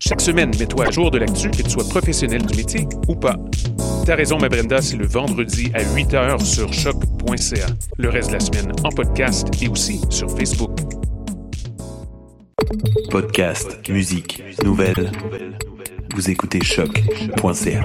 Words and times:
Chaque 0.00 0.20
semaine, 0.20 0.50
mets-toi 0.58 0.86
à 0.86 0.90
jour 0.90 1.10
de 1.10 1.18
l'actu, 1.18 1.50
que 1.50 1.62
tu 1.62 1.70
sois 1.70 1.88
professionnel 1.88 2.44
du 2.44 2.56
métier 2.56 2.86
ou 3.08 3.14
pas. 3.14 3.36
T'as 4.04 4.16
raison, 4.16 4.38
ma 4.38 4.48
Brenda, 4.48 4.82
c'est 4.82 4.96
le 4.96 5.06
vendredi 5.06 5.70
à 5.74 5.82
8 5.82 6.12
h 6.12 6.44
sur 6.44 6.72
choc.ca. 6.72 7.66
Le 7.96 8.08
reste 8.10 8.28
de 8.28 8.34
la 8.34 8.40
semaine 8.40 8.72
en 8.82 8.90
podcast 8.90 9.48
et 9.62 9.68
aussi 9.68 10.00
sur 10.10 10.30
Facebook. 10.30 10.78
Podcast, 13.10 13.88
musique, 13.88 14.42
nouvelles. 14.62 15.10
Vous 16.14 16.30
écoutez 16.30 16.62
choc.ca. 16.62 17.82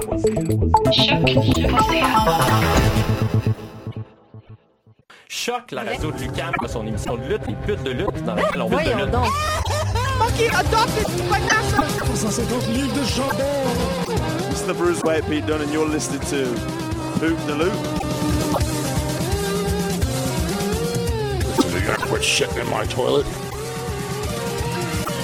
Choc, 5.28 5.70
la 5.72 5.82
radio 5.82 6.12
de 6.12 6.18
Lucam, 6.18 6.52
a 6.62 6.68
son 6.68 6.86
émission 6.86 7.16
de 7.16 7.22
lutte, 7.22 7.46
les 7.46 7.54
putes 7.54 7.82
de 7.82 7.90
lutte, 7.92 8.24
dans 8.24 8.34
laquelle 8.34 8.62
on 8.62 8.68
va 8.68 8.84
de 8.84 9.79
Voyons 10.20 10.36
lutte. 10.36 10.70
donc. 10.70 12.16
150 12.16 12.68
livres 12.68 13.00
de 13.00 13.04
chambon! 13.06 14.50
It's 14.50 14.62
the 14.62 14.74
Bruce 14.74 15.02
Wayne 15.02 15.22
Pete 15.22 15.46
Dunne, 15.46 15.62
and 15.62 15.72
you're 15.72 15.88
listening 15.88 16.20
to 16.28 16.44
Hoop 17.20 17.38
the 17.46 17.54
Loop. 17.54 17.72
You're 21.72 21.86
gonna 21.86 22.06
quit 22.06 22.22
shitting 22.22 22.58
in 22.60 22.68
my 22.68 22.86
toilet. 22.86 23.24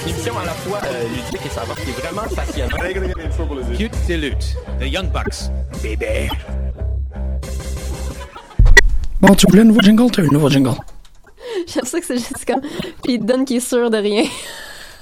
Une 0.05 0.13
émission 0.13 0.33
à 0.39 0.45
la 0.45 0.53
fois 0.53 0.79
euh, 0.85 1.03
ludique 1.09 1.45
et 1.45 1.49
savante 1.49 1.77
qui 1.83 1.89
est 1.91 2.01
vraiment 2.01 2.23
passionnante. 2.35 3.77
Cute 3.77 3.95
Dilute, 4.07 4.55
the 4.79 4.85
Young 4.85 5.11
Bucks, 5.11 5.51
baby. 5.83 6.29
Bon, 9.21 9.35
tu 9.35 9.45
voulais 9.47 9.61
un 9.61 9.65
nouveau 9.65 9.81
jingle? 9.81 10.09
T'as 10.11 10.23
eu 10.23 10.27
un 10.27 10.33
nouveau 10.33 10.49
jingle. 10.49 10.75
J'aime 11.67 11.85
ça 11.85 11.99
que 11.99 12.05
c'est 12.05 12.17
juste 12.17 12.45
comme. 12.45 12.61
Puis 13.03 13.13
il 13.15 13.19
te 13.19 13.25
donne 13.25 13.45
qui 13.45 13.57
est 13.57 13.59
sûr 13.59 13.89
de 13.91 13.97
rien. 13.97 14.23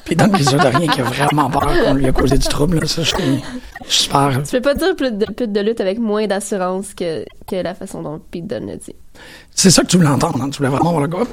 Puis 0.05 0.15
dans 0.15 0.27
les 0.27 0.43
yeux 0.51 0.59
de 0.59 0.67
rien 0.77 0.87
qui 0.87 1.01
a 1.01 1.03
vraiment 1.03 1.49
peur 1.49 1.67
qu'on 1.83 1.93
lui 1.95 2.05
a 2.05 2.11
causé 2.11 2.37
du 2.37 2.47
trouble, 2.47 2.79
là. 2.79 2.85
Ça, 2.87 3.01
je 3.03 3.15
suis 3.15 3.43
super. 3.87 4.41
Tu 4.43 4.51
peux 4.51 4.61
pas 4.61 4.75
dire 4.75 4.95
plus 4.95 5.11
de 5.11 5.25
pute 5.25 5.51
de 5.51 5.59
lutte 5.61 5.81
avec 5.81 5.97
moins 5.99 6.27
d'assurance 6.27 6.93
que, 6.93 7.25
que 7.47 7.55
la 7.55 7.73
façon 7.73 8.01
dont 8.03 8.19
Pete 8.31 8.45
Dunne 8.47 8.67
le 8.67 8.77
dit. 8.77 8.95
C'est 9.51 9.71
ça 9.71 9.81
que 9.81 9.87
tu 9.87 9.97
voulais 9.97 10.09
entendre, 10.09 10.41
hein? 10.41 10.49
Tu 10.49 10.57
voulais 10.57 10.69
vraiment 10.69 10.91
voir 10.91 11.01
le 11.01 11.07
gars? 11.07 11.23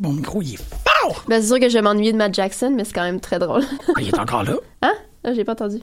Mon 0.00 0.12
micro, 0.12 0.40
il 0.42 0.54
est 0.54 0.56
fort! 0.56 1.24
Ben, 1.28 1.40
c'est 1.42 1.48
sûr 1.48 1.60
que 1.60 1.68
je 1.68 1.74
vais 1.74 1.82
m'ennuyer 1.82 2.12
de 2.12 2.16
Matt 2.16 2.34
Jackson, 2.34 2.72
mais 2.74 2.84
c'est 2.84 2.94
quand 2.94 3.02
même 3.02 3.20
très 3.20 3.38
drôle. 3.38 3.62
Ah, 3.88 4.00
il 4.00 4.08
est 4.08 4.18
encore 4.18 4.42
là? 4.44 4.54
hein? 4.82 4.94
Ah, 5.24 5.34
j'ai 5.34 5.44
pas 5.44 5.52
entendu. 5.52 5.80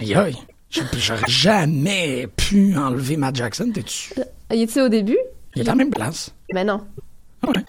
Aïe, 0.00 0.36
J'aurais 0.70 1.20
jamais 1.28 2.26
pu 2.36 2.76
enlever 2.76 3.16
Matt 3.16 3.36
Jackson. 3.36 3.70
T'es-tu? 3.72 4.14
Il 4.52 4.62
est-tu 4.62 4.80
au 4.80 4.88
début? 4.88 5.18
Il 5.54 5.62
est 5.62 5.68
à 5.68 5.72
la 5.72 5.76
même 5.76 5.90
place. 5.90 6.30
Ben 6.52 6.66
non. 6.66 6.80
Ah 7.42 7.48
ouais. 7.48 7.64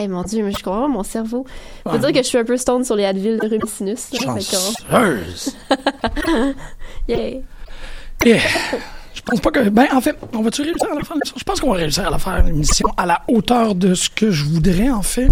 Eh 0.00 0.06
mon 0.08 0.22
dieu, 0.22 0.44
mais 0.44 0.52
je 0.52 0.62
comprends 0.62 0.82
pas 0.82 0.88
mon 0.88 1.02
cerveau. 1.02 1.44
Veux 1.86 1.92
Ouais. 1.92 1.98
dire 1.98 2.08
que 2.12 2.18
je 2.18 2.22
suis 2.22 2.38
un 2.38 2.44
peu 2.44 2.56
stone 2.56 2.84
sur 2.84 2.94
les 2.96 3.04
Advil 3.04 3.38
de 3.38 3.48
Rubicinus. 3.48 4.08
Chanceuse. 4.14 4.76
qu'on- 4.90 5.74
Yeah. 7.08 7.40
Yeah. 8.24 8.40
Je 9.14 9.22
pense 9.22 9.40
pas 9.40 9.50
que. 9.50 9.68
Ben, 9.68 9.86
en 9.92 10.00
fait, 10.00 10.16
on 10.34 10.42
va-tu 10.42 10.62
réussir 10.62 10.86
à 10.90 10.94
la 10.94 11.02
faire? 11.02 11.16
Je 11.36 11.44
pense 11.44 11.60
qu'on 11.60 11.70
va 11.72 11.76
réussir 11.78 12.06
à 12.06 12.10
la 12.10 12.18
faire 12.18 12.42
l'émission 12.44 12.88
à 12.96 13.06
la 13.06 13.22
hauteur 13.28 13.74
de 13.74 13.94
ce 13.94 14.08
que 14.10 14.30
je 14.30 14.44
voudrais, 14.44 14.90
en 14.90 15.02
fait. 15.02 15.28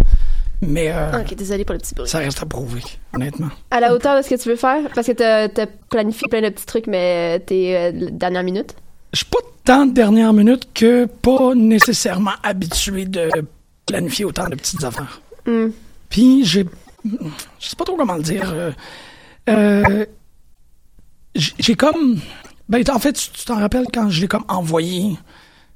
Mais 0.62 0.91
euh, 0.91 1.21
Ok, 1.21 1.34
désolé 1.34 1.65
pour 1.65 1.75
le 1.75 1.78
petit 1.81 1.94
bruit. 1.94 2.09
ça 2.09 2.19
reste 2.19 2.43
à 2.43 2.47
prouver, 2.47 2.81
honnêtement. 3.15 3.48
À 3.71 3.78
la 3.81 3.94
hauteur 3.94 4.16
de 4.16 4.22
ce 4.22 4.31
que 4.31 4.41
tu 4.41 4.48
veux 4.48 4.56
faire, 4.56 4.88
parce 4.94 5.06
que 5.06 5.12
t'as 5.12 5.44
as 5.62 5.66
planifié 5.91 6.27
plein 6.28 6.41
de 6.41 6.48
petits 6.48 6.65
trucs, 6.65 6.87
mais 6.87 7.41
t'es 7.41 7.93
euh, 7.94 8.09
dernière 8.10 8.43
minute. 8.43 8.75
Je 9.12 9.19
suis 9.19 9.27
pas 9.27 9.38
tant 9.65 9.84
de 9.87 9.93
dernière 9.93 10.33
minute 10.33 10.69
que 10.72 11.04
pas 11.04 11.54
nécessairement 11.54 12.33
habitué 12.43 13.04
de 13.04 13.28
planifier 13.87 14.25
autant 14.25 14.49
de 14.49 14.55
petites 14.57 14.85
affaires. 14.85 15.21
Hmm. 15.47 15.69
Puis 16.09 16.45
j'ai. 16.45 16.67
Je 17.05 17.69
sais 17.69 17.77
pas 17.77 17.85
trop 17.85 17.97
comment 17.97 18.15
le 18.17 18.23
dire. 18.23 18.53
euh, 18.53 18.73
euh, 19.49 20.05
j'ai 21.35 21.75
comme. 21.75 22.19
Ben, 22.69 22.83
en 22.91 22.99
fait, 22.99 23.13
tu 23.13 23.45
t'en 23.45 23.57
rappelles 23.61 23.87
quand 23.93 24.11
je 24.11 24.21
l'ai 24.21 24.29
comme 24.29 24.45
envoyé 24.49 25.17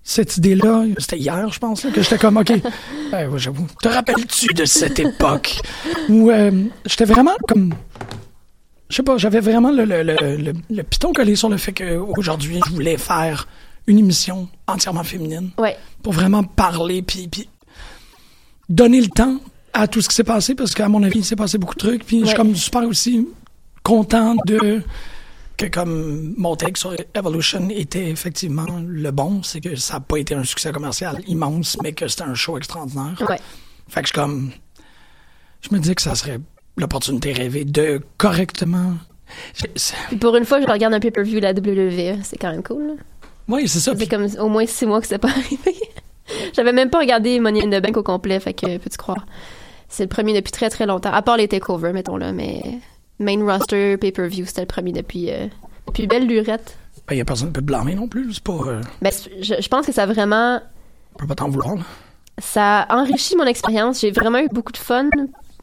cette 0.03 0.39
idée-là, 0.39 0.87
c'était 0.99 1.19
hier, 1.19 1.53
je 1.53 1.59
pense, 1.61 1.85
là, 1.85 1.91
que 1.93 2.03
j'étais 2.03 2.19
comme, 2.19 2.37
OK, 2.39 2.53
ben, 3.13 3.29
ouais, 3.31 3.39
j'avoue. 3.39 3.67
Te 3.81 3.89
rappelles-tu 3.89 4.55
de 4.55 4.65
cette 4.65 4.99
époque 4.99 5.61
où 6.09 6.31
euh, 6.31 6.65
j'étais 6.87 7.05
vraiment 7.05 7.37
comme. 7.47 7.75
Je 8.89 8.97
sais 8.97 9.03
pas, 9.05 9.19
j'avais 9.19 9.39
vraiment 9.39 9.71
le, 9.71 9.85
le, 9.85 10.03
le, 10.03 10.17
le, 10.37 10.53
le 10.69 10.83
piton 10.83 11.13
collé 11.13 11.37
sur 11.37 11.49
le 11.49 11.59
fait 11.59 11.73
qu'aujourd'hui, 11.73 12.61
je 12.67 12.73
voulais 12.73 12.97
faire 12.97 13.47
une 13.87 14.01
émission 14.01 14.49
entièrement 14.67 15.05
féminine 15.05 15.51
Ouais. 15.59 15.77
pour 16.03 16.13
vraiment 16.13 16.43
parler, 16.43 17.03
puis, 17.03 17.29
puis 17.29 17.49
donner 18.71 19.01
le 19.03 19.09
temps 19.09 19.37
à 19.75 19.87
tout 19.87 20.01
ce 20.01 20.09
qui 20.09 20.15
s'est 20.15 20.25
passé, 20.25 20.55
parce 20.55 20.73
qu'à 20.75 20.89
mon 20.89 21.03
avis, 21.03 21.19
il 21.19 21.25
s'est 21.25 21.37
passé 21.37 21.59
beaucoup 21.59 21.75
de 21.75 21.81
trucs, 21.81 22.05
puis 22.07 22.21
je 22.21 22.27
suis 22.27 22.37
comme 22.37 22.57
super 22.57 22.85
aussi 22.85 23.29
content 23.83 24.35
de 24.47 24.83
que 25.57 25.67
comme 25.67 26.33
mon 26.39 26.57
take 26.57 26.79
sur 26.79 26.95
Evolution 27.15 27.69
était 27.69 28.09
effectivement 28.09 28.67
le 28.87 29.11
bon, 29.11 29.43
c'est 29.43 29.61
que 29.61 29.77
ça 29.77 29.95
n'a 29.95 30.01
pas 30.01 30.17
été 30.17 30.35
un 30.35 30.45
succès 30.45 30.73
commercial 30.73 31.19
immense, 31.27 31.77
mais 31.83 31.93
que 31.93 32.09
c'était 32.09 32.23
un 32.23 32.35
show 32.35 32.57
extraordinaire. 32.57 33.23
Ouais. 33.29 33.39
Fait 33.89 34.01
que 34.03 34.09
je 34.09 34.13
comme 34.15 34.51
je 35.61 35.75
me 35.75 35.79
dis 35.81 35.95
que 35.95 36.01
ça 36.01 36.15
serait 36.15 36.41
l'opportunité 36.79 37.33
rêvée 37.33 37.65
de 37.67 38.01
correctement 38.17 38.95
c'est- 39.77 39.95
pour 40.19 40.35
une 40.37 40.45
fois, 40.45 40.61
je 40.61 40.67
regarde 40.67 40.95
un 40.95 40.99
pay-per-view 41.01 41.37
de 41.41 41.45
la 41.45 41.53
WWE. 41.53 42.21
C'est 42.25 42.37
quand 42.39 42.51
même 42.51 42.63
cool. 42.65 42.97
Oui, 43.47 43.69
c'est 43.69 43.79
ça. 43.81 43.93
Fait 43.93 43.99
puis- 43.99 44.09
comme 44.09 44.27
au 44.41 44.49
moins 44.49 44.67
six 44.67 44.87
mois 44.87 45.01
que 45.01 45.07
c'est 45.07 45.19
pas 45.19 45.29
arrivé. 45.29 45.75
J'avais 46.55 46.73
même 46.73 46.91
pas 46.91 46.99
regardé 46.99 47.41
Money 47.41 47.63
in 47.65 47.79
the 47.79 47.83
Bank 47.83 47.97
au 47.97 48.03
complet, 48.03 48.41
fait 48.41 48.55
que 48.55 48.79
peux-tu 48.79 48.97
croire? 48.99 49.27
C'est 49.89 50.05
le 50.05 50.09
premier 50.09 50.35
depuis 50.35 50.53
très 50.53 50.71
très 50.71 50.87
longtemps. 50.87 51.13
À 51.13 51.23
part 51.23 51.37
les 51.37 51.49
takeovers, 51.49 51.93
mettons 51.93 52.17
là, 52.17 52.33
mais 52.33 52.63
main 53.19 53.45
roster 53.45 53.97
pay-per-view. 53.97 54.45
C'était 54.47 54.61
le 54.63 54.67
premier 54.67 54.93
depuis, 54.93 55.31
euh, 55.31 55.47
depuis 55.89 56.07
Belle 56.07 56.27
Lurette. 56.27 56.77
Ben, 57.09 57.17
y 57.17 57.21
a 57.21 57.25
personne 57.25 57.49
qui 57.49 57.55
peut 57.55 57.61
te 57.61 57.67
blâmer 57.67 57.95
non 57.97 58.07
plus. 58.07 58.33
C'est 58.35 58.43
pas. 58.45 58.59
euh, 58.67 58.81
Mais 59.03 59.11
je, 59.41 59.55
je 59.61 59.69
pense 59.69 59.87
que 59.87 59.93
ça 59.93 60.05
a 60.05 60.07
vraiment. 60.07 60.61
on 61.15 61.19
peut 61.19 61.27
pas 61.27 61.35
t'en 61.35 61.49
vouloir, 61.49 61.75
là. 61.75 61.83
Ça 62.39 62.81
a 62.83 62.97
enrichi 63.01 63.37
mon 63.37 63.45
expérience. 63.45 64.01
J'ai 64.01 64.13
vraiment 64.13 64.39
eu 64.39 64.49
beaucoup 64.53 64.73
de 64.73 64.79
fun. 64.79 65.09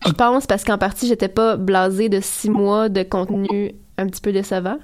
Je 0.06 0.12
pense 0.12 0.46
parce 0.46 0.64
qu'en 0.64 0.78
partie, 0.78 1.08
j'étais 1.08 1.30
pas 1.30 1.56
blasée 1.56 2.10
de 2.10 2.20
six 2.22 2.50
mois 2.50 2.90
de 2.90 3.02
contenu 3.04 3.72
un 3.98 4.06
petit 4.08 4.22
peu 4.22 4.32
décevant. 4.32 4.78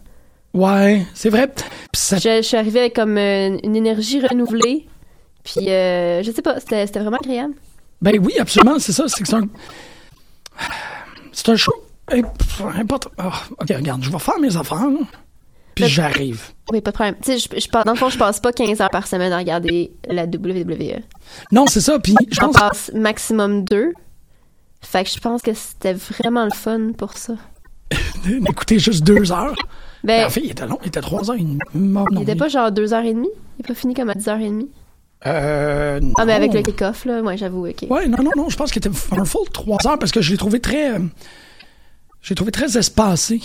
Ouais, 0.53 1.05
c'est 1.13 1.29
vrai. 1.29 1.47
Puis 1.49 1.65
ça- 1.93 2.17
Je, 2.17 2.37
je 2.37 2.41
suis 2.41 2.57
arrivée 2.57 2.79
avec 2.79 2.95
comme 2.95 3.17
euh, 3.17 3.57
une 3.63 3.75
énergie 3.75 4.25
renouvelée. 4.25 4.87
Puis, 5.43 5.69
euh, 5.69 6.23
je 6.23 6.31
sais 6.31 6.41
pas, 6.41 6.59
c'était 6.59 6.85
vraiment 6.99 7.17
agréable. 7.17 7.53
Ben 8.01 8.19
oui, 8.23 8.33
absolument, 8.39 8.79
c'est 8.79 8.91
ça. 8.93 9.07
C'est 9.07 9.21
que 9.23 9.27
c'est 9.27 9.35
un. 9.35 9.47
C'est 11.31 11.49
un 11.49 11.55
show. 11.55 11.73
Pff, 12.07 12.61
Important. 12.75 13.09
Ah, 13.17 13.43
ok, 13.59 13.69
regarde, 13.69 14.03
je 14.03 14.09
vais 14.11 14.19
faire 14.19 14.39
mes 14.39 14.55
affaires, 14.55 14.89
là. 14.89 14.99
Puis 15.75 15.87
j'arrive. 15.87 16.51
Oui, 16.71 16.81
pas 16.81 16.91
de 16.91 16.95
problème. 16.95 17.15
Tu 17.21 17.31
sais, 17.31 17.37
je, 17.39 17.59
je, 17.59 17.83
dans 17.83 17.91
le 17.93 17.97
fond, 17.97 18.09
je 18.09 18.17
passe 18.17 18.39
pas 18.39 18.51
15 18.51 18.79
heures 18.81 18.89
par 18.91 19.07
semaine 19.07 19.33
à 19.33 19.37
regarder 19.39 19.91
la 20.07 20.25
WWE. 20.25 21.01
Non, 21.51 21.65
c'est 21.65 21.81
ça. 21.81 21.97
Puis 21.97 22.15
je 22.29 22.39
pense. 22.39 22.55
passe 22.55 22.91
maximum 22.93 23.63
deux. 23.63 23.93
Fait 24.81 25.03
que 25.03 25.09
je 25.09 25.19
pense 25.19 25.41
que 25.41 25.53
c'était 25.53 25.93
vraiment 25.93 26.45
le 26.45 26.51
fun 26.51 26.91
pour 26.95 27.17
ça. 27.17 27.33
d'écouter 28.25 28.79
juste 28.79 29.03
deux 29.03 29.31
heures. 29.31 29.55
Ben, 30.03 30.25
en 30.25 30.29
fait, 30.29 30.41
il 30.43 30.51
était 30.51 30.67
long, 30.67 30.77
il 30.83 30.89
était 30.89 31.01
trois 31.01 31.29
heures 31.29 31.37
et 31.37 31.43
demie. 31.43 31.59
Il 32.11 32.21
était 32.21 32.35
pas 32.35 32.49
genre 32.49 32.71
deux 32.71 32.93
heures 32.93 33.05
et 33.05 33.13
demie? 33.13 33.29
Il 33.57 33.63
est 33.63 33.67
pas 33.67 33.73
fini 33.73 33.93
comme 33.93 34.09
à 34.09 34.15
10 34.15 34.27
heures 34.27 34.39
et 34.39 34.49
demie? 34.49 34.69
Euh, 35.25 35.99
Ah, 36.17 36.25
mais 36.25 36.33
avec 36.33 36.53
le 36.53 36.61
kick-off, 36.61 37.05
là, 37.05 37.21
ouais, 37.21 37.37
j'avoue, 37.37 37.67
ok. 37.67 37.85
Ouais, 37.89 38.07
non, 38.07 38.17
non, 38.23 38.31
non, 38.35 38.49
je 38.49 38.57
pense 38.57 38.71
qu'il 38.71 38.79
était 38.85 38.89
un 39.17 39.25
full 39.25 39.47
trois 39.53 39.77
heures 39.87 39.97
parce 39.99 40.11
que 40.11 40.21
je 40.21 40.31
l'ai 40.31 40.37
trouvé 40.37 40.59
très. 40.59 40.91
euh, 40.93 40.99
j'ai 42.21 42.35
trouvé 42.35 42.51
très 42.51 42.77
espacé. 42.77 43.41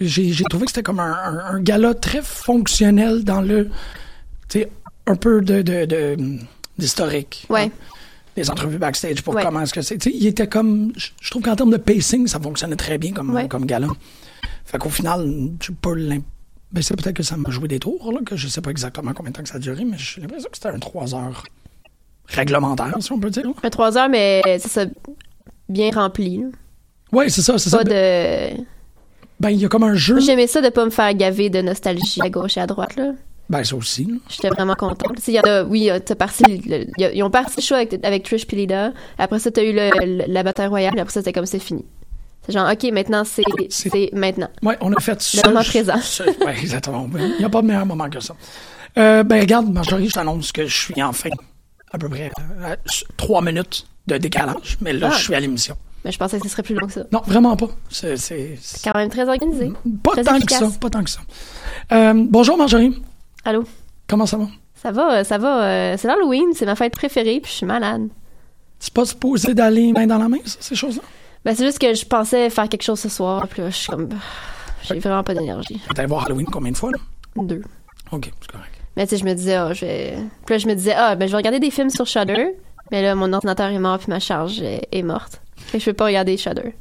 J'ai- 0.00 0.44
trouvé 0.50 0.66
que 0.66 0.70
c'était 0.70 0.82
comme 0.84 1.00
un, 1.00 1.12
un, 1.12 1.54
un 1.54 1.60
gala 1.60 1.94
très 1.94 2.22
fonctionnel 2.22 3.24
dans 3.24 3.40
le. 3.40 3.68
Tu 4.48 4.60
sais, 4.60 4.70
un 5.06 5.16
peu 5.16 5.40
de. 5.40 5.62
de, 5.62 5.84
de 5.86 6.16
d'historique. 6.78 7.46
Ouais. 7.48 7.64
hein. 7.64 7.70
Les 8.36 8.48
entrevues 8.50 8.78
backstage 8.78 9.22
pour 9.22 9.34
Ouais. 9.34 9.42
comment 9.42 9.60
est-ce 9.62 9.72
que 9.74 9.82
c'est. 9.82 9.98
Tu 9.98 10.10
sais, 10.10 10.16
il 10.16 10.26
était 10.26 10.46
comme. 10.46 10.92
Je 10.96 11.08
je 11.20 11.30
trouve 11.30 11.42
qu'en 11.42 11.56
termes 11.56 11.70
de 11.72 11.76
pacing, 11.76 12.26
ça 12.28 12.38
fonctionnait 12.38 12.76
très 12.76 12.98
bien 12.98 13.12
comme, 13.12 13.34
Ouais. 13.34 13.48
comme 13.48 13.66
gala. 13.66 13.88
Fait 14.64 14.78
qu'au 14.78 14.90
final, 14.90 15.50
j'ai 15.60 15.72
pas 15.72 15.94
l'impression. 15.94 16.24
Ben, 16.72 16.82
c'est 16.82 16.94
peut-être 16.96 17.16
que 17.16 17.22
ça 17.22 17.36
m'a 17.36 17.50
joué 17.50 17.66
des 17.68 17.78
tours, 17.78 18.12
là, 18.12 18.20
que 18.24 18.36
je 18.36 18.46
sais 18.48 18.60
pas 18.60 18.70
exactement 18.70 19.12
combien 19.14 19.30
de 19.30 19.36
temps 19.36 19.42
que 19.42 19.48
ça 19.48 19.56
a 19.56 19.58
duré, 19.58 19.84
mais 19.84 19.96
j'ai 19.96 20.20
l'impression 20.20 20.50
que 20.50 20.56
c'était 20.56 20.68
un 20.68 20.78
trois 20.78 21.14
heures 21.14 21.44
réglementaire, 22.26 22.94
si 23.00 23.10
on 23.12 23.18
peut 23.18 23.30
dire. 23.30 23.50
Un 23.62 23.70
3 23.70 23.96
heures, 23.96 24.08
mais 24.10 24.42
c'est 24.44 24.68
ça, 24.68 24.84
bien 25.68 25.90
rempli. 25.90 26.44
Ouais, 27.12 27.30
c'est 27.30 27.40
ça, 27.42 27.56
c'est 27.58 27.70
ça. 27.70 27.78
Pas 27.78 27.84
de. 27.84 28.60
Ben, 29.40 29.50
il 29.50 29.58
y 29.60 29.64
a 29.64 29.68
comme 29.68 29.84
un 29.84 29.94
jeu. 29.94 30.20
J'aimais 30.20 30.46
ça 30.46 30.60
de 30.60 30.68
pas 30.68 30.84
me 30.84 30.90
faire 30.90 31.14
gaver 31.14 31.48
de 31.48 31.62
nostalgie 31.62 32.20
à 32.20 32.28
gauche 32.28 32.56
et 32.58 32.60
à 32.60 32.66
droite, 32.66 32.96
là. 32.96 33.12
Ben, 33.48 33.64
ça 33.64 33.76
aussi. 33.76 34.20
J'étais 34.28 34.48
vraiment 34.50 34.74
contente. 34.74 35.16
Tu 35.16 35.22
sais, 35.22 35.32
il 35.32 35.36
y 35.36 35.40
en 35.40 35.42
a, 35.44 35.62
oui, 35.64 35.88
t'as 36.04 36.14
parti, 36.16 36.42
le- 36.44 36.84
il 36.98 37.00
y 37.00 37.04
a- 37.04 37.12
ils 37.14 37.22
ont 37.22 37.30
parti 37.30 37.54
le 37.58 37.62
show 37.62 37.76
avec, 37.76 37.98
avec 38.04 38.24
Trish 38.24 38.46
puis 38.46 38.58
Lita. 38.58 38.92
Après 39.16 39.38
ça, 39.38 39.50
t'as 39.50 39.62
eu 39.64 39.72
le, 39.72 39.88
le- 40.04 40.24
la 40.30 40.42
bataille 40.42 40.66
royale. 40.66 40.98
Après 40.98 41.12
ça, 41.14 41.20
c'était 41.20 41.32
comme 41.32 41.46
c'est 41.46 41.58
fini. 41.60 41.82
C'est 42.48 42.54
genre, 42.54 42.70
ok, 42.72 42.82
maintenant, 42.92 43.24
c'est, 43.24 43.42
maintenant. 44.14 44.48
Ouais, 44.62 44.78
on 44.80 44.90
a 44.94 45.00
fait 45.00 45.12
Le 45.34 45.40
ça. 45.40 45.48
moment 45.48 45.62
présent. 45.62 45.96
ouais, 46.46 46.58
exactement. 46.58 47.06
Il 47.14 47.36
n'y 47.38 47.44
a 47.44 47.50
pas 47.50 47.60
de 47.60 47.66
meilleur 47.66 47.84
moment 47.84 48.08
que 48.08 48.20
ça. 48.20 48.34
Euh, 48.96 49.22
ben, 49.22 49.40
regarde, 49.40 49.70
Marjorie, 49.70 50.08
je 50.08 50.14
t'annonce 50.14 50.50
que 50.50 50.64
je 50.66 50.74
suis 50.74 51.02
enfin 51.02 51.28
à 51.92 51.98
peu 51.98 52.08
près 52.08 52.30
à 52.64 52.76
trois 53.18 53.42
minutes 53.42 53.86
de 54.06 54.16
décalage, 54.16 54.78
mais 54.80 54.94
là, 54.94 55.10
Ah. 55.12 55.16
je 55.16 55.24
suis 55.24 55.34
à 55.34 55.40
l'émission. 55.40 55.76
Mais 56.06 56.10
je 56.12 56.18
pensais 56.18 56.38
que 56.38 56.44
ce 56.46 56.52
serait 56.52 56.62
plus 56.62 56.74
long 56.74 56.86
que 56.86 56.92
ça. 56.94 57.02
Non, 57.12 57.20
vraiment 57.26 57.54
pas. 57.56 57.68
C'est, 57.90 58.14
Quand 58.82 58.94
même 58.94 59.10
très 59.10 59.28
organisé. 59.28 59.70
pas 60.02 60.12
très 60.12 60.24
tant 60.24 60.36
efficace. 60.36 60.60
que 60.60 60.70
ça. 60.70 60.78
Pas 60.80 60.88
tant 60.90 61.04
que 61.04 61.10
ça. 61.10 61.20
Euh, 61.92 62.14
bonjour, 62.16 62.56
Marjorie. 62.56 62.98
Allô? 63.44 63.64
Comment 64.06 64.24
ça 64.24 64.38
va? 64.38 64.46
Ça 64.80 64.90
va, 64.90 65.18
euh, 65.18 65.24
ça 65.24 65.36
va. 65.38 65.64
euh, 65.64 65.96
c'est 65.98 66.08
l'Halloween, 66.08 66.46
c'est 66.54 66.64
ma 66.66 66.76
fête 66.76 66.92
préférée, 66.94 67.40
puis 67.42 67.50
je 67.52 67.56
suis 67.58 67.66
malade. 67.66 68.08
C'est 68.78 68.94
pas 68.94 69.04
supposé 69.04 69.52
d'aller 69.54 69.92
main 69.92 70.06
dans 70.06 70.18
la 70.18 70.28
main, 70.28 70.38
ça, 70.46 70.56
ces 70.60 70.74
choses-là? 70.76 71.02
Ben, 71.44 71.54
c'est 71.54 71.64
juste 71.64 71.78
que 71.78 71.94
je 71.94 72.04
pensais 72.04 72.50
faire 72.50 72.68
quelque 72.68 72.82
chose 72.82 73.00
ce 73.00 73.08
soir, 73.08 73.46
puis 73.48 73.62
là, 73.62 73.70
je 73.70 73.76
suis 73.76 73.88
comme. 73.88 74.08
J'ai 74.82 74.98
vraiment 74.98 75.22
pas 75.24 75.34
d'énergie. 75.34 75.80
T'es 75.88 76.00
allé 76.00 76.08
voir 76.08 76.24
Halloween 76.24 76.46
combien 76.46 76.72
de 76.72 76.76
fois, 76.76 76.90
là? 76.90 76.98
Deux. 77.36 77.62
OK, 78.12 78.30
c'est 78.40 78.50
correct. 78.50 78.72
Mais 78.96 79.06
tu 79.06 79.10
sais, 79.10 79.16
je 79.18 79.24
me 79.24 79.34
disais, 79.34 79.54
ah, 79.54 79.72
je 79.72 79.84
vais. 79.84 80.18
Puis 80.46 80.54
là, 80.54 80.58
je 80.58 80.66
me 80.66 80.74
disais, 80.74 80.94
ah, 80.96 81.14
ben, 81.14 81.26
je 81.26 81.32
vais 81.32 81.36
regarder 81.36 81.60
des 81.60 81.70
films 81.70 81.90
sur 81.90 82.06
Shudder. 82.06 82.54
Mais 82.90 83.02
là, 83.02 83.14
mon 83.14 83.32
ordinateur 83.32 83.68
est 83.68 83.78
mort, 83.78 83.98
puis 83.98 84.08
ma 84.08 84.18
charge 84.18 84.60
est, 84.62 84.88
est 84.90 85.02
morte. 85.02 85.42
Que 85.72 85.78
je 85.78 85.84
peux 85.84 85.92
pas 85.92 86.06
regarder 86.06 86.36
Shudder. 86.36 86.74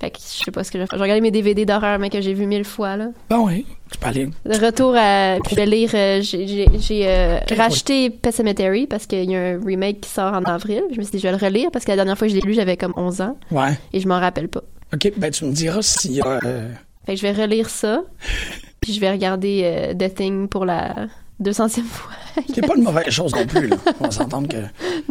Fait 0.00 0.10
que 0.10 0.16
je 0.18 0.44
sais 0.44 0.50
pas 0.50 0.64
ce 0.64 0.70
que 0.70 0.78
je 0.78 0.82
vais 0.84 0.86
faire. 0.86 0.98
Je 0.98 0.98
vais 0.98 1.02
regarder 1.02 1.20
mes 1.20 1.30
DVD 1.30 1.66
d'horreur, 1.66 1.98
mais 1.98 2.08
que 2.08 2.20
j'ai 2.22 2.32
vu 2.32 2.46
mille 2.46 2.64
fois, 2.64 2.96
là. 2.96 3.08
Ben 3.28 3.38
oui, 3.38 3.66
tu 3.92 3.98
peux 3.98 4.06
aller. 4.08 4.30
De 4.46 4.64
retour 4.64 4.94
à. 4.96 5.36
Puis 5.44 5.50
je 5.54 5.56
vais 5.56 5.66
lire. 5.66 5.90
euh, 5.94 6.20
j'ai 6.22 7.06
euh, 7.06 7.38
racheté 7.56 8.08
Pet 8.10 8.32
Cemetery 8.34 8.86
parce 8.86 9.06
qu'il 9.06 9.30
y 9.30 9.36
a 9.36 9.40
un 9.40 9.60
remake 9.64 10.00
qui 10.00 10.08
sort 10.10 10.32
en 10.32 10.42
avril. 10.44 10.82
Je 10.92 10.96
me 10.96 11.02
suis 11.02 11.12
dit, 11.12 11.18
je 11.18 11.24
vais 11.28 11.32
le 11.36 11.44
relire 11.44 11.70
parce 11.70 11.84
que 11.84 11.90
la 11.90 11.96
dernière 11.96 12.16
fois 12.16 12.26
que 12.28 12.32
je 12.32 12.38
l'ai 12.38 12.46
lu, 12.46 12.54
j'avais 12.54 12.76
comme 12.78 12.94
11 12.96 13.20
ans 13.20 13.36
Ouais. 13.50 13.78
et 13.92 14.00
je 14.00 14.08
m'en 14.08 14.18
rappelle 14.20 14.48
pas. 14.48 14.62
OK, 14.94 15.12
ben 15.18 15.30
tu 15.30 15.44
me 15.44 15.52
diras 15.52 15.82
s'il 15.82 16.12
y 16.12 16.20
a... 16.22 16.40
euh, 16.44 16.68
Fait 17.04 17.12
que 17.14 17.20
je 17.20 17.26
vais 17.26 17.32
relire 17.42 17.68
ça. 17.68 18.02
Puis 18.80 18.94
je 18.94 19.00
vais 19.00 19.10
regarder 19.10 19.60
euh, 19.64 19.92
The 19.94 20.14
Thing 20.14 20.48
pour 20.48 20.64
la 20.64 21.08
200e 21.42 21.82
fois. 21.82 22.12
C'est 22.54 22.66
pas 22.66 22.74
une 22.74 22.84
mauvaise 22.84 23.10
chose 23.10 23.34
non 23.34 23.46
plus, 23.46 23.68
là. 23.68 23.76
On 24.00 24.04
va 24.04 24.10
s'entendre 24.10 24.48
que... 24.48 24.56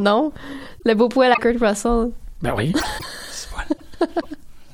Non. 0.02 0.32
Le 0.84 0.96
beau 0.96 1.08
poil 1.10 1.32
à 1.32 1.36
Kurt 1.36 1.60
Russell. 1.62 2.10
Ben 2.42 2.54
oui. 2.58 2.74
C'est- 3.32 3.48
voilà. 3.54 3.70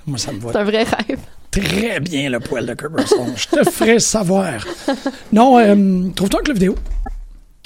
Moi, 0.08 0.18
ça 0.18 0.32
me 0.32 0.40
va 0.40 0.52
C'est 0.52 0.58
un 0.60 0.64
vrai 0.64 0.84
rêve. 0.84 1.20
très 1.52 2.00
bien, 2.00 2.30
le 2.30 2.40
poil 2.40 2.66
de 2.66 2.76
Russell. 2.96 3.34
Je 3.36 3.48
te 3.48 3.70
ferai 3.70 4.00
savoir. 4.00 4.66
Non, 5.32 5.58
euh, 5.58 6.10
trouve-toi 6.16 6.40
un 6.42 6.44
club 6.44 6.58
vidéo. 6.58 6.76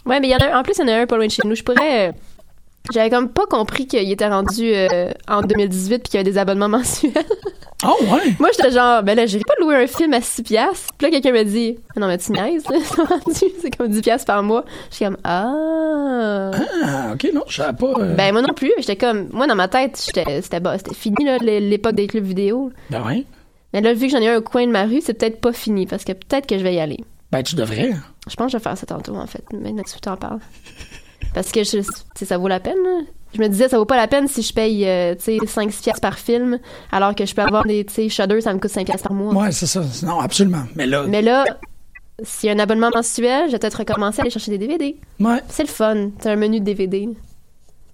Ouais, 0.05 0.19
mais 0.19 0.27
il 0.27 0.31
y 0.31 0.35
en 0.35 0.39
a 0.39 0.55
un. 0.55 0.59
En 0.59 0.63
plus, 0.63 0.73
il 0.77 0.81
y 0.81 0.83
en 0.85 0.87
a 0.93 1.01
un 1.01 1.05
pas 1.05 1.17
loin 1.17 1.25
de 1.27 1.31
chez 1.31 1.41
nous. 1.45 1.55
Je 1.55 1.63
pourrais. 1.63 2.13
J'avais 2.93 3.09
comme 3.11 3.29
pas 3.29 3.45
compris 3.45 3.85
qu'il 3.85 4.09
était 4.11 4.27
rendu 4.27 4.71
euh, 4.73 5.11
en 5.27 5.41
2018 5.41 5.99
puis 5.99 6.09
qu'il 6.09 6.17
y 6.17 6.21
avait 6.21 6.29
des 6.31 6.37
abonnements 6.37 6.69
mensuels. 6.77 7.13
Oh, 7.85 7.95
ouais. 8.01 8.33
Moi, 8.39 8.49
j'étais 8.57 8.71
genre, 8.71 9.03
ben 9.03 9.15
là, 9.15 9.25
j'irai 9.25 9.43
pas 9.45 9.53
louer 9.61 9.75
un 9.75 9.87
film 9.87 10.11
à 10.13 10.21
6 10.21 10.43
piastres. 10.43 10.87
Puis 10.97 11.05
là, 11.07 11.11
quelqu'un 11.11 11.31
me 11.31 11.43
dit, 11.43 11.77
Ah 11.95 11.99
non, 11.99 12.07
mais 12.07 12.17
tu 12.17 12.31
niaises, 12.31 12.63
c'est 12.67 13.01
rendu, 13.01 13.53
c'est 13.61 13.77
comme 13.77 13.87
10 13.89 14.01
piastres 14.01 14.25
par 14.25 14.41
mois. 14.43 14.65
Je 14.89 14.95
suis 14.95 15.05
comme, 15.05 15.17
ah. 15.23 16.51
Ah, 16.83 17.11
OK, 17.13 17.27
non, 17.33 17.43
je 17.47 17.55
savais 17.61 17.77
pas... 17.77 17.93
euh, 17.99 18.15
Ben, 18.15 18.31
moi 18.33 18.41
non 18.41 18.53
plus. 18.53 18.71
J'étais 18.79 18.95
comme, 18.97 19.29
moi, 19.31 19.45
dans 19.47 19.55
ma 19.55 19.67
tête, 19.67 20.01
j'étais, 20.05 20.41
c'était, 20.41 20.59
bah, 20.59 20.77
c'était 20.77 20.95
fini, 20.95 21.23
là, 21.23 21.37
l'é- 21.37 21.59
l'époque 21.61 21.95
des 21.95 22.07
clubs 22.07 22.23
vidéo. 22.25 22.71
Ben 22.89 23.03
oui. 23.05 23.25
Mais 23.73 23.81
là, 23.81 23.93
vu 23.93 24.07
que 24.07 24.11
j'en 24.11 24.19
ai 24.19 24.29
un 24.29 24.37
au 24.37 24.41
coin 24.41 24.65
de 24.65 24.71
ma 24.71 24.85
rue, 24.85 24.99
c'est 25.01 25.13
peut-être 25.13 25.39
pas 25.39 25.53
fini, 25.53 25.85
parce 25.85 26.03
que 26.03 26.13
peut-être 26.13 26.47
que 26.47 26.57
je 26.57 26.63
vais 26.63 26.73
y 26.73 26.79
aller. 26.79 26.97
Ben, 27.31 27.43
tu 27.43 27.55
devrais. 27.55 27.91
Je 28.27 28.35
pense 28.35 28.47
que 28.47 28.51
je 28.53 28.57
vais 28.57 28.63
faire 28.63 28.77
ça 28.77 28.87
tantôt, 28.87 29.15
en 29.15 29.27
fait. 29.27 29.43
Maintenant 29.53 29.83
que 29.83 29.89
tu 29.91 29.99
t'en 30.01 30.17
parles. 30.17 30.39
Parce 31.33 31.51
que, 31.51 31.63
je, 31.63 31.79
ça 32.25 32.37
vaut 32.37 32.47
la 32.47 32.59
peine, 32.59 32.77
là. 32.83 33.01
Je 33.35 33.39
me 33.39 33.47
disais, 33.47 33.69
ça 33.69 33.77
vaut 33.77 33.85
pas 33.85 33.95
la 33.97 34.07
peine 34.07 34.27
si 34.27 34.41
je 34.41 34.51
paye, 34.51 34.87
euh, 34.87 35.13
tu 35.13 35.21
sais, 35.23 35.37
5-6 35.37 35.83
piastres 35.83 36.01
par 36.01 36.17
film, 36.17 36.57
alors 36.91 37.13
que 37.13 37.25
je 37.27 37.35
peux 37.35 37.43
avoir 37.43 37.63
des, 37.63 37.85
Shudder, 38.09 38.41
ça 38.41 38.53
me 38.53 38.59
coûte 38.59 38.71
5 38.71 38.85
piastres 38.87 39.07
par 39.07 39.13
mois. 39.15 39.33
Ouais, 39.35 39.51
c'est 39.51 39.67
ça. 39.67 39.83
Non, 40.03 40.19
absolument. 40.19 40.63
Mais 40.75 40.87
là... 40.87 41.03
Mais 41.07 41.21
là, 41.21 41.45
s'il 42.23 42.47
y 42.47 42.51
a 42.51 42.55
un 42.55 42.59
abonnement 42.59 42.89
mensuel, 42.93 43.45
je 43.47 43.51
vais 43.51 43.59
peut-être 43.59 43.75
recommencer 43.77 44.19
à 44.19 44.21
aller 44.23 44.31
chercher 44.31 44.49
des 44.51 44.57
DVD. 44.57 44.97
Ouais. 45.19 45.41
C'est 45.47 45.61
le 45.63 45.69
fun. 45.69 46.09
C'est 46.19 46.29
un 46.31 46.35
menu 46.37 46.59
de 46.59 46.65
DVD. 46.65 47.07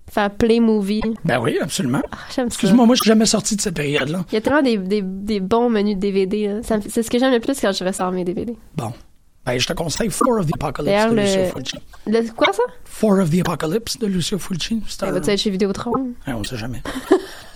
Faire 0.10 0.32
Play 0.32 0.60
Movie. 0.62 1.02
Ben 1.26 1.40
oui, 1.42 1.58
absolument. 1.60 2.02
Ah, 2.12 2.18
j'aime 2.34 2.50
ça. 2.50 2.54
Excuse-moi, 2.56 2.86
moi, 2.86 2.96
je 2.96 3.02
suis 3.02 3.10
jamais 3.10 3.26
sorti 3.26 3.56
de 3.58 3.62
cette 3.62 3.76
période-là. 3.76 4.24
Il 4.32 4.36
y 4.36 4.38
a 4.38 4.42
tellement 4.42 4.62
des, 4.62 4.78
des, 4.78 5.02
des 5.04 5.40
bons 5.42 5.70
menus 5.70 5.96
de 5.96 6.00
DVD. 6.00 6.48
me- 6.48 6.62
C'est 6.64 7.04
ce 7.04 7.10
que 7.10 7.20
j'aime 7.20 7.34
le 7.34 7.40
plus 7.40 7.60
quand 7.60 7.72
je 7.74 7.84
ressors 7.84 8.12
mes 8.12 8.24
DVD. 8.24 8.56
Bon. 8.78 8.94
Ben, 9.46 9.60
je 9.60 9.68
te 9.68 9.74
conseille 9.74 10.10
Four 10.10 10.40
of 10.40 10.48
the 10.48 10.56
Apocalypse 10.56 11.06
de 11.10 11.16
le- 11.16 11.22
Lucio 11.22 11.46
Fulci. 11.52 11.78
Le, 12.08 12.32
quoi 12.34 12.52
ça? 12.52 12.64
Four 12.84 13.20
of 13.20 13.30
the 13.30 13.40
Apocalypse 13.42 13.98
de 14.00 14.08
Lucio 14.08 14.40
Fulci. 14.40 14.82
Ça 14.88 15.08
un... 15.08 15.12
va-tu 15.12 15.30
être 15.30 15.40
chez 15.40 15.50
Vidéotron? 15.52 15.92
Ouais, 16.26 16.34
on 16.34 16.44
sait 16.44 16.58
jamais. 16.58 16.82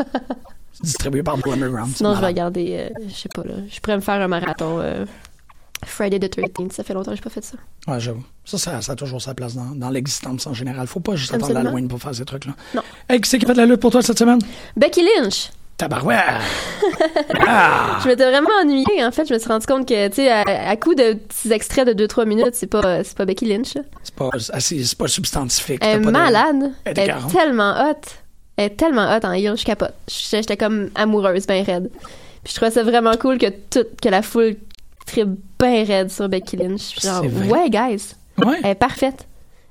c'est 0.74 0.84
distribué 0.84 1.24
par 1.24 1.38
Blue 1.38 1.51
Underground. 1.51 1.96
Sinon, 1.96 2.15
je 2.15 2.22
vais 2.22 2.27
regarder, 2.27 2.89
euh, 2.96 3.05
je 3.08 3.13
sais 3.13 3.29
pas 3.34 3.43
là. 3.43 3.55
Je 3.69 3.79
pourrais 3.79 3.96
me 3.98 4.01
faire 4.01 4.22
un 4.22 4.27
marathon 4.27 4.79
euh, 4.79 5.05
Friday 5.84 6.19
the 6.19 6.31
13th. 6.38 6.74
Ça 6.74 6.84
fait 6.84 6.93
longtemps 6.93 7.12
que 7.12 7.17
j'ai 7.17 7.24
pas 7.24 7.29
fait 7.29 7.43
ça. 7.43 7.58
Ouais, 7.88 8.00
j'avoue. 8.00 8.24
Ça, 8.46 8.58
ça, 8.58 8.81
ça 8.81 8.91
a 8.91 8.96
toujours 8.96 9.22
sa 9.22 9.34
place 9.34 9.55
dans, 9.55 9.75
dans 9.75 9.89
l'existence 9.89 10.46
en 10.46 10.53
général. 10.53 10.86
Faut 10.88 11.00
pas 11.00 11.15
juste 11.15 11.31
attendre 11.31 11.46
Absolument. 11.46 11.63
l'Halloween 11.72 11.88
pour 11.88 12.00
faire 12.01 12.13
ces 12.13 12.25
trucs-là. 12.25 12.53
Non. 12.75 12.81
Hey, 13.08 13.19
qui 13.19 13.29
c'est 13.29 13.39
qui 13.39 13.46
fait 13.46 13.53
de 13.53 13.58
la 13.58 13.65
lutte 13.65 13.79
pour 13.79 13.91
toi 13.91 14.01
cette 14.01 14.19
semaine? 14.19 14.39
Becky 14.77 15.01
Lynch! 15.01 15.51
Tabarouette! 15.79 16.19
ah! 17.48 18.00
Je 18.03 18.07
m'étais 18.09 18.29
vraiment 18.29 18.50
ennuyée, 18.62 19.03
en 19.03 19.12
fait. 19.12 19.25
Je 19.27 19.33
me 19.33 19.39
suis 19.39 19.48
rendu 19.48 19.65
compte 19.65 19.88
que, 19.88 20.07
tu 20.09 20.15
sais, 20.15 20.29
à, 20.29 20.41
à 20.69 20.75
coup 20.75 20.93
de 20.93 21.13
petits 21.13 21.51
extraits 21.51 21.88
de 21.88 22.05
2-3 22.05 22.25
minutes, 22.27 22.53
c'est 22.53 22.67
pas, 22.67 23.03
c'est 23.03 23.17
pas 23.17 23.25
Becky 23.25 23.45
Lynch. 23.45 23.74
C'est 24.03 24.13
pas, 24.13 24.29
assez- 24.51 24.83
c'est 24.83 24.98
pas 24.98 25.07
substantifique. 25.07 25.79
Elle 25.81 26.01
est 26.01 26.05
de- 26.05 26.12
malade. 26.12 26.74
Elle 26.83 27.00
est 27.00 27.07
Elle 27.07 27.15
tellement 27.31 27.71
hot. 27.89 27.93
Elle 28.57 28.65
est 28.65 28.69
tellement 28.75 29.09
hot 29.15 29.25
en 29.25 29.31
heel, 29.31 29.55
je 29.57 29.63
capote. 29.63 29.93
J'étais 30.07 30.57
comme 30.57 30.89
amoureuse, 30.95 31.48
ben 31.48 31.63
raide. 31.63 31.89
Puis 32.43 32.51
je 32.51 32.55
trouvais 32.55 32.71
ça 32.71 32.83
vraiment 32.83 33.13
cool 33.17 33.38
que 33.38 33.48
toute, 33.69 34.01
que 34.01 34.09
la 34.09 34.21
foule 34.21 34.55
tripe 35.05 35.29
ben 35.57 35.86
raide 35.86 36.12
sur 36.12 36.27
Becky 36.27 36.57
Lynch. 36.57 36.91
Puis 36.98 37.07
Genre, 37.07 37.24
ouais, 37.50 37.69
guys. 37.69 38.15
Ouais. 38.38 38.59
Elle 38.63 38.71
est 38.71 38.75
parfaite. 38.75 39.25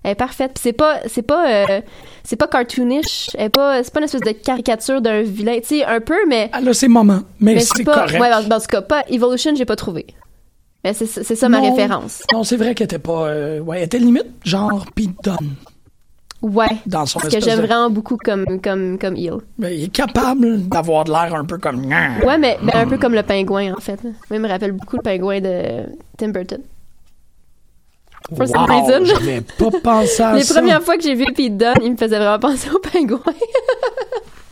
Elle 0.04 0.12
est 0.12 0.14
parfaite. 0.14 0.58
C'est 0.62 0.72
pas, 0.72 1.00
c'est 1.06 1.22
pas, 1.22 1.50
euh, 1.68 1.80
c'est 2.24 2.36
pas 2.36 2.46
cartoonish. 2.46 3.30
Elle 3.36 3.46
est 3.46 3.48
pas, 3.48 3.82
c'est 3.82 3.92
pas 3.92 3.98
une 4.00 4.04
espèce 4.04 4.20
de 4.20 4.30
caricature 4.32 5.00
d'un 5.00 5.22
vilain. 5.22 5.58
Tu 5.60 5.78
sais, 5.78 5.84
un 5.84 6.00
peu, 6.00 6.16
mais. 6.28 6.50
Elle 6.56 6.68
a 6.68 6.74
ses 6.74 6.88
moments, 6.88 7.20
mais, 7.40 7.54
mais 7.54 7.60
c'est 7.60 7.84
pas, 7.84 8.06
correct. 8.06 8.20
Ouais, 8.20 8.32
en, 8.32 8.40
en 8.50 8.60
tout 8.60 8.66
cas, 8.68 8.82
pas 8.82 9.02
Evolution, 9.10 9.54
j'ai 9.56 9.64
pas 9.64 9.76
trouvé. 9.76 10.06
Mais 10.84 10.94
c'est, 10.94 11.06
ça 11.06 11.48
ma 11.48 11.60
Non. 11.60 11.70
référence. 11.74 12.22
Non, 12.32 12.44
c'est 12.44 12.56
vrai 12.56 12.74
qu'elle 12.74 12.84
était 12.84 13.00
pas. 13.00 13.26
euh, 13.28 13.58
ouais, 13.60 13.78
elle 13.78 13.84
était 13.84 13.98
limite 13.98 14.26
genre 14.44 14.86
Pete 14.94 15.10
Dunne 15.24 15.54
Ouais. 16.40 16.68
dans 16.86 17.04
son 17.04 17.18
Parce 17.18 17.34
que 17.34 17.40
j'aime 17.40 17.60
de- 17.60 17.66
vraiment 17.66 17.90
beaucoup 17.90 18.16
comme, 18.16 18.60
comme, 18.62 18.96
comme. 18.96 19.16
Mais 19.58 19.76
il 19.76 19.84
est 19.84 19.92
capable 19.92 20.68
d'avoir 20.68 21.02
de 21.02 21.10
l'air 21.10 21.34
un 21.34 21.44
peu 21.44 21.58
comme. 21.58 21.84
Ouais, 22.24 22.38
mais, 22.38 22.56
mais 22.62 22.76
un 22.76 22.86
peu 22.86 22.96
comme 22.96 23.14
le 23.14 23.24
pingouin, 23.24 23.74
en 23.76 23.80
fait. 23.80 24.02
Moi, 24.04 24.12
il 24.30 24.38
me 24.38 24.48
rappelle 24.48 24.70
beaucoup 24.70 24.96
le 24.96 25.02
pingouin 25.02 25.40
de 25.40 25.82
Tim 26.16 26.28
Burton. 26.28 26.60
For 28.36 28.46
some 28.46 28.66
reason. 28.66 29.04
J'avais 29.04 29.40
pas 29.40 29.70
pensé 29.82 30.22
à 30.22 30.34
Les 30.34 30.42
ça. 30.44 30.54
premières 30.54 30.82
fois 30.82 30.96
que 30.96 31.02
j'ai 31.02 31.14
vu 31.14 31.24
Pete 31.34 31.56
Dunne, 31.56 31.74
il 31.82 31.92
me 31.92 31.96
faisait 31.96 32.18
vraiment 32.18 32.38
penser 32.38 32.68
au 32.70 32.78
pingouin. 32.78 33.20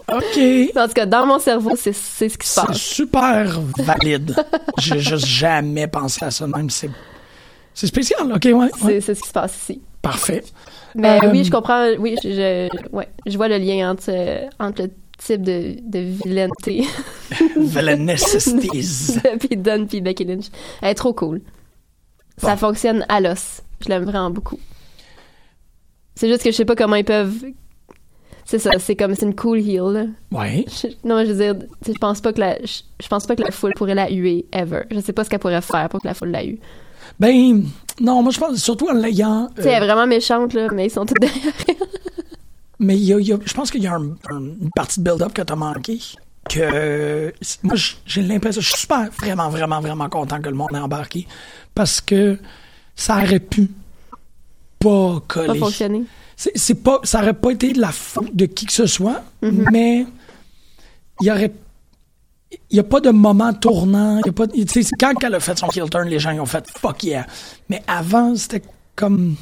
Ok. 0.08 0.38
en 0.76 0.86
tout 0.86 0.92
cas, 0.94 1.04
dans 1.04 1.26
mon 1.26 1.40
cerveau, 1.40 1.72
c'est 1.74 1.92
c'est 1.92 2.28
ce 2.28 2.38
qui 2.38 2.46
se 2.46 2.54
C'est 2.60 2.66
passe. 2.66 2.76
super 2.78 3.60
valide. 3.78 4.36
J'ai 4.78 5.00
juste 5.00 5.26
jamais 5.26 5.88
pensé 5.88 6.24
à 6.24 6.30
ça, 6.30 6.46
même. 6.46 6.70
C'est, 6.70 6.90
c'est 7.74 7.88
spécial, 7.88 8.32
ok, 8.32 8.44
ouais. 8.44 8.54
ouais. 8.54 8.70
C'est 8.80 9.00
c'est 9.00 9.14
ce 9.16 9.22
qui 9.22 9.28
se 9.28 9.32
passe 9.32 9.56
ici. 9.56 9.80
Parfait. 10.02 10.44
Mais 10.94 11.18
Euh, 11.24 11.30
oui, 11.32 11.42
je 11.42 11.50
comprends. 11.50 11.88
Oui, 11.98 12.14
je, 12.22 12.28
je- 12.30 12.88
ouais, 12.96 13.08
je 13.26 13.36
vois 13.36 13.48
le 13.48 13.58
lien 13.58 13.90
entre, 13.90 14.12
entre 14.60 14.82
le 14.84 14.90
type 15.18 15.42
de, 15.42 15.74
de 15.82 15.98
vilaineté 15.98 16.84
Vilainesses. 17.56 18.46
de 18.54 19.36
Pete 19.38 19.60
Dunne 19.60 19.88
puis 19.88 20.00
Becky 20.00 20.24
Lynch. 20.24 20.46
Elle 20.82 20.90
est 20.90 20.94
trop 20.94 21.12
cool. 21.14 21.40
Ça 22.38 22.56
fonctionne 22.56 23.04
à 23.08 23.20
l'os. 23.20 23.62
Je 23.80 23.88
l'aime 23.88 24.04
vraiment 24.04 24.30
beaucoup. 24.30 24.58
C'est 26.14 26.28
juste 26.28 26.42
que 26.42 26.50
je 26.50 26.56
sais 26.56 26.64
pas 26.64 26.76
comment 26.76 26.96
ils 26.96 27.04
peuvent. 27.04 27.44
C'est 28.44 28.58
ça, 28.60 28.70
c'est 28.78 28.94
comme 28.94 29.14
c'est 29.14 29.26
une 29.26 29.34
cool 29.34 29.58
heel. 29.58 29.92
là. 29.92 30.04
Ouais. 30.30 30.64
Je- 30.68 30.88
non, 31.06 31.24
je 31.24 31.32
veux 31.32 31.36
dire, 31.54 31.66
tu 31.84 31.92
je 31.92 31.98
pense 31.98 32.20
pas 32.20 32.32
que 32.32 32.40
la, 32.40 32.58
je, 32.64 32.82
je 33.02 33.08
pense 33.08 33.26
pas 33.26 33.34
que 33.34 33.42
la 33.42 33.50
foule 33.50 33.72
pourrait 33.74 33.94
la 33.96 34.08
huer 34.10 34.46
ever. 34.52 34.82
Je 34.90 35.00
sais 35.00 35.12
pas 35.12 35.24
ce 35.24 35.30
qu'elle 35.30 35.40
pourrait 35.40 35.60
faire 35.62 35.88
pour 35.88 36.00
que 36.00 36.06
la 36.06 36.14
foule 36.14 36.30
la 36.30 36.44
hue. 36.44 36.58
Ben, 37.18 37.64
non, 38.00 38.22
moi, 38.22 38.30
je 38.32 38.38
pense, 38.38 38.56
surtout 38.58 38.88
en 38.88 38.92
l'ayant. 38.92 39.48
Tu 39.56 39.62
sais, 39.62 39.68
elle 39.70 39.82
euh, 39.82 39.84
est 39.84 39.86
vraiment 39.88 40.06
méchante 40.06 40.52
là, 40.54 40.68
mais 40.72 40.86
ils 40.86 40.90
sont 40.90 41.04
tous 41.06 41.14
derrière. 41.20 41.52
mais 42.78 42.96
il 42.96 43.04
y 43.04 43.12
a, 43.14 43.18
il 43.18 43.26
y 43.26 43.32
a- 43.32 43.38
je 43.44 43.54
pense 43.54 43.70
qu'il 43.70 43.82
y 43.82 43.86
a 43.86 43.94
un- 43.94 44.10
un- 44.30 44.40
une 44.60 44.70
partie 44.74 45.00
de 45.00 45.04
build-up 45.10 45.32
que 45.32 45.42
t'as 45.42 45.56
manqué. 45.56 45.98
Que. 46.48 47.32
Moi, 47.62 47.74
j'ai 48.06 48.22
l'impression. 48.22 48.60
Je 48.60 48.68
suis 48.68 48.80
super, 48.80 49.08
vraiment, 49.20 49.48
vraiment, 49.48 49.80
vraiment 49.80 50.08
content 50.08 50.40
que 50.40 50.48
le 50.48 50.54
monde 50.54 50.70
ait 50.74 50.78
embarqué. 50.78 51.26
Parce 51.74 52.00
que 52.00 52.38
ça 52.94 53.16
aurait 53.16 53.40
pu 53.40 53.70
pas 54.78 55.22
coller. 55.26 55.48
Pas 55.48 55.66
fonctionner. 55.66 56.04
C'est 56.36 56.52
c'est 56.54 56.74
pas, 56.74 57.00
ça 57.02 57.20
aurait 57.20 57.34
pas 57.34 57.50
été 57.50 57.72
de 57.72 57.80
la 57.80 57.92
faute 57.92 58.34
de 58.34 58.46
qui 58.46 58.66
que 58.66 58.72
ce 58.72 58.86
soit, 58.86 59.22
Mm-hmm. 59.42 59.68
mais 59.72 60.06
il 61.20 61.26
y 61.26 61.30
aurait, 61.30 61.52
il 62.70 62.76
y 62.76 62.80
a 62.80 62.84
pas 62.84 63.00
de 63.00 63.10
moment 63.10 63.52
tournant. 63.54 64.20
Y 64.24 64.28
a 64.28 64.32
pas, 64.32 64.46
tu 64.46 64.66
sais, 64.66 64.82
quand 64.98 65.12
elle 65.22 65.34
a 65.34 65.40
fait 65.40 65.58
son 65.58 65.68
heel 65.68 65.88
turn, 65.88 66.08
les 66.08 66.18
gens 66.18 66.30
ils 66.30 66.40
ont 66.40 66.46
fait 66.46 66.64
fuck 66.78 67.02
yeah. 67.04 67.26
Mais 67.68 67.82
avant, 67.86 68.34
c'était 68.36 68.62
comme, 68.94 69.36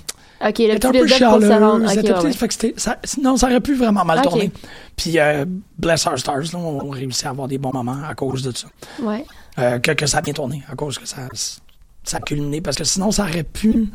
Ok, 0.46 0.58
le 0.58 0.74
petit 0.74 0.86
un 0.86 0.92
peu 0.92 1.06
chialeuse. 1.06 1.44
Ok, 1.50 1.88
c'était 1.90 2.12
ouais, 2.12 2.20
ouais. 2.24 2.32
fait 2.32 2.48
que 2.48 2.54
c'était- 2.54 2.74
ça- 2.76 2.98
non, 3.22 3.36
ça 3.36 3.46
aurait 3.46 3.60
pu 3.60 3.74
vraiment 3.74 4.04
mal 4.04 4.20
tourner. 4.22 4.50
Puis 4.96 5.18
euh, 5.18 5.44
bless 5.78 6.06
our 6.06 6.18
stars, 6.18 6.42
là, 6.52 6.58
on 6.58 6.90
a 6.90 6.94
réussi 6.94 7.26
à 7.26 7.30
avoir 7.30 7.48
des 7.48 7.58
bons 7.58 7.72
moments 7.72 7.98
à 8.08 8.14
cause 8.14 8.42
de 8.42 8.54
ça. 8.54 8.66
Ouais. 9.00 9.24
Euh, 9.58 9.78
que, 9.78 9.92
que 9.92 10.06
ça 10.06 10.18
a 10.18 10.20
bien 10.22 10.34
tourné, 10.34 10.62
à 10.70 10.74
cause 10.74 10.98
que 10.98 11.06
ça, 11.06 11.28
ça 12.02 12.16
a 12.18 12.20
culminé. 12.20 12.60
Parce 12.60 12.76
que 12.76 12.84
sinon, 12.84 13.10
ça 13.10 13.22
aurait 13.22 13.42
pu 13.44 13.88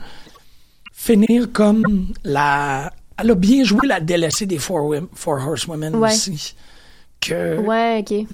finir 0.93 1.51
comme 1.51 2.07
la. 2.23 2.91
Elle 3.21 3.31
a 3.31 3.35
bien 3.35 3.63
joué 3.63 3.85
la 3.87 3.99
délaissée 3.99 4.45
des 4.45 4.57
Four, 4.59 4.95
Four 5.13 5.45
Horsewomen 5.45 5.95
Ouais. 5.97 6.09
aussi. 6.09 6.55
Que, 7.19 7.57
Ouais, 7.59 7.99
ok. 8.07 8.25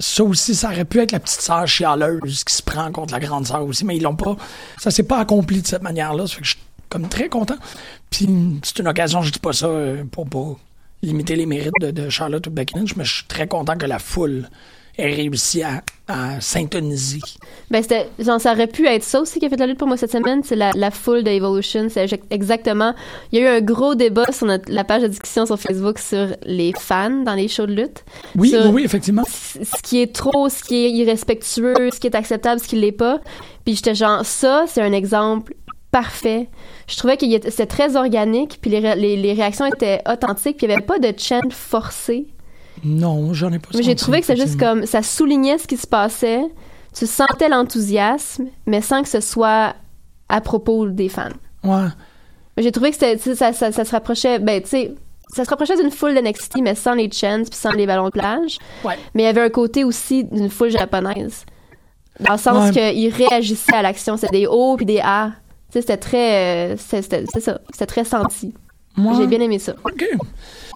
ça 0.00 0.24
aussi, 0.24 0.54
ça 0.56 0.68
aurait 0.70 0.84
pu 0.84 0.98
être 0.98 1.12
la 1.12 1.20
petite 1.20 1.40
sœur 1.40 1.64
chialeuse 1.68 2.42
qui 2.42 2.52
se 2.54 2.62
prend 2.62 2.90
contre 2.90 3.12
la 3.12 3.20
grande 3.20 3.46
sœur 3.46 3.64
aussi, 3.64 3.84
mais 3.84 3.96
ils 3.96 4.02
l'ont 4.02 4.16
pas. 4.16 4.36
Ça 4.78 4.90
s'est 4.90 5.04
pas 5.04 5.18
accompli 5.20 5.62
de 5.62 5.66
cette 5.66 5.82
manière-là. 5.82 6.26
Ça 6.26 6.34
fait 6.34 6.40
que 6.40 6.46
je 6.48 6.56
comme 6.90 7.08
très 7.08 7.30
content. 7.30 7.56
Puis 8.10 8.28
c'est 8.62 8.80
une 8.80 8.88
occasion, 8.88 9.22
je 9.22 9.32
dis 9.32 9.38
pas 9.38 9.54
ça 9.54 9.66
euh, 9.68 10.04
pour 10.10 10.28
pas 10.28 10.56
limiter 11.02 11.34
les 11.36 11.46
mérites 11.46 11.72
de, 11.80 11.90
de 11.90 12.10
Charlotte 12.10 12.46
ou 12.46 12.50
Becky 12.50 12.76
Lynch, 12.76 12.94
mais 12.96 13.04
je 13.04 13.14
suis 13.14 13.24
très 13.24 13.48
content 13.48 13.76
que 13.76 13.86
la 13.86 13.98
foule 13.98 14.50
ait 14.98 15.14
réussi 15.14 15.62
à, 15.62 15.82
à 16.08 16.40
s'intoniser. 16.42 17.20
Ben, 17.70 17.80
c'était, 17.80 18.08
genre, 18.18 18.38
ça 18.38 18.52
aurait 18.52 18.66
pu 18.66 18.86
être 18.86 19.04
ça 19.04 19.20
aussi 19.20 19.38
qui 19.38 19.46
a 19.46 19.48
fait 19.48 19.56
la 19.56 19.66
lutte 19.66 19.78
pour 19.78 19.88
moi 19.88 19.96
cette 19.96 20.12
semaine. 20.12 20.42
C'est 20.44 20.56
la, 20.56 20.72
la 20.74 20.90
foule 20.90 21.22
de 21.22 21.30
Evolution. 21.30 21.86
C'est 21.88 22.04
ex- 22.12 22.26
exactement. 22.28 22.92
Il 23.32 23.38
y 23.38 23.42
a 23.42 23.44
eu 23.44 23.56
un 23.58 23.60
gros 23.62 23.94
débat 23.94 24.30
sur 24.30 24.46
notre, 24.46 24.70
la 24.70 24.84
page 24.84 25.02
de 25.02 25.06
discussion 25.06 25.46
sur 25.46 25.58
Facebook 25.58 25.98
sur 26.00 26.36
les 26.44 26.74
fans 26.78 27.22
dans 27.22 27.34
les 27.34 27.48
shows 27.48 27.66
de 27.66 27.74
lutte. 27.74 28.04
Oui, 28.36 28.52
oui, 28.52 28.70
oui, 28.70 28.84
effectivement. 28.84 29.24
Ce 29.24 29.80
qui 29.82 30.02
est 30.02 30.12
trop, 30.12 30.50
ce 30.50 30.62
qui 30.62 30.84
est 30.84 30.90
irrespectueux, 30.90 31.90
ce 31.94 31.98
qui 32.00 32.08
est 32.08 32.16
acceptable, 32.16 32.60
ce 32.60 32.66
qui 32.68 32.76
l'est 32.76 32.92
pas. 32.92 33.20
Puis 33.64 33.76
j'étais 33.76 33.94
genre, 33.94 34.26
ça, 34.26 34.64
c'est 34.66 34.82
un 34.82 34.92
exemple 34.92 35.54
parfait. 35.90 36.48
Je 36.88 36.96
trouvais 36.96 37.16
que 37.16 37.26
c'était 37.50 37.66
très 37.66 37.96
organique, 37.96 38.58
puis 38.60 38.70
les, 38.70 38.80
les, 38.94 39.16
les 39.16 39.32
réactions 39.32 39.66
étaient 39.66 40.00
authentiques, 40.10 40.56
puis 40.56 40.66
il 40.66 40.70
y 40.70 40.72
avait 40.72 40.82
pas 40.82 40.98
de 40.98 41.12
chant 41.18 41.40
forcé. 41.50 42.26
Non, 42.84 43.32
j'en 43.34 43.52
ai 43.52 43.58
pas 43.58 43.68
Mais 43.74 43.82
j'ai 43.82 43.94
trouvé 43.94 44.20
que 44.20 44.26
c'est 44.26 44.36
juste 44.36 44.58
comme 44.58 44.86
ça 44.86 45.02
soulignait 45.02 45.58
ce 45.58 45.66
qui 45.66 45.76
se 45.76 45.86
passait. 45.86 46.42
Tu 46.96 47.06
sentais 47.06 47.48
l'enthousiasme, 47.48 48.46
mais 48.66 48.80
sans 48.80 49.02
que 49.02 49.08
ce 49.08 49.20
soit 49.20 49.74
à 50.28 50.40
propos 50.40 50.88
des 50.88 51.08
fans. 51.08 51.28
Ouais. 51.62 51.88
J'ai 52.56 52.72
trouvé 52.72 52.90
que 52.90 52.96
ça, 52.96 53.52
ça, 53.52 53.72
ça 53.72 53.84
se 53.84 53.90
rapprochait, 53.90 54.38
ben, 54.38 54.60
tu 54.62 54.68
sais, 54.68 54.94
ça 55.32 55.44
se 55.44 55.50
rapprochait 55.50 55.76
d'une 55.76 55.90
foule 55.90 56.14
d'NXT, 56.14 56.58
mais 56.62 56.74
sans 56.74 56.94
les 56.94 57.10
chants 57.10 57.42
puis 57.48 57.58
sans 57.58 57.70
les 57.72 57.86
ballons 57.86 58.06
de 58.06 58.10
plage. 58.10 58.58
Ouais. 58.84 58.98
Mais 59.14 59.22
il 59.22 59.26
y 59.26 59.28
avait 59.28 59.42
un 59.42 59.50
côté 59.50 59.84
aussi 59.84 60.24
d'une 60.24 60.50
foule 60.50 60.70
japonaise. 60.70 61.44
Dans 62.18 62.32
le 62.32 62.38
sens 62.38 62.74
Ouais. 62.74 62.94
qu'ils 62.94 63.14
réagissaient 63.14 63.74
à 63.76 63.82
l'action. 63.82 64.16
C'était 64.16 64.40
des 64.40 64.46
O 64.46 64.76
puis 64.76 64.84
des 64.86 65.00
A. 65.00 65.30
C'était 65.72 65.96
très, 65.96 66.72
euh, 66.72 66.76
c'était, 66.76 67.24
ça. 67.40 67.60
C'était 67.72 67.86
très 67.86 68.04
senti. 68.04 68.52
J'ai 69.16 69.26
bien 69.26 69.40
aimé 69.40 69.58
ça. 69.58 69.74
OK. 69.84 70.04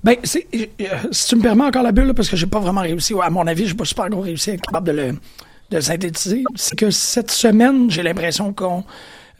Ben, 0.02 0.16
c'est, 0.22 0.46
euh, 0.54 0.86
si 1.10 1.28
tu 1.28 1.36
me 1.36 1.42
permets 1.42 1.64
encore 1.64 1.82
la 1.82 1.92
bulle, 1.92 2.06
là, 2.06 2.14
parce 2.14 2.28
que 2.28 2.36
j'ai 2.36 2.46
pas 2.46 2.60
vraiment 2.60 2.82
réussi, 2.82 3.14
à 3.20 3.30
mon 3.30 3.46
avis, 3.46 3.66
j'ai 3.66 3.74
pas 3.74 3.84
super 3.84 4.08
gros 4.08 4.20
réussi 4.20 4.50
à 4.50 4.54
être 4.54 4.62
capable 4.62 4.86
de 4.86 4.92
le, 4.92 5.12
de 5.12 5.76
le 5.76 5.80
synthétiser, 5.80 6.44
c'est 6.54 6.78
que 6.78 6.90
cette 6.90 7.30
semaine, 7.30 7.90
j'ai 7.90 8.02
l'impression 8.02 8.52
qu'on 8.52 8.84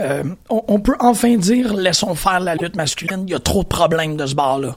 euh, 0.01 0.25
on, 0.51 0.63
on 0.69 0.81
peut 0.81 0.97
enfin 0.99 1.37
dire 1.37 1.73
laissons 1.75 2.15
faire 2.15 2.41
la 2.41 2.55
lutte 2.57 2.77
masculine. 2.77 3.25
Il 3.27 3.31
y 3.31 3.35
a 3.35 3.39
trop 3.39 3.63
de 3.63 3.69
problèmes 3.69 4.17
de 4.17 4.27
ce 4.27 4.35
bar-là. 4.35 4.77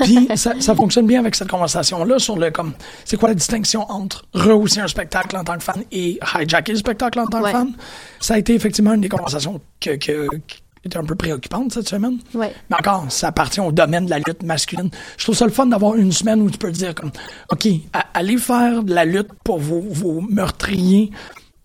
Puis 0.00 0.28
ça, 0.36 0.52
ça 0.60 0.74
fonctionne 0.74 1.06
bien 1.06 1.20
avec 1.20 1.34
cette 1.34 1.48
conversation-là 1.48 2.18
sur 2.18 2.36
le 2.38 2.50
comme 2.50 2.72
c'est 3.04 3.16
quoi 3.16 3.28
la 3.30 3.34
distinction 3.34 3.90
entre 3.90 4.24
rehausser 4.34 4.80
un 4.80 4.88
spectacle 4.88 5.36
en 5.36 5.44
tant 5.44 5.56
que 5.58 5.64
fan 5.64 5.82
et 5.90 6.18
hijacker 6.38 6.72
le 6.72 6.78
spectacle 6.78 7.18
en 7.20 7.26
tant 7.26 7.40
que 7.40 7.44
Ouais. 7.44 7.52
fan? 7.52 7.72
Ça 8.20 8.34
a 8.34 8.38
été 8.38 8.54
effectivement 8.54 8.92
une 8.94 9.00
des 9.00 9.08
conversations 9.08 9.60
que, 9.80 9.90
était 10.84 10.96
un 10.96 11.04
peu 11.04 11.14
préoccupante 11.14 11.72
cette 11.72 11.88
semaine. 11.88 12.18
Ouais. 12.34 12.52
Mais 12.70 12.76
encore, 12.76 13.06
ça 13.08 13.28
appartient 13.28 13.60
au 13.60 13.70
domaine 13.72 14.04
de 14.06 14.10
la 14.10 14.18
lutte 14.18 14.42
masculine. 14.42 14.90
Je 15.16 15.24
trouve 15.24 15.36
ça 15.36 15.44
le 15.44 15.52
fun 15.52 15.66
d'avoir 15.66 15.94
une 15.96 16.10
semaine 16.12 16.40
où 16.42 16.50
tu 16.50 16.58
peux 16.58 16.70
dire 16.72 16.94
comme, 16.94 17.10
OK, 17.50 17.68
allez 18.14 18.36
faire 18.36 18.82
de 18.82 18.92
la 18.94 19.04
lutte 19.04 19.28
pour 19.44 19.58
vos, 19.58 19.80
vos 19.80 20.20
meurtriers 20.20 21.10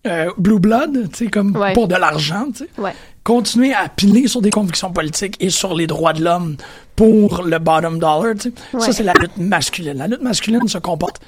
euh, 0.08 0.30
Blue 0.38 0.58
Blood, 0.58 1.10
tu 1.12 1.24
sais, 1.24 1.30
comme 1.30 1.56
Ouais. 1.56 1.72
pour 1.74 1.88
de 1.88 1.94
l'argent, 1.94 2.46
tu 2.52 2.64
sais. 2.64 2.80
Ouais. 2.80 2.92
Continuer 3.24 3.74
à 3.74 3.88
piler 3.88 4.26
sur 4.26 4.40
des 4.40 4.50
convictions 4.50 4.90
politiques 4.92 5.36
et 5.40 5.50
sur 5.50 5.74
les 5.74 5.86
droits 5.86 6.12
de 6.14 6.24
l'homme 6.24 6.56
pour 6.96 7.42
le 7.42 7.58
bottom 7.58 7.98
dollar, 7.98 8.34
tu 8.34 8.48
sais. 8.50 8.52
Ouais. 8.76 8.80
Ça, 8.80 8.92
c'est 8.92 9.02
la 9.04 9.12
lutte 9.14 9.36
masculine. 9.36 9.94
La 9.98 10.06
lutte 10.08 10.22
masculine 10.22 10.66
se 10.66 10.78
comporte 10.78 11.20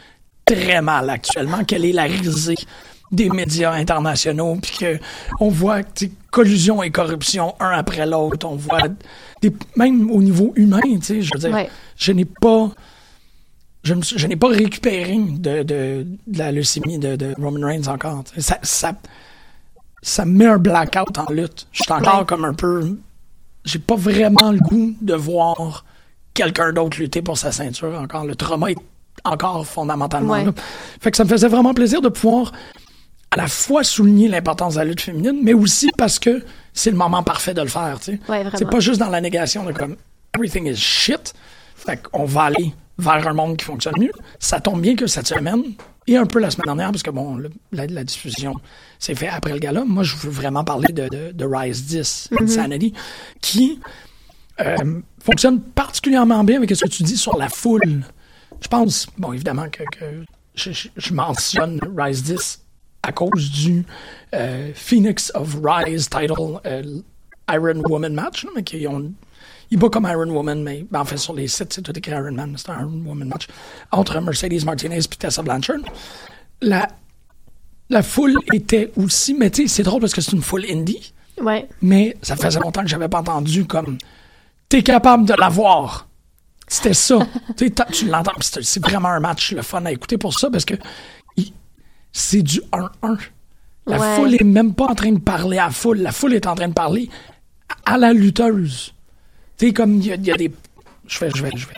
très 0.44 0.80
mal 0.82 1.10
actuellement. 1.10 1.62
Quelle 1.64 1.84
est 1.84 1.92
la 1.92 2.04
risée 2.04 2.56
des 3.12 3.28
médias 3.28 3.72
internationaux, 3.72 4.56
puis 4.62 4.76
que 4.78 4.98
on 5.40 5.48
voit 5.48 5.80
collusion 6.30 6.80
et 6.82 6.90
corruption 6.90 7.54
un 7.58 7.70
après 7.70 8.06
l'autre. 8.06 8.46
On 8.48 8.54
voit 8.54 8.82
des, 9.42 9.52
même 9.76 10.10
au 10.10 10.22
niveau 10.22 10.52
humain, 10.54 10.80
tu 10.82 11.02
sais, 11.02 11.22
je 11.22 11.30
veux 11.34 11.40
dire, 11.40 11.66
je 11.96 12.12
n'ai 12.12 12.24
pas 12.24 12.70
je, 13.82 14.26
n'ai 14.26 14.36
pas 14.36 14.48
récupéré 14.48 15.16
de, 15.18 15.62
de, 15.62 16.06
de 16.26 16.38
la 16.38 16.52
leucémie 16.52 16.98
de, 16.98 17.16
de 17.16 17.34
Roman 17.40 17.66
Reigns 17.66 17.88
encore. 17.88 18.24
Ça, 18.38 18.58
ça, 18.62 18.92
ça 20.02 20.24
me 20.24 20.32
met 20.32 20.46
un 20.46 20.58
blackout 20.58 21.16
en 21.18 21.32
lutte. 21.32 21.66
Je 21.72 21.82
suis 21.82 21.92
encore 21.92 22.26
comme 22.26 22.44
un 22.44 22.54
peu. 22.54 22.96
J'ai 23.64 23.78
pas 23.78 23.96
vraiment 23.96 24.52
le 24.52 24.58
goût 24.58 24.94
de 25.00 25.14
voir 25.14 25.84
quelqu'un 26.34 26.72
d'autre 26.72 26.98
lutter 26.98 27.22
pour 27.22 27.38
sa 27.38 27.52
ceinture 27.52 27.98
encore. 27.98 28.24
Le 28.24 28.34
trauma 28.34 28.70
est 28.70 28.76
encore 29.24 29.66
fondamentalement 29.66 30.32
Ouais. 30.34 30.44
là. 30.44 30.52
Fait 31.00 31.10
que 31.10 31.16
ça 31.16 31.24
me 31.24 31.28
faisait 31.28 31.48
vraiment 31.48 31.74
plaisir 31.74 32.00
de 32.00 32.08
pouvoir 32.08 32.52
à 33.32 33.36
la 33.36 33.46
fois 33.46 33.84
souligner 33.84 34.28
l'importance 34.28 34.74
de 34.74 34.78
la 34.80 34.84
lutte 34.84 35.00
féminine, 35.02 35.40
mais 35.42 35.52
aussi 35.52 35.90
parce 35.96 36.18
que 36.18 36.42
c'est 36.72 36.90
le 36.90 36.96
moment 36.96 37.22
parfait 37.22 37.54
de 37.54 37.60
le 37.62 37.68
faire. 37.68 37.98
Ouais, 38.28 38.44
c'est 38.56 38.68
pas 38.68 38.80
juste 38.80 38.98
dans 38.98 39.08
la 39.10 39.20
négation 39.20 39.64
de 39.64 39.72
comme 39.72 39.96
everything 40.34 40.66
is 40.66 40.76
shit. 40.76 41.32
Fait 41.76 42.00
qu'on 42.02 42.24
va 42.24 42.42
aller 42.44 42.74
vers 43.00 43.26
un 43.26 43.32
monde 43.34 43.56
qui 43.56 43.64
fonctionne 43.64 43.94
mieux. 43.98 44.12
Ça 44.38 44.60
tombe 44.60 44.80
bien 44.80 44.94
que 44.96 45.06
cette 45.06 45.26
semaine 45.26 45.62
et 46.06 46.16
un 46.16 46.26
peu 46.26 46.38
la 46.40 46.50
semaine 46.50 46.66
dernière, 46.66 46.90
parce 46.90 47.02
que 47.02 47.10
bon, 47.10 47.34
le- 47.36 47.50
la, 47.72 47.86
la 47.86 48.04
diffusion 48.04 48.54
s'est 48.98 49.14
fait 49.14 49.28
après 49.28 49.52
le 49.52 49.58
gala. 49.58 49.84
Moi, 49.84 50.02
je 50.02 50.16
veux 50.16 50.30
vraiment 50.30 50.64
parler 50.64 50.92
de, 50.92 51.08
de, 51.08 51.32
de 51.32 51.44
Rise 51.44 51.84
10, 51.86 52.28
Mm-hmm. 52.32 52.42
Insanity, 52.44 52.94
qui 53.40 53.80
euh, 54.60 55.00
fonctionne 55.22 55.60
particulièrement 55.60 56.44
bien 56.44 56.56
avec 56.58 56.70
ce 56.74 56.84
que 56.84 56.88
tu 56.90 57.02
dis 57.02 57.16
sur 57.16 57.36
la 57.36 57.48
foule. 57.48 58.02
Je 58.62 58.68
pense, 58.68 59.06
bon, 59.18 59.32
évidemment, 59.32 59.68
que, 59.70 59.82
que 59.84 60.24
je, 60.54 60.72
je- 60.72 60.88
je 60.96 61.14
mentionne 61.14 61.80
Rise 61.96 62.22
10 62.24 62.60
à 63.02 63.12
cause 63.12 63.50
du 63.50 63.84
euh, 64.34 64.72
Phoenix 64.74 65.32
of 65.34 65.56
Rise 65.64 66.08
title 66.10 66.58
euh, 66.66 67.00
Iron 67.50 67.82
Woman 67.88 68.12
match, 68.14 68.46
mais 68.54 68.62
qui 68.62 68.86
ont. 68.86 69.12
Il 69.70 69.78
bat 69.78 69.88
comme 69.88 70.06
Iron 70.10 70.28
Woman, 70.30 70.62
mais 70.62 70.84
ben, 70.90 71.00
en 71.00 71.04
fait, 71.04 71.16
sur 71.16 71.32
les 71.34 71.46
sites, 71.48 71.72
c'est 71.72 71.82
tout 71.82 71.96
écrit 71.96 72.12
Iron 72.12 72.32
Man, 72.32 72.54
c'est 72.56 72.70
un 72.70 72.80
Iron 72.80 73.00
Woman 73.06 73.28
match 73.28 73.46
entre 73.92 74.20
Mercedes 74.20 74.64
Martinez 74.64 74.98
et 74.98 75.02
Tessa 75.02 75.42
Blanchard. 75.42 75.78
La, 76.60 76.88
la 77.88 78.02
foule 78.02 78.36
était 78.52 78.90
aussi, 78.96 79.34
mais 79.34 79.50
tu 79.50 79.62
sais, 79.62 79.68
c'est 79.76 79.82
drôle 79.84 80.00
parce 80.00 80.12
que 80.14 80.20
c'est 80.20 80.32
une 80.32 80.42
foule 80.42 80.64
indie, 80.68 81.12
Ouais. 81.40 81.68
mais 81.82 82.16
ça 82.20 82.36
faisait 82.36 82.58
longtemps 82.60 82.82
que 82.82 82.88
j'avais 82.88 83.08
pas 83.08 83.20
entendu 83.20 83.64
comme 83.64 83.96
t'es 84.68 84.82
capable 84.82 85.24
de 85.24 85.34
l'avoir. 85.34 86.08
C'était 86.68 86.94
ça. 86.94 87.18
tu 87.56 88.06
l'entends, 88.08 88.32
c'est 88.40 88.82
vraiment 88.82 89.08
un 89.08 89.20
match 89.20 89.52
le 89.52 89.62
fun 89.62 89.84
à 89.86 89.92
écouter 89.92 90.18
pour 90.18 90.38
ça 90.38 90.50
parce 90.50 90.64
que 90.64 90.74
c'est 92.12 92.42
du 92.42 92.60
1-1. 92.72 93.18
La 93.86 93.98
Ouais. 93.98 94.16
foule 94.16 94.34
est 94.34 94.44
même 94.44 94.74
pas 94.74 94.86
en 94.86 94.94
train 94.94 95.12
de 95.12 95.18
parler 95.20 95.58
à 95.58 95.66
la 95.66 95.70
foule. 95.70 95.98
La 95.98 96.12
foule 96.12 96.34
est 96.34 96.46
en 96.46 96.54
train 96.54 96.68
de 96.68 96.74
parler 96.74 97.08
à 97.86 97.96
la 97.98 98.12
lutteuse. 98.12 98.92
Tu 99.60 99.66
sais, 99.66 99.72
comme 99.74 99.96
il 99.96 100.06
y, 100.06 100.12
a- 100.12 100.14
il 100.14 100.24
y 100.26 100.32
a 100.32 100.36
des. 100.36 100.50
Je 101.06 101.18
vais, 101.20 101.30
je 101.34 101.42
vais, 101.42 101.50
je 101.54 101.66
vais 101.66 101.74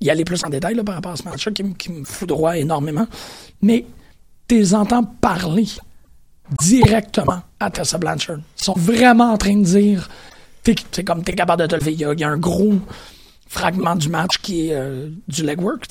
y 0.00 0.10
aller 0.10 0.24
plus 0.24 0.44
en 0.44 0.48
détail 0.50 0.74
là, 0.74 0.82
par 0.82 0.96
rapport 0.96 1.12
à 1.12 1.16
ce 1.16 1.22
match-là 1.22 1.52
qui, 1.52 1.62
me- 1.62 1.74
qui 1.74 1.92
me 1.92 2.04
foudroie 2.04 2.58
énormément. 2.58 3.06
Mais 3.62 3.86
tu 4.48 4.56
les 4.56 4.74
entends 4.74 5.04
parler 5.04 5.66
directement 6.60 7.42
à 7.60 7.70
Tessa 7.70 7.96
Blanchard. 7.98 8.38
Ils 8.58 8.64
sont 8.64 8.74
vraiment 8.76 9.32
en 9.32 9.38
train 9.38 9.56
de 9.56 9.64
dire 9.64 10.08
c'est 10.64 11.04
comme 11.04 11.22
t'es 11.22 11.32
capable 11.34 11.62
de 11.62 11.68
te 11.68 11.76
lever. 11.76 11.92
Il 11.92 12.00
y 12.00 12.04
a, 12.04 12.12
il 12.12 12.18
y 12.18 12.24
a 12.24 12.28
un 12.28 12.38
gros 12.38 12.74
fragment 13.46 13.94
du 13.94 14.08
match 14.08 14.38
qui 14.38 14.68
est 14.68 14.74
euh, 14.74 15.08
du 15.28 15.44
legwork. 15.44 15.84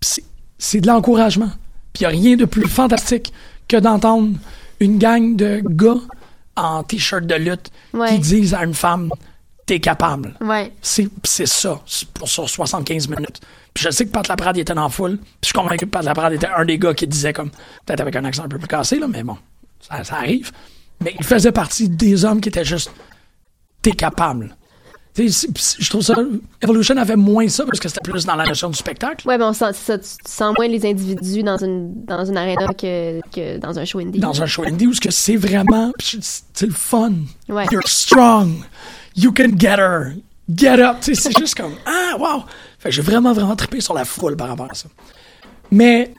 c'est- 0.00 0.24
C'est 0.58 0.80
de 0.80 0.86
l'encouragement. 0.88 1.50
Puis 1.92 2.02
il 2.04 2.08
n'y 2.08 2.14
a 2.14 2.20
rien 2.20 2.36
de 2.36 2.44
plus 2.46 2.66
fantastique 2.68 3.32
que 3.68 3.76
d'entendre 3.76 4.30
une 4.80 4.98
gang 4.98 5.36
de 5.36 5.62
gars 5.64 6.00
en 6.56 6.82
t-shirt 6.82 7.24
de 7.26 7.34
lutte 7.36 7.70
Ouais. 7.94 8.08
qui 8.14 8.18
disent 8.18 8.54
à 8.54 8.64
une 8.64 8.74
femme 8.74 9.08
T'es 9.72 9.80
capable. 9.80 10.34
Ouais. 10.42 10.70
C'est 10.82 11.08
c'est 11.24 11.46
ça, 11.46 11.80
pour 12.12 12.28
sur 12.28 12.46
75 12.46 13.08
minutes. 13.08 13.40
Puis 13.72 13.84
je 13.84 13.90
sais 13.90 14.04
que 14.04 14.10
Pat 14.10 14.28
Laprade 14.28 14.58
était 14.58 14.74
dans 14.74 14.82
la 14.82 14.88
foule. 14.90 15.16
Puis 15.16 15.26
je 15.44 15.46
suis 15.46 15.54
convaincu 15.54 15.86
que 15.86 15.90
Pat 15.90 16.04
Laprade 16.04 16.34
était 16.34 16.46
un 16.54 16.66
des 16.66 16.76
gars 16.76 16.92
qui 16.92 17.06
disait 17.06 17.32
comme, 17.32 17.48
peut-être 17.86 18.00
avec 18.02 18.14
un 18.16 18.24
accent 18.26 18.44
un 18.44 18.48
peu 18.48 18.58
plus 18.58 18.68
cassé, 18.68 18.98
là, 18.98 19.06
mais 19.08 19.22
bon, 19.22 19.38
ça, 19.80 20.04
ça 20.04 20.16
arrive. 20.16 20.52
Mais 21.02 21.14
il 21.18 21.24
faisait 21.24 21.52
partie 21.52 21.88
des 21.88 22.26
hommes 22.26 22.42
qui 22.42 22.50
étaient 22.50 22.66
juste, 22.66 22.90
t'es 23.80 23.92
capable. 23.92 24.54
Tu 25.14 25.30
sais, 25.30 25.46
c'est- 25.46 25.58
c'est- 25.58 25.82
je 25.82 25.88
trouve 25.88 26.02
ça, 26.02 26.14
Evolution 26.60 26.98
avait 26.98 27.16
moins 27.16 27.48
ça 27.48 27.64
parce 27.64 27.80
que 27.80 27.88
c'était 27.88 28.00
plus 28.10 28.26
dans 28.26 28.36
la 28.36 28.44
notion 28.44 28.68
du 28.68 28.76
spectacle. 28.76 29.26
Ouais, 29.26 29.38
mais 29.38 29.44
on 29.44 29.54
sent, 29.54 29.72
ça, 29.72 29.98
tu 29.98 30.08
sens 30.26 30.54
moins 30.58 30.68
les 30.68 30.84
individus 30.84 31.42
dans 31.42 31.56
une, 31.56 32.04
dans 32.04 32.26
une 32.26 32.36
arena 32.36 32.74
que, 32.74 33.20
que 33.34 33.56
dans 33.56 33.78
un 33.78 33.86
show 33.86 34.00
indie. 34.00 34.18
Dans 34.20 34.42
un 34.42 34.46
show 34.46 34.64
indie 34.66 34.86
où 34.86 34.92
c'est 35.08 35.36
vraiment, 35.36 35.92
c'est 35.98 36.66
le 36.66 36.72
fun. 36.74 37.12
Ouais. 37.48 37.64
You're 37.72 37.88
strong. 37.88 38.52
You 39.16 39.32
can 39.32 39.58
get 39.58 39.78
her. 39.78 40.14
Get 40.54 40.80
up. 40.80 41.00
Tu 41.00 41.14
c'est 41.14 41.36
juste 41.38 41.54
comme, 41.54 41.74
ah, 41.86 42.16
wow. 42.18 42.44
Fait 42.78 42.90
j'ai 42.90 43.02
vraiment, 43.02 43.32
vraiment 43.32 43.56
trippé 43.56 43.80
sur 43.80 43.94
la 43.94 44.04
foule 44.04 44.36
par 44.36 44.48
rapport 44.48 44.70
à 44.70 44.74
ça. 44.74 44.88
Mais 45.70 46.12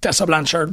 Tessa 0.00 0.24
Blanchard 0.26 0.68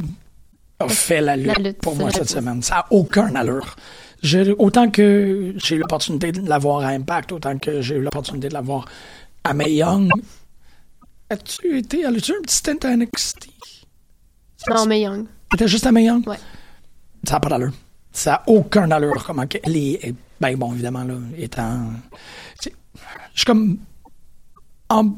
a 0.79 0.87
fait 0.87 1.21
la 1.21 1.35
lutte, 1.35 1.47
La 1.57 1.63
lutte, 1.63 1.77
pour 1.79 1.95
moi 1.95 2.11
cette 2.11 2.29
semaine. 2.29 2.61
Ça 2.61 2.75
n'a 2.75 2.85
aucun 2.91 3.35
allure. 3.35 3.75
Je- 4.23 4.53
autant 4.57 4.89
que 4.89 5.53
j'ai 5.57 5.75
eu 5.75 5.79
l'opportunité 5.79 6.31
de 6.31 6.47
la 6.47 6.57
voir 6.57 6.81
à 6.81 6.89
Impact, 6.89 7.31
autant 7.31 7.57
que 7.57 7.81
j'ai 7.81 7.95
eu 7.95 8.01
l'opportunité 8.01 8.49
de 8.49 8.53
la 8.53 8.61
voir 8.61 8.85
à 9.43 9.53
Mae 9.53 9.71
Young. 9.73 10.09
As-tu 11.29 11.77
été, 11.77 12.05
as-tu 12.05 12.31
un 12.33 12.41
petit 12.41 12.55
stint 12.55 12.77
à 12.83 12.95
NXT? 12.95 13.47
Non, 14.69 14.85
mais 14.85 15.01
Young. 15.01 15.25
T'étais 15.51 15.67
juste 15.67 15.85
à 15.85 15.91
Mae 15.91 16.03
Young? 16.05 16.25
Ouais. 16.27 16.37
Ça 17.27 17.33
n'a 17.33 17.39
pas 17.39 17.49
d'allure. 17.49 17.73
Ça 18.11 18.31
n'a 18.31 18.43
aucun 18.47 18.89
allure. 18.91 19.23
Comment 19.25 19.43
est. 19.43 20.15
Ben 20.39 20.55
bon, 20.55 20.73
évidemment, 20.73 21.03
là, 21.03 21.15
étant. 21.37 21.81
Je 22.63 22.69
suis 23.35 23.45
comme. 23.45 23.77
en- 24.89 25.11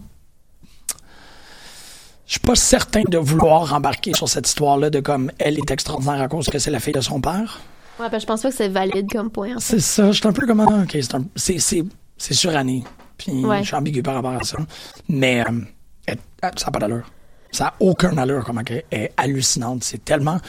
Je 2.25 2.33
suis 2.33 2.39
pas 2.41 2.55
certain 2.55 3.01
de 3.07 3.17
vouloir 3.17 3.73
embarquer 3.73 4.13
sur 4.13 4.29
cette 4.29 4.47
histoire-là 4.47 4.89
de 4.91 4.99
comme 4.99 5.31
elle 5.39 5.57
est 5.57 5.71
extraordinaire 5.71 6.21
à 6.21 6.27
cause 6.27 6.47
que 6.47 6.59
c'est 6.59 6.69
la 6.69 6.79
fille 6.79 6.93
de 6.93 7.01
son 7.01 7.19
père. 7.21 7.59
Ouais, 7.99 8.07
ben, 8.09 8.19
je 8.19 8.25
pense 8.25 8.41
pas 8.43 8.49
que 8.51 8.55
c'est 8.55 8.67
valide 8.69 9.11
comme 9.11 9.29
point. 9.31 9.55
en 9.55 9.59
fait. 9.59 9.73
C'est 9.75 9.79
ça, 9.79 10.11
je 10.11 10.17
suis 10.19 10.27
un 10.27 10.31
peu 10.31 10.45
comme. 10.45 10.59
ah, 10.61 10.83
Ok, 10.83 10.91
c'est 10.93 11.15
un- 11.15 11.25
suranné. 12.35 12.83
Puis 13.17 13.43
Ouais. 13.45 13.59
je 13.61 13.67
suis 13.67 13.75
ambigu 13.75 14.01
par 14.03 14.13
rapport 14.13 14.31
à 14.33 14.43
ça. 14.43 14.57
Mais 15.09 15.41
euh, 15.41 15.61
elle- 16.05 16.17
elle- 16.41 16.51
ça 16.59 16.67
n'a 16.67 16.71
pas 16.71 16.79
d'allure. 16.79 17.09
Ça 17.51 17.63
n'a 17.65 17.73
aucun 17.79 18.15
allure 18.17 18.43
comment 18.45 18.63
qu'elle 18.63 18.83
est 18.91 19.11
hallucinante. 19.17 19.83
C'est 19.83 20.05
tellement 20.05 20.39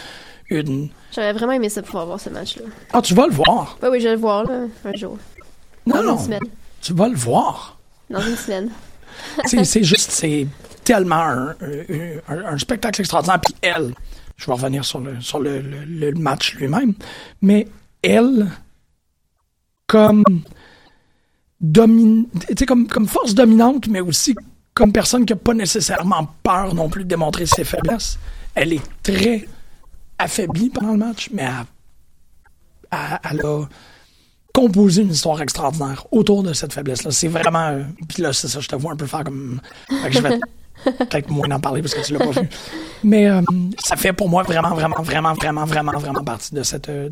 une. 0.50 0.88
J'aurais 1.14 1.32
vraiment 1.32 1.52
aimé 1.52 1.68
ça 1.68 1.82
pouvoir 1.82 2.06
voir 2.06 2.20
ce 2.20 2.30
match-là. 2.30 2.62
Ah, 2.92 3.00
tu 3.02 3.14
vas 3.14 3.26
le 3.26 3.32
voir. 3.32 3.78
Ouais, 3.82 3.88
oui, 3.88 4.00
je 4.00 4.04
vais 4.08 4.14
le 4.14 4.20
voir, 4.20 4.44
là, 4.44 4.62
un 4.84 4.92
jour. 4.94 5.18
Non, 5.86 5.96
Dans 5.96 6.02
non. 6.02 6.16
une 6.18 6.24
semaine. 6.24 6.40
Tu 6.80 6.92
vas 6.92 7.08
le 7.08 7.16
voir. 7.16 7.78
Dans 8.08 8.20
une 8.20 8.36
semaine. 8.36 8.70
c'est 9.46 9.64
c'est 9.64 9.82
juste, 9.84 10.10
c'est 10.10 10.46
tellement 10.84 11.16
un, 11.16 11.48
un- 12.28 12.44
un 12.46 12.58
spectacle 12.58 13.00
extraordinaire. 13.00 13.40
Puis 13.40 13.54
elle, 13.62 13.92
je 14.36 14.46
vais 14.46 14.52
revenir 14.52 14.84
sur 14.84 15.00
le, 15.00 15.20
sur 15.20 15.40
le, 15.40 15.60
le- 15.60 15.84
le 15.84 16.12
match 16.12 16.54
lui-même, 16.56 16.94
mais 17.42 17.68
elle, 18.02 18.48
comme, 19.86 20.24
domine, 21.60 22.26
comme, 22.66 22.86
comme 22.86 23.06
force 23.06 23.34
dominante, 23.34 23.88
mais 23.88 24.00
aussi 24.00 24.34
comme 24.74 24.92
personne 24.92 25.26
qui 25.26 25.32
n'a 25.32 25.38
pas 25.38 25.52
nécessairement 25.54 26.26
peur 26.42 26.74
non 26.74 26.88
plus 26.88 27.04
de 27.04 27.08
démontrer 27.08 27.44
ses 27.46 27.64
faiblesses, 27.64 28.18
elle 28.54 28.72
est 28.72 28.82
très 29.02 29.46
affaiblie 30.20 30.70
pendant 30.70 30.92
le 30.92 30.98
match, 30.98 31.30
mais 31.32 31.48
elle, 33.30 33.40
a 33.44 33.64
composé 34.52 35.02
une 35.02 35.10
histoire 35.10 35.40
extraordinaire 35.40 36.06
autour 36.10 36.42
de 36.42 36.52
cette 36.52 36.72
faiblesse-là. 36.72 37.10
C'est 37.10 37.28
vraiment. 37.28 37.80
Puis 38.08 38.22
là, 38.22 38.32
c'est 38.32 38.48
ça, 38.48 38.60
je 38.60 38.68
te 38.68 38.76
vois 38.76 38.92
un 38.92 38.96
peu 38.96 39.06
faire 39.06 39.24
comme. 39.24 39.60
Fait 40.02 40.10
que 40.10 40.16
je 40.16 40.20
vais 40.22 40.40
peut-être 40.84 41.30
moins 41.30 41.50
en 41.50 41.60
parler 41.60 41.82
parce 41.82 41.94
que 41.94 42.02
tu 42.04 42.12
l'as 42.12 42.18
pas 42.18 42.30
vu. 42.40 42.48
Mais 43.04 43.28
euh, 43.28 43.42
ça 43.78 43.96
fait 43.96 44.12
pour 44.12 44.28
moi 44.28 44.42
vraiment, 44.42 44.70
vraiment, 44.74 45.02
vraiment, 45.02 45.34
vraiment, 45.34 45.64
vraiment, 45.64 45.92
vraiment 45.98 46.24
partie 46.24 46.54
de 46.54 46.62
cette. 46.62 46.88
euh, 46.88 47.10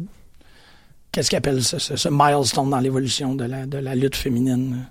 Qu'est-ce 1.13 1.31
qu'ils 1.31 1.39
appellent 1.39 1.63
ce, 1.65 1.79
ce, 1.79 1.97
ce 1.97 2.09
milestone 2.11 2.69
dans 2.71 2.81
l'évolution 2.81 3.35
de 3.35 3.45
la, 3.45 3.65
de 3.67 3.79
la 3.79 3.95
lutte 3.95 4.15
féminine? 4.17 4.87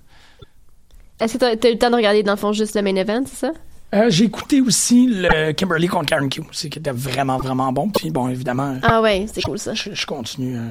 Est-ce 1.20 1.34
que 1.34 1.38
t'as 1.38 1.56
t'as 1.56 1.68
eu 1.68 1.72
le 1.72 1.78
temps 1.78 1.90
de 1.90 1.96
regarder, 1.96 2.22
dans 2.22 2.32
le 2.32 2.38
fond, 2.38 2.52
juste 2.52 2.74
le 2.74 2.82
main 2.82 2.96
event, 2.96 3.22
c'est 3.26 3.46
ça? 3.46 3.52
Euh, 3.94 4.06
J'ai 4.10 4.24
écouté 4.24 4.60
aussi 4.60 5.06
le 5.10 5.52
Kimberly 5.52 5.86
contre 5.88 6.06
Karen 6.06 6.28
Q, 6.28 6.42
aussi, 6.50 6.68
qui 6.68 6.78
était 6.78 6.90
vraiment, 6.90 7.38
vraiment 7.38 7.72
bon. 7.72 7.88
Puis 7.88 8.10
bon, 8.10 8.28
évidemment, 8.28 8.76
Ah 8.82 9.00
ouais, 9.00 9.26
c'est 9.32 9.40
cool 9.42 9.58
ça. 9.58 9.72
je, 9.74 9.90
je 9.94 10.06
continue. 10.06 10.56
euh, 10.58 10.68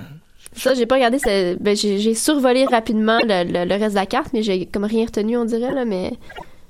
Ça, 0.53 0.73
j'ai 0.75 0.85
pas 0.85 0.95
regardé. 0.95 1.17
Ben, 1.59 1.75
j'ai 1.75 2.13
survolé 2.13 2.65
rapidement 2.65 3.19
le, 3.23 3.43
le- 3.43 3.65
le 3.65 3.75
reste 3.75 3.91
de 3.95 3.99
la 3.99 4.05
carte, 4.05 4.33
mais 4.33 4.43
j'ai 4.43 4.65
comme 4.67 4.83
rien 4.85 5.05
retenu, 5.05 5.35
on 5.37 5.45
dirait, 5.45 5.73
là, 5.73 5.83
mais... 5.85 6.13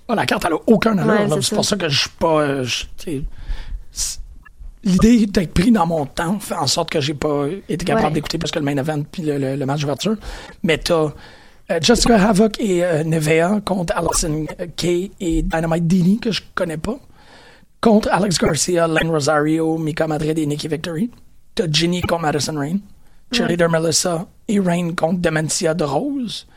Ah, 0.10 0.16
la 0.16 0.26
carte, 0.26 0.46
elle 0.46 0.54
a 0.54 0.58
aucun 0.68 0.98
allure. 0.98 1.12
Ouais, 1.14 1.28
là. 1.28 1.38
c'est 1.42 1.54
pour 1.56 1.66
ça 1.66 1.76
que 1.76 1.90
je 1.90 2.00
suis 2.00 2.10
pas. 2.18 2.40
euh, 2.42 2.66
L'idée 4.84 5.26
d'être 5.26 5.54
pris 5.54 5.72
dans 5.72 5.86
mon 5.86 6.06
temps 6.06 6.40
fait 6.40 6.54
en 6.56 6.68
sorte 6.68 6.90
que 6.92 7.02
j'ai 7.02 7.14
pas 7.16 7.48
été 7.68 7.84
capable 7.84 8.08
Ouais. 8.08 8.14
d'écouter 8.14 8.38
plus 8.38 8.52
que 8.52 8.60
le 8.60 8.64
main 8.64 8.78
event 8.78 9.04
puis 9.12 9.24
le, 9.24 9.56
le- 9.58 9.66
match 9.66 9.82
d'ouverture. 9.82 10.16
Mais 10.64 10.78
t'as 10.78 11.10
Jessica 11.82 12.16
Havoc 12.30 12.60
et 12.60 12.84
euh, 12.84 13.04
Nevea 13.04 13.62
contre 13.66 13.94
Allison 13.96 14.46
Kay 14.76 15.12
et 15.20 15.42
Dynamite 15.42 15.88
Dini, 15.88 16.20
que 16.20 16.32
je 16.32 16.42
connais 16.56 16.78
pas. 16.78 16.98
Contre 17.82 18.10
Alex 18.12 18.38
Garcia, 18.40 18.88
Len 18.88 19.10
Rosario, 19.10 19.78
Mika 19.78 20.08
Madrid 20.08 20.38
et 20.40 20.46
Nikki 20.46 20.68
Victory. 20.68 21.12
T'as 21.56 21.68
Ginny 21.70 22.02
contre 22.02 22.22
Madison 22.24 22.56
Rain. 22.58 22.78
Cheerleader 23.32 23.70
Melissa 23.70 24.26
et 24.48 24.60
Rain 24.60 24.94
contre 24.96 25.20
Dementia 25.22 25.74
de 25.74 25.84
Rose. 25.84 26.48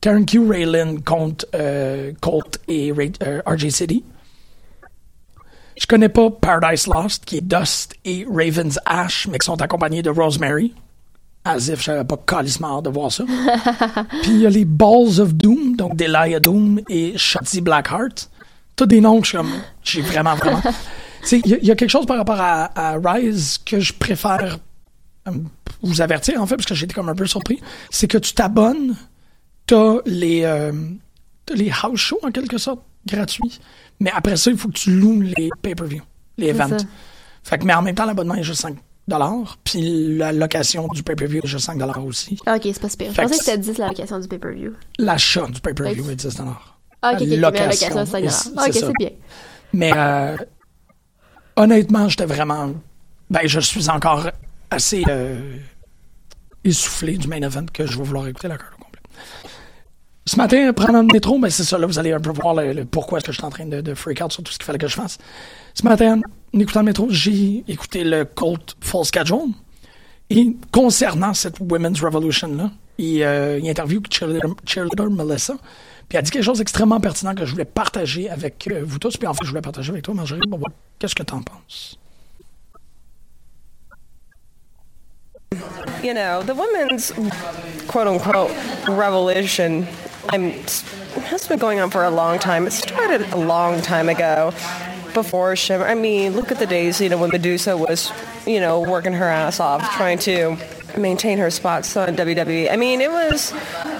Karen 0.00 0.24
Q. 0.24 0.48
Raylin 0.48 0.96
contre 1.04 1.46
euh, 1.54 2.12
Colt 2.20 2.58
et 2.68 2.92
Ray- 2.92 3.12
euh, 3.22 3.42
RJ 3.46 3.68
City. 3.68 4.04
Je 5.78 5.86
connais 5.86 6.08
pas 6.08 6.30
Paradise 6.30 6.86
Lost, 6.86 7.24
qui 7.26 7.38
est 7.38 7.40
Dust 7.42 7.94
et 8.04 8.26
Raven's 8.28 8.78
Ash, 8.86 9.28
mais 9.30 9.38
qui 9.38 9.44
sont 9.44 9.60
accompagnés 9.60 10.02
de 10.02 10.08
Rosemary. 10.10 10.74
As 11.46 11.68
if 11.68 11.82
j'avais 11.82 12.04
pas 12.04 12.16
calissement 12.26 12.82
de 12.82 12.90
voir 12.90 13.10
ça. 13.12 13.24
Puis 14.22 14.30
il 14.32 14.40
y 14.40 14.46
a 14.46 14.50
les 14.50 14.64
Balls 14.64 15.20
of 15.20 15.32
Doom, 15.34 15.76
donc 15.76 15.96
Delia 15.96 16.40
Doom 16.40 16.80
et 16.88 17.16
Shotzi 17.16 17.60
Blackheart. 17.60 18.28
Tous 18.74 18.86
des 18.86 19.00
noms 19.00 19.20
que 19.20 19.24
je 19.24 19.28
suis 19.30 19.38
comme, 19.38 19.50
j'ai 19.82 20.02
vraiment, 20.02 20.34
vraiment. 20.34 20.60
Tu 21.22 21.28
sais, 21.28 21.42
Il 21.44 21.50
y, 21.50 21.54
a- 21.54 21.58
il 21.58 21.66
y 21.66 21.70
a 21.70 21.74
quelque 21.74 21.90
chose 21.90 22.06
par 22.06 22.18
rapport 22.18 22.38
à, 22.40 22.70
à 22.78 22.98
Rise 23.02 23.58
que 23.64 23.80
je 23.80 23.92
préfère 23.92 24.58
euh, 25.26 25.32
vous 25.82 26.00
avertir, 26.00 26.40
en 26.40 26.46
fait, 26.46 26.56
parce 26.56 26.66
que 26.66 26.74
j'étais 26.74 26.94
comme 26.94 27.08
un 27.08 27.14
peu 27.16 27.26
surpris. 27.26 27.58
C'est 27.90 28.06
que 28.06 28.18
tu 28.18 28.32
t'abonnes, 28.32 28.94
t'as 29.66 29.96
les, 30.06 30.42
euh, 30.44 30.72
t'as 31.46 31.54
les 31.54 31.72
house 31.82 31.98
shows 31.98 32.20
en 32.22 32.30
quelque 32.30 32.58
sorte, 32.58 32.80
gratuits. 33.06 33.58
Mais 33.98 34.10
après 34.14 34.36
ça, 34.36 34.50
il 34.50 34.56
faut 34.56 34.68
que 34.68 34.74
tu 34.74 34.90
loues 34.90 35.20
les 35.22 35.48
pay-per-view, 35.62 36.02
les 36.38 36.48
events. 36.50 36.78
ça. 36.78 36.84
Fait 37.42 37.58
que, 37.58 37.64
mais 37.64 37.74
en 37.74 37.82
même 37.82 37.94
temps, 37.94 38.04
l'abonnement 38.06 38.34
est 38.34 38.42
juste 38.44 38.60
5, 38.60 38.76
dollars, 39.08 39.58
puis 39.64 40.16
la 40.16 40.32
location 40.32 40.88
du 40.88 41.02
pay-per-view 41.02 41.40
est 41.44 41.46
juste 41.46 41.66
5 41.66 41.78
dollars 41.78 42.04
aussi. 42.04 42.38
Ok, 42.46 42.60
c'est 42.64 42.80
pas 42.80 42.88
super. 42.88 43.12
Je 43.12 43.20
pensais 43.22 43.38
que 43.38 43.44
c'était 43.44 43.58
10 43.58 43.78
la 43.78 43.88
location 43.88 44.18
du 44.18 44.28
pay-per-view. 44.28 44.72
L'achat 44.98 45.46
du 45.46 45.60
pay-per-view 45.60 46.10
est 46.10 46.16
10 46.16 46.36
dollars. 46.36 46.78
Ah, 47.02 47.12
ok, 47.12 47.20
ok, 47.22 47.26
mais 47.28 47.36
la 47.36 47.50
location, 47.50 48.04
c'est 48.04 48.06
5 48.06 48.24
est- 48.24 48.52
Ah, 48.56 48.64
ok, 48.66 48.72
c'est 48.72 48.92
bien. 48.98 49.10
Mais 49.72 49.92
euh, 49.94 50.36
honnêtement, 51.56 52.08
j'étais 52.08 52.26
vraiment. 52.26 52.72
Ben, 53.30 53.40
je 53.44 53.60
suis 53.60 53.88
encore 53.90 54.28
assez 54.70 55.02
euh, 55.08 55.56
essoufflé 56.64 57.16
du 57.18 57.28
main 57.28 57.42
event 57.42 57.66
que 57.72 57.86
je 57.86 57.96
vais 57.98 58.04
vouloir 58.04 58.26
écouter 58.28 58.48
la 58.48 58.56
carte 58.58 58.72
au 58.80 58.84
complet. 58.84 59.00
Ce 60.28 60.36
matin, 60.36 60.72
prendre 60.72 60.98
le 61.00 61.06
métro, 61.12 61.38
ben 61.38 61.50
c'est 61.50 61.62
ça, 61.64 61.78
là, 61.78 61.86
vous 61.86 61.98
allez 62.00 62.12
un 62.12 62.20
peu 62.20 62.30
voir 62.30 62.54
le, 62.54 62.72
le 62.72 62.84
pourquoi 62.84 63.18
est-ce 63.18 63.26
que 63.26 63.32
je 63.32 63.36
suis 63.38 63.44
en 63.46 63.50
train 63.50 63.66
de, 63.66 63.80
de 63.80 63.94
freak 63.94 64.20
out 64.24 64.32
sur 64.32 64.42
tout 64.42 64.52
ce 64.52 64.58
qu'il 64.58 64.64
fallait 64.64 64.78
que 64.78 64.88
je 64.88 64.94
fasse. 64.96 65.18
Ce 65.74 65.84
matin, 65.84 66.20
en 66.56 66.60
écoutant 66.60 66.80
le 66.80 66.86
métro, 66.86 67.06
j'ai 67.10 67.64
écouté 67.68 68.02
le 68.02 68.24
Colt 68.24 68.76
Full 68.80 69.04
Schedule. 69.04 69.52
Et 70.30 70.56
concernant 70.72 71.34
cette 71.34 71.60
Women's 71.60 72.00
Revolution-là, 72.00 72.70
il, 72.98 73.22
euh, 73.22 73.58
il 73.58 73.68
interview 73.68 74.00
cheerleader, 74.10 74.54
cheerleader 74.64 75.10
Melissa. 75.10 75.54
Puis 76.08 76.16
elle 76.16 76.24
dit 76.24 76.30
quelque 76.30 76.44
chose 76.44 76.58
d'extrêmement 76.58 76.98
pertinent 76.98 77.34
que 77.34 77.44
je 77.44 77.52
voulais 77.52 77.66
partager 77.66 78.30
avec 78.30 78.68
euh, 78.70 78.82
vous 78.84 78.98
tous. 78.98 79.16
Puis 79.18 79.26
en 79.26 79.34
fait, 79.34 79.44
je 79.44 79.50
voulais 79.50 79.60
partager 79.60 79.90
avec 79.90 80.02
toi, 80.02 80.14
Marjorie. 80.14 80.40
Bon, 80.48 80.56
bon, 80.56 80.66
Qu'est-ce 80.98 81.14
que 81.14 81.22
t'en 81.22 81.42
penses? 81.42 81.98
You 86.02 86.14
know, 86.14 86.42
the 86.42 86.54
women's 86.54 87.12
quote 87.86 88.06
unquote 88.06 88.50
revolution 88.88 89.86
I'm, 90.30 90.52
has 91.30 91.46
been 91.46 91.58
going 91.58 91.80
on 91.80 91.90
for 91.90 92.04
a 92.04 92.10
long 92.10 92.38
time. 92.38 92.66
It 92.66 92.72
started 92.72 93.22
a 93.32 93.36
long 93.36 93.80
time 93.82 94.08
ago 94.08 94.52
before 95.16 95.56
Shimmer. 95.56 95.86
I 95.86 95.94
mean, 95.94 96.36
look 96.36 96.52
at 96.52 96.58
the 96.58 96.66
days, 96.66 97.00
you 97.00 97.08
know, 97.08 97.16
when 97.16 97.30
Medusa 97.30 97.74
was, 97.74 98.12
you 98.46 98.60
know, 98.60 98.80
working 98.80 99.14
her 99.14 99.24
ass 99.24 99.58
off 99.60 99.80
trying 99.96 100.18
to 100.18 100.58
maintain 100.98 101.38
her 101.38 101.50
spots 101.50 101.96
on 101.96 102.16
WWE. 102.16 102.70
I 102.70 102.76
mean, 102.76 103.00
it 103.00 103.10
was, 103.10 103.52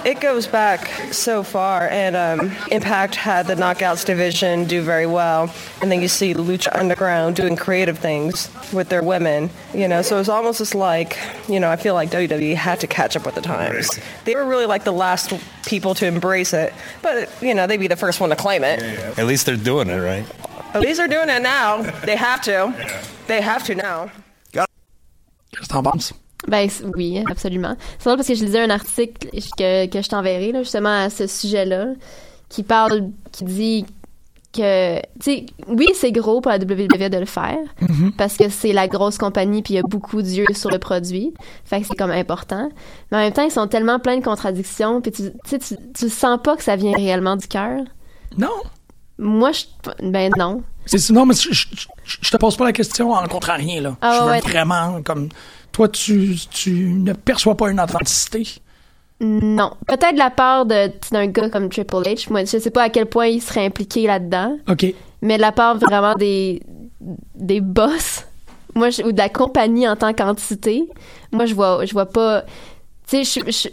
it 0.05 0.21
goes 0.21 0.47
back 0.47 0.89
so 1.13 1.43
far. 1.43 1.89
And 1.89 2.17
um, 2.17 2.53
Impact 2.71 3.15
had 3.15 3.47
the 3.47 3.55
Knockouts 3.55 4.05
division 4.05 4.67
do 4.67 4.83
very 4.83 5.07
well. 5.07 5.53
And 5.81 5.91
then 5.91 6.03
you 6.03 6.09
see 6.09 6.35
Lucha 6.35 6.69
Underground 6.79 7.35
doing 7.35 7.57
creative 7.57 7.99
things 7.99 8.51
with 8.73 8.91
their 8.91 9.03
women, 9.03 9.49
you 9.73 9.89
know. 9.89 10.03
So 10.03 10.21
it's 10.21 10.29
almost 10.29 10.59
just 10.59 10.75
like, 10.75 11.19
you 11.49 11.61
know, 11.61 11.71
I 11.71 11.77
feel 11.77 11.95
like 11.95 12.11
WWE 12.11 12.55
had 12.55 12.81
to 12.81 12.87
catch 12.87 13.17
up 13.17 13.25
with 13.25 13.35
the 13.35 13.43
times. 13.43 13.99
They 14.25 14.35
were 14.35 14.45
really 14.45 14.67
like 14.67 14.85
the 14.85 14.93
last 14.93 15.33
people 15.65 15.95
to 15.95 16.07
embrace 16.07 16.53
it. 16.53 16.75
But, 17.01 17.31
you 17.43 17.55
know, 17.55 17.67
they'd 17.67 17.79
be 17.79 17.89
the 17.89 17.97
first 17.97 18.21
one 18.21 18.31
to 18.31 18.37
claim 18.37 18.65
it. 18.65 18.83
At 19.19 19.27
least 19.27 19.47
they're 19.47 19.57
doing 19.57 19.89
it, 19.89 19.99
right? 19.99 20.27
At 20.77 20.83
least 20.83 20.99
they're 20.99 21.09
doing 21.09 21.29
it 21.29 21.43
now. 21.43 21.83
They 22.05 22.17
have 22.17 22.41
to. 22.43 22.73
They 23.27 23.41
have 23.41 23.65
to 23.65 23.75
now. 23.75 24.11
Qu'est-ce 24.53 25.69
que 25.69 25.73
t'en 25.73 25.83
penses? 25.83 26.13
Ben 26.49 26.69
oui, 26.97 27.23
absolument. 27.31 27.77
C'est 27.99 28.05
drôle 28.05 28.17
parce 28.17 28.29
que 28.29 28.35
je 28.35 28.45
lisais 28.45 28.61
un 28.61 28.71
article 28.71 29.29
que, 29.59 29.87
que 29.87 30.03
je 30.03 30.09
t'enverrai, 30.09 30.53
là, 30.53 30.63
justement, 30.63 31.05
à 31.05 31.11
ce 31.11 31.27
sujet-là, 31.27 31.87
qui 32.49 32.63
parle, 32.63 33.11
qui 33.33 33.45
dit 33.45 33.87
que, 34.53 34.99
tu 34.99 35.05
sais, 35.21 35.47
oui, 35.67 35.87
c'est 35.95 36.13
gros 36.13 36.41
pour 36.41 36.53
la 36.53 36.59
WWE 36.59 37.09
de 37.11 37.19
le 37.19 37.27
faire, 37.27 37.59
parce 38.19 38.37
que 38.37 38.49
c'est 38.49 38.73
la 38.73 38.87
grosse 38.87 39.19
compagnie, 39.19 39.63
puis 39.63 39.75
il 39.75 39.77
y 39.77 39.81
a 39.81 39.83
beaucoup 39.83 40.23
d'yeux 40.23 40.47
sur 40.55 40.71
le 40.71 40.79
produit, 40.79 41.33
fait 41.65 41.81
que 41.81 41.87
c'est 41.87 41.97
comme 41.97 42.11
important. 42.11 42.69
Mais 43.11 43.19
en 43.19 43.21
même 43.21 43.33
temps, 43.33 43.45
ils 43.45 43.51
sont 43.51 43.67
tellement 43.67 43.99
pleins 43.99 44.19
de 44.19 44.25
contradictions, 44.25 45.01
puis 45.01 45.13
tu 45.13 45.33
tu, 45.49 45.59
tu 45.95 46.09
sens 46.09 46.39
pas 46.43 46.57
que 46.57 46.63
ça 46.63 46.77
vient 46.77 46.93
réellement 46.93 47.37
du 47.37 47.49
cœur. 47.49 47.81
Non. 48.37 48.49
Moi, 49.19 49.53
je, 49.53 49.65
ben 50.03 50.31
non. 50.37 50.63
C'est, 50.85 51.11
non, 51.11 51.27
mais 51.27 51.35
je, 51.35 51.49
je, 52.05 52.31
te 52.31 52.37
pose 52.37 52.57
pas 52.57 52.65
la 52.65 52.73
question 52.73 53.13
en 53.13 53.27
contrarien, 53.27 53.81
là. 53.81 53.97
Ah 54.03 54.19
je 54.19 54.25
veux 54.25 54.31
ouais. 54.31 54.41
vraiment, 54.41 55.03
comme. 55.03 55.29
Toi, 55.73 55.89
tu, 55.89 56.37
tu 56.51 56.71
ne 56.95 57.13
perçois 57.13 57.55
pas 57.57 57.71
une 57.71 57.81
authenticité? 57.81 58.47
Non. 59.21 59.73
Peut-être 59.89 60.13
de 60.15 60.19
la 60.19 60.31
part 60.31 60.67
de, 60.67 60.91
d'un 61.11 61.27
gars 61.27 61.49
comme 61.51 61.69
Triple 61.71 61.97
H. 62.03 62.31
Moi, 62.31 62.45
je 62.45 62.59
sais 62.59 62.71
pas 62.71 62.85
à 62.85 62.89
quel 62.91 63.07
point 63.07 63.27
il 63.27 63.41
serait 63.43 63.65
impliqué 63.65 64.07
là-dedans. 64.07 64.59
OK. 64.69 64.87
mais 65.23 65.37
de 65.37 65.43
la 65.43 65.53
part 65.53 65.77
vraiment 65.79 66.15
des 66.15 66.63
des 67.35 67.61
boss 67.61 68.25
moi 68.75 68.91
je- 68.91 69.03
ou 69.03 69.13
de 69.13 69.19
la 69.19 69.29
compagnie 69.29 69.89
en 69.89 69.97
tant 69.97 70.13
qu'entité 70.13 70.89
moi 71.33 71.47
je 71.47 71.55
vois 71.55 71.85
je 71.87 71.93
vois 71.93 72.07
pas 72.07 72.43
tu 73.09 73.25
sais 73.25 73.41
je- 73.47 73.51
je- 73.51 73.69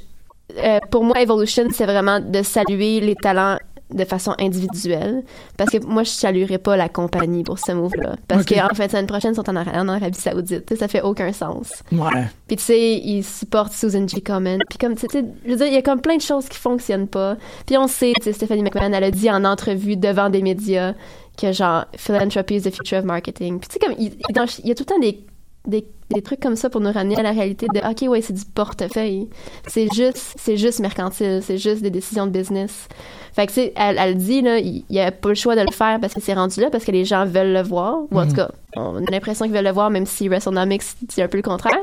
euh, 0.57 0.79
pour 0.91 1.03
moi 1.03 1.21
Evolution 1.21 1.67
c'est 1.73 1.85
vraiment 1.85 2.19
de 2.19 2.41
saluer 2.43 2.99
les 3.01 3.15
talents 3.15 3.57
de 3.93 4.05
façon 4.05 4.33
individuelle 4.39 5.23
parce 5.57 5.69
que 5.69 5.83
moi 5.85 6.03
je 6.03 6.09
saluerais 6.09 6.57
pas 6.57 6.75
la 6.77 6.89
compagnie 6.89 7.43
pour 7.43 7.59
ce 7.59 7.71
move 7.71 7.95
là 7.97 8.15
parce 8.27 8.41
Ok. 8.43 8.53
qu'en 8.55 8.73
fait 8.75 8.89
semaine 8.91 9.07
prochaine 9.07 9.31
ils 9.33 9.35
sont 9.35 9.49
en, 9.49 9.55
en 9.55 9.87
Arabie 9.87 10.17
Saoudite 10.19 10.65
Tu 10.65 10.73
sais, 10.73 10.79
ça 10.79 10.87
fait 10.87 11.01
aucun 11.01 11.31
sens 11.33 11.83
Ouais. 11.91 12.25
puis 12.47 12.57
tu 12.57 12.63
sais, 12.63 12.93
ils 12.97 13.23
supportent 13.23 13.73
Susan 13.73 14.07
G. 14.07 14.21
Comment. 14.21 14.57
Puis 14.69 14.77
comme, 14.77 14.95
tu 14.95 15.07
sais, 15.09 15.23
je 15.45 15.49
veux 15.51 15.57
dire, 15.57 15.67
il 15.67 15.73
y 15.73 15.77
a 15.77 15.81
comme 15.81 16.01
plein 16.01 16.17
de 16.17 16.21
choses 16.21 16.47
qui 16.49 16.57
fonctionnent 16.57 17.07
pas. 17.07 17.37
Puis 17.65 17.77
on 17.77 17.87
sait, 17.87 18.13
tu 18.17 18.23
sais, 18.23 18.33
Stephanie 18.33 18.63
McMahon, 18.63 18.91
elle 18.93 19.03
a 19.03 19.11
dit 19.11 19.29
en 19.29 19.43
entrevue 19.45 19.95
devant 19.97 20.29
des 20.29 20.41
médias 20.41 20.93
que 21.37 21.51
genre, 21.51 21.85
philanthropy 21.97 22.55
is 22.55 22.61
the 22.61 22.71
future 22.73 22.99
of 22.99 23.05
marketing. 23.05 23.59
Puis 23.59 23.69
tu 23.69 23.73
sais, 23.73 23.79
comme, 23.79 23.95
il, 23.99 24.13
il 24.29 24.67
y 24.67 24.71
a 24.71 24.75
tout 24.75 24.83
le 24.83 24.85
temps 24.85 24.99
des, 24.99 25.19
des, 25.65 25.85
des 26.13 26.21
trucs 26.21 26.39
comme 26.39 26.55
ça 26.55 26.69
pour 26.69 26.81
nous 26.81 26.91
ramener 26.91 27.17
à 27.17 27.23
la 27.23 27.31
réalité 27.31 27.67
de, 27.73 27.79
OK, 27.79 28.09
ouais, 28.09 28.21
c'est 28.21 28.33
du 28.33 28.45
portefeuille. 28.45 29.29
C'est 29.67 29.87
juste, 29.93 30.35
c'est 30.37 30.57
juste 30.57 30.79
mercantile. 30.79 31.39
C'est 31.41 31.57
juste 31.57 31.81
des 31.81 31.89
décisions 31.89 32.25
de 32.25 32.31
business. 32.31 32.87
Fait 33.33 33.47
que, 33.47 33.51
tu 33.51 33.61
sais, 33.61 33.73
elle, 33.75 33.97
elle 33.97 34.15
dit, 34.15 34.41
là, 34.41 34.59
il 34.59 34.83
n'y 34.89 34.99
a 34.99 35.11
pas 35.11 35.29
le 35.29 35.35
choix 35.35 35.55
de 35.55 35.61
le 35.61 35.71
faire 35.71 35.99
parce 35.99 36.13
que 36.13 36.21
c'est 36.21 36.33
rendu 36.33 36.59
là, 36.59 36.69
parce 36.69 36.83
que 36.83 36.91
les 36.91 37.05
gens 37.05 37.25
veulent 37.25 37.53
le 37.53 37.63
voir. 37.63 37.99
Ou 38.11 38.19
en 38.19 38.27
tout 38.27 38.35
cas, 38.35 38.51
on 38.75 38.97
a 38.97 39.11
l'impression 39.11 39.45
qu'ils 39.45 39.53
veulent 39.53 39.63
le 39.63 39.71
voir, 39.71 39.89
même 39.89 40.05
si 40.05 40.27
WrestleNomics 40.27 40.83
dit 41.01 41.21
un 41.21 41.27
peu 41.27 41.37
le 41.37 41.43
contraire. 41.43 41.79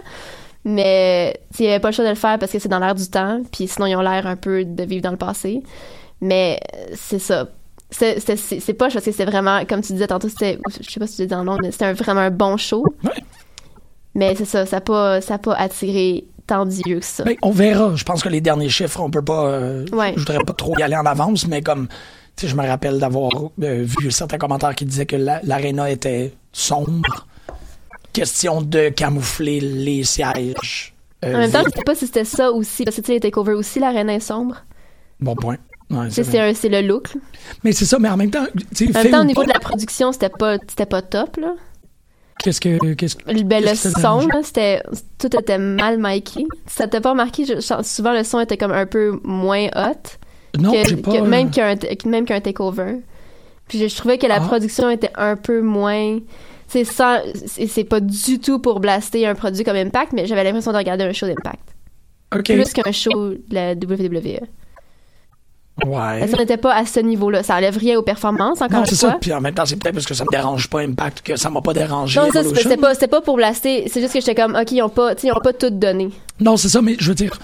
Mais 0.64 1.40
il 1.58 1.62
n'y 1.62 1.70
avait 1.70 1.80
pas 1.80 1.88
le 1.88 1.94
choix 1.94 2.04
de 2.04 2.10
le 2.10 2.16
faire 2.16 2.38
parce 2.38 2.52
que 2.52 2.58
c'est 2.58 2.68
dans 2.68 2.78
l'air 2.78 2.94
du 2.94 3.08
temps, 3.08 3.40
puis 3.50 3.66
sinon 3.66 3.86
ils 3.86 3.96
ont 3.96 4.02
l'air 4.02 4.26
un 4.26 4.36
peu 4.36 4.64
de 4.64 4.84
vivre 4.84 5.02
dans 5.02 5.10
le 5.10 5.16
passé. 5.16 5.62
Mais 6.20 6.60
c'est 6.94 7.18
ça. 7.18 7.48
C'est 7.90 8.74
pas 8.74 8.88
parce 8.90 9.04
que 9.04 9.10
c'est 9.10 9.24
vraiment, 9.24 9.64
comme 9.64 9.80
tu 9.80 9.94
disais 9.94 10.06
tantôt, 10.06 10.28
c'était, 10.28 10.58
je 10.80 10.88
sais 10.88 11.00
pas 11.00 11.06
si 11.06 11.16
tu 11.16 11.22
disais 11.22 11.34
dans 11.34 11.42
l'onde, 11.42 11.60
mais 11.62 11.72
c'était 11.72 11.92
vraiment 11.94 12.20
un 12.20 12.30
bon 12.30 12.56
show. 12.56 12.84
Mais 14.14 14.34
c'est 14.36 14.44
ça, 14.44 14.66
ça 14.66 14.76
n'a 14.76 14.80
pas, 14.80 15.20
ça 15.20 15.34
a 15.34 15.38
pas 15.38 15.54
attiré 15.54 16.24
tant 16.46 16.66
d'yeux 16.66 16.98
que 16.98 17.04
ça. 17.06 17.22
Ben, 17.24 17.36
on 17.42 17.50
verra. 17.52 17.94
Je 17.94 18.02
pense 18.04 18.22
que 18.22 18.28
les 18.28 18.40
derniers 18.40 18.68
chiffres, 18.68 19.00
on 19.00 19.10
peut 19.10 19.22
pas. 19.24 19.46
euh, 19.46 19.86
Ouais. 19.92 20.12
Je 20.16 20.20
voudrais 20.20 20.38
pas 20.44 20.52
trop 20.52 20.76
y 20.78 20.82
aller 20.82 20.96
en 20.96 21.06
avance, 21.06 21.46
mais 21.46 21.62
comme. 21.62 21.88
Je 22.42 22.54
me 22.56 22.66
rappelle 22.66 22.98
d'avoir 22.98 23.30
euh, 23.62 23.84
vu 24.00 24.10
certains 24.10 24.38
commentaires 24.38 24.74
qui 24.74 24.86
disaient 24.86 25.04
que 25.04 25.16
la- 25.16 25.40
l'aréna 25.42 25.90
était 25.90 26.32
sombre. 26.52 27.26
Question 28.14 28.62
de 28.62 28.88
camoufler 28.88 29.60
les 29.60 30.04
sièges. 30.04 30.94
euh, 31.24 31.34
en 31.34 31.38
même 31.38 31.50
temps, 31.52 31.62
je 31.66 31.70
sais 31.76 31.84
pas 31.84 31.94
si 31.94 32.06
c'était 32.06 32.24
ça 32.24 32.50
aussi, 32.50 32.84
parce 32.84 32.96
que 32.96 33.02
tu 33.02 33.12
les 33.12 33.20
takeovers 33.20 33.56
aussi, 33.58 33.78
l'arène 33.78 34.08
est 34.08 34.20
sombre. 34.20 34.56
Bon 35.20 35.34
point. 35.36 35.58
Ouais, 35.90 36.08
c'est 36.10 36.68
le 36.68 36.80
look. 36.80 37.08
Mais 37.62 37.72
c'est 37.72 37.84
ça, 37.84 37.98
mais 37.98 38.08
en 38.08 38.16
même 38.16 38.30
temps, 38.30 38.44
En 38.46 38.92
même 39.02 39.10
temps, 39.10 39.20
au 39.20 39.24
niveau 39.24 39.42
pas, 39.42 39.46
de 39.48 39.52
la 39.52 39.60
production, 39.60 40.12
c'était 40.12 40.30
pas, 40.30 40.56
c'était 40.66 40.86
pas 40.86 41.02
top, 41.02 41.36
là. 41.36 41.54
Qu'est-ce 42.42 42.60
que. 42.60 42.94
Qu'est-ce, 42.94 43.16
Ben, 43.44 43.60
le 43.62 43.68
qu'est-ce 43.68 43.90
son, 43.90 44.26
là, 44.26 44.40
c'était, 44.42 44.82
tout 45.18 45.34
était 45.36 45.58
mal 45.58 45.98
miqué. 45.98 46.46
Ça 46.66 46.88
t'a 46.88 47.00
pas 47.00 47.10
remarqué? 47.10 47.44
Je- 47.44 47.60
souvent, 47.82 48.12
le 48.12 48.24
son 48.24 48.40
était 48.40 48.56
comme 48.56 48.72
un 48.72 48.86
peu 48.86 49.20
moins 49.24 49.66
hot. 49.76 50.58
Non, 50.58 50.72
que- 50.72 50.88
j'ai 50.88 50.96
pas. 50.96 51.12
que- 51.12 51.18
même 51.22 51.50
qu'un, 51.50 51.74
même 52.06 52.24
qu'un 52.24 52.40
takeover. 52.40 52.96
Puis 53.68 53.78
je, 53.78 53.88
je 53.88 53.96
trouvais 53.96 54.18
que 54.18 54.26
la 54.26 54.36
Ah. 54.36 54.40
production 54.40 54.90
était 54.90 55.10
un 55.16 55.36
peu 55.36 55.60
moins. 55.60 56.18
C'est 56.66 56.84
sans, 56.84 57.18
c'est, 57.46 57.66
c'est 57.66 57.84
pas 57.84 58.00
du 58.00 58.38
tout 58.40 58.58
pour 58.58 58.80
blaster 58.80 59.26
un 59.26 59.34
produit 59.34 59.62
comme 59.64 59.76
Impact, 59.76 60.12
mais 60.12 60.26
j'avais 60.26 60.44
l'impression 60.44 60.72
de 60.72 60.76
regarder 60.76 61.04
un 61.04 61.12
show 61.12 61.26
d'Impact. 61.26 61.74
Plus 62.44 62.72
qu'un 62.72 62.92
show 62.92 63.30
de 63.30 63.42
la 63.50 63.74
WWE. 63.74 64.40
Ouais. 65.86 66.26
Ça 66.28 66.36
n'était 66.36 66.56
pas 66.56 66.74
à 66.74 66.84
ce 66.86 67.00
niveau-là. 67.00 67.42
Ça 67.42 67.56
enlève 67.56 67.76
rien 67.76 67.98
aux 67.98 68.02
performances, 68.02 68.60
encore 68.60 68.78
Non, 68.78 68.84
une 68.84 68.86
c'est 68.86 68.96
fois. 68.96 69.10
ça. 69.12 69.18
Puis 69.20 69.32
en 69.32 69.40
même 69.40 69.54
temps, 69.54 69.64
c'est 69.66 69.76
peut-être 69.76 69.94
parce 69.94 70.06
que 70.06 70.14
ça 70.14 70.24
me 70.24 70.30
dérange 70.30 70.68
pas 70.68 70.80
Impact 70.80 71.22
que 71.22 71.36
ça 71.36 71.48
m'a 71.50 71.60
pas 71.60 71.72
dérangé. 71.72 72.20
Non, 72.20 72.30
ça, 72.30 72.42
c'était 72.94 73.08
pas, 73.08 73.20
pour 73.20 73.36
blaster. 73.36 73.84
C'est 73.92 74.00
juste 74.00 74.12
que 74.14 74.20
j'étais 74.20 74.34
comme, 74.34 74.54
OK, 74.56 74.72
ils 74.72 74.82
ont 74.82 74.88
pas, 74.88 75.14
ils 75.22 75.32
ont 75.32 75.40
pas 75.40 75.52
tout 75.52 75.70
donné. 75.70 76.10
Non, 76.40 76.56
c'est 76.56 76.68
ça, 76.68 76.82
mais 76.82 76.96
je 76.98 77.08
veux 77.08 77.14
dire, 77.14 77.38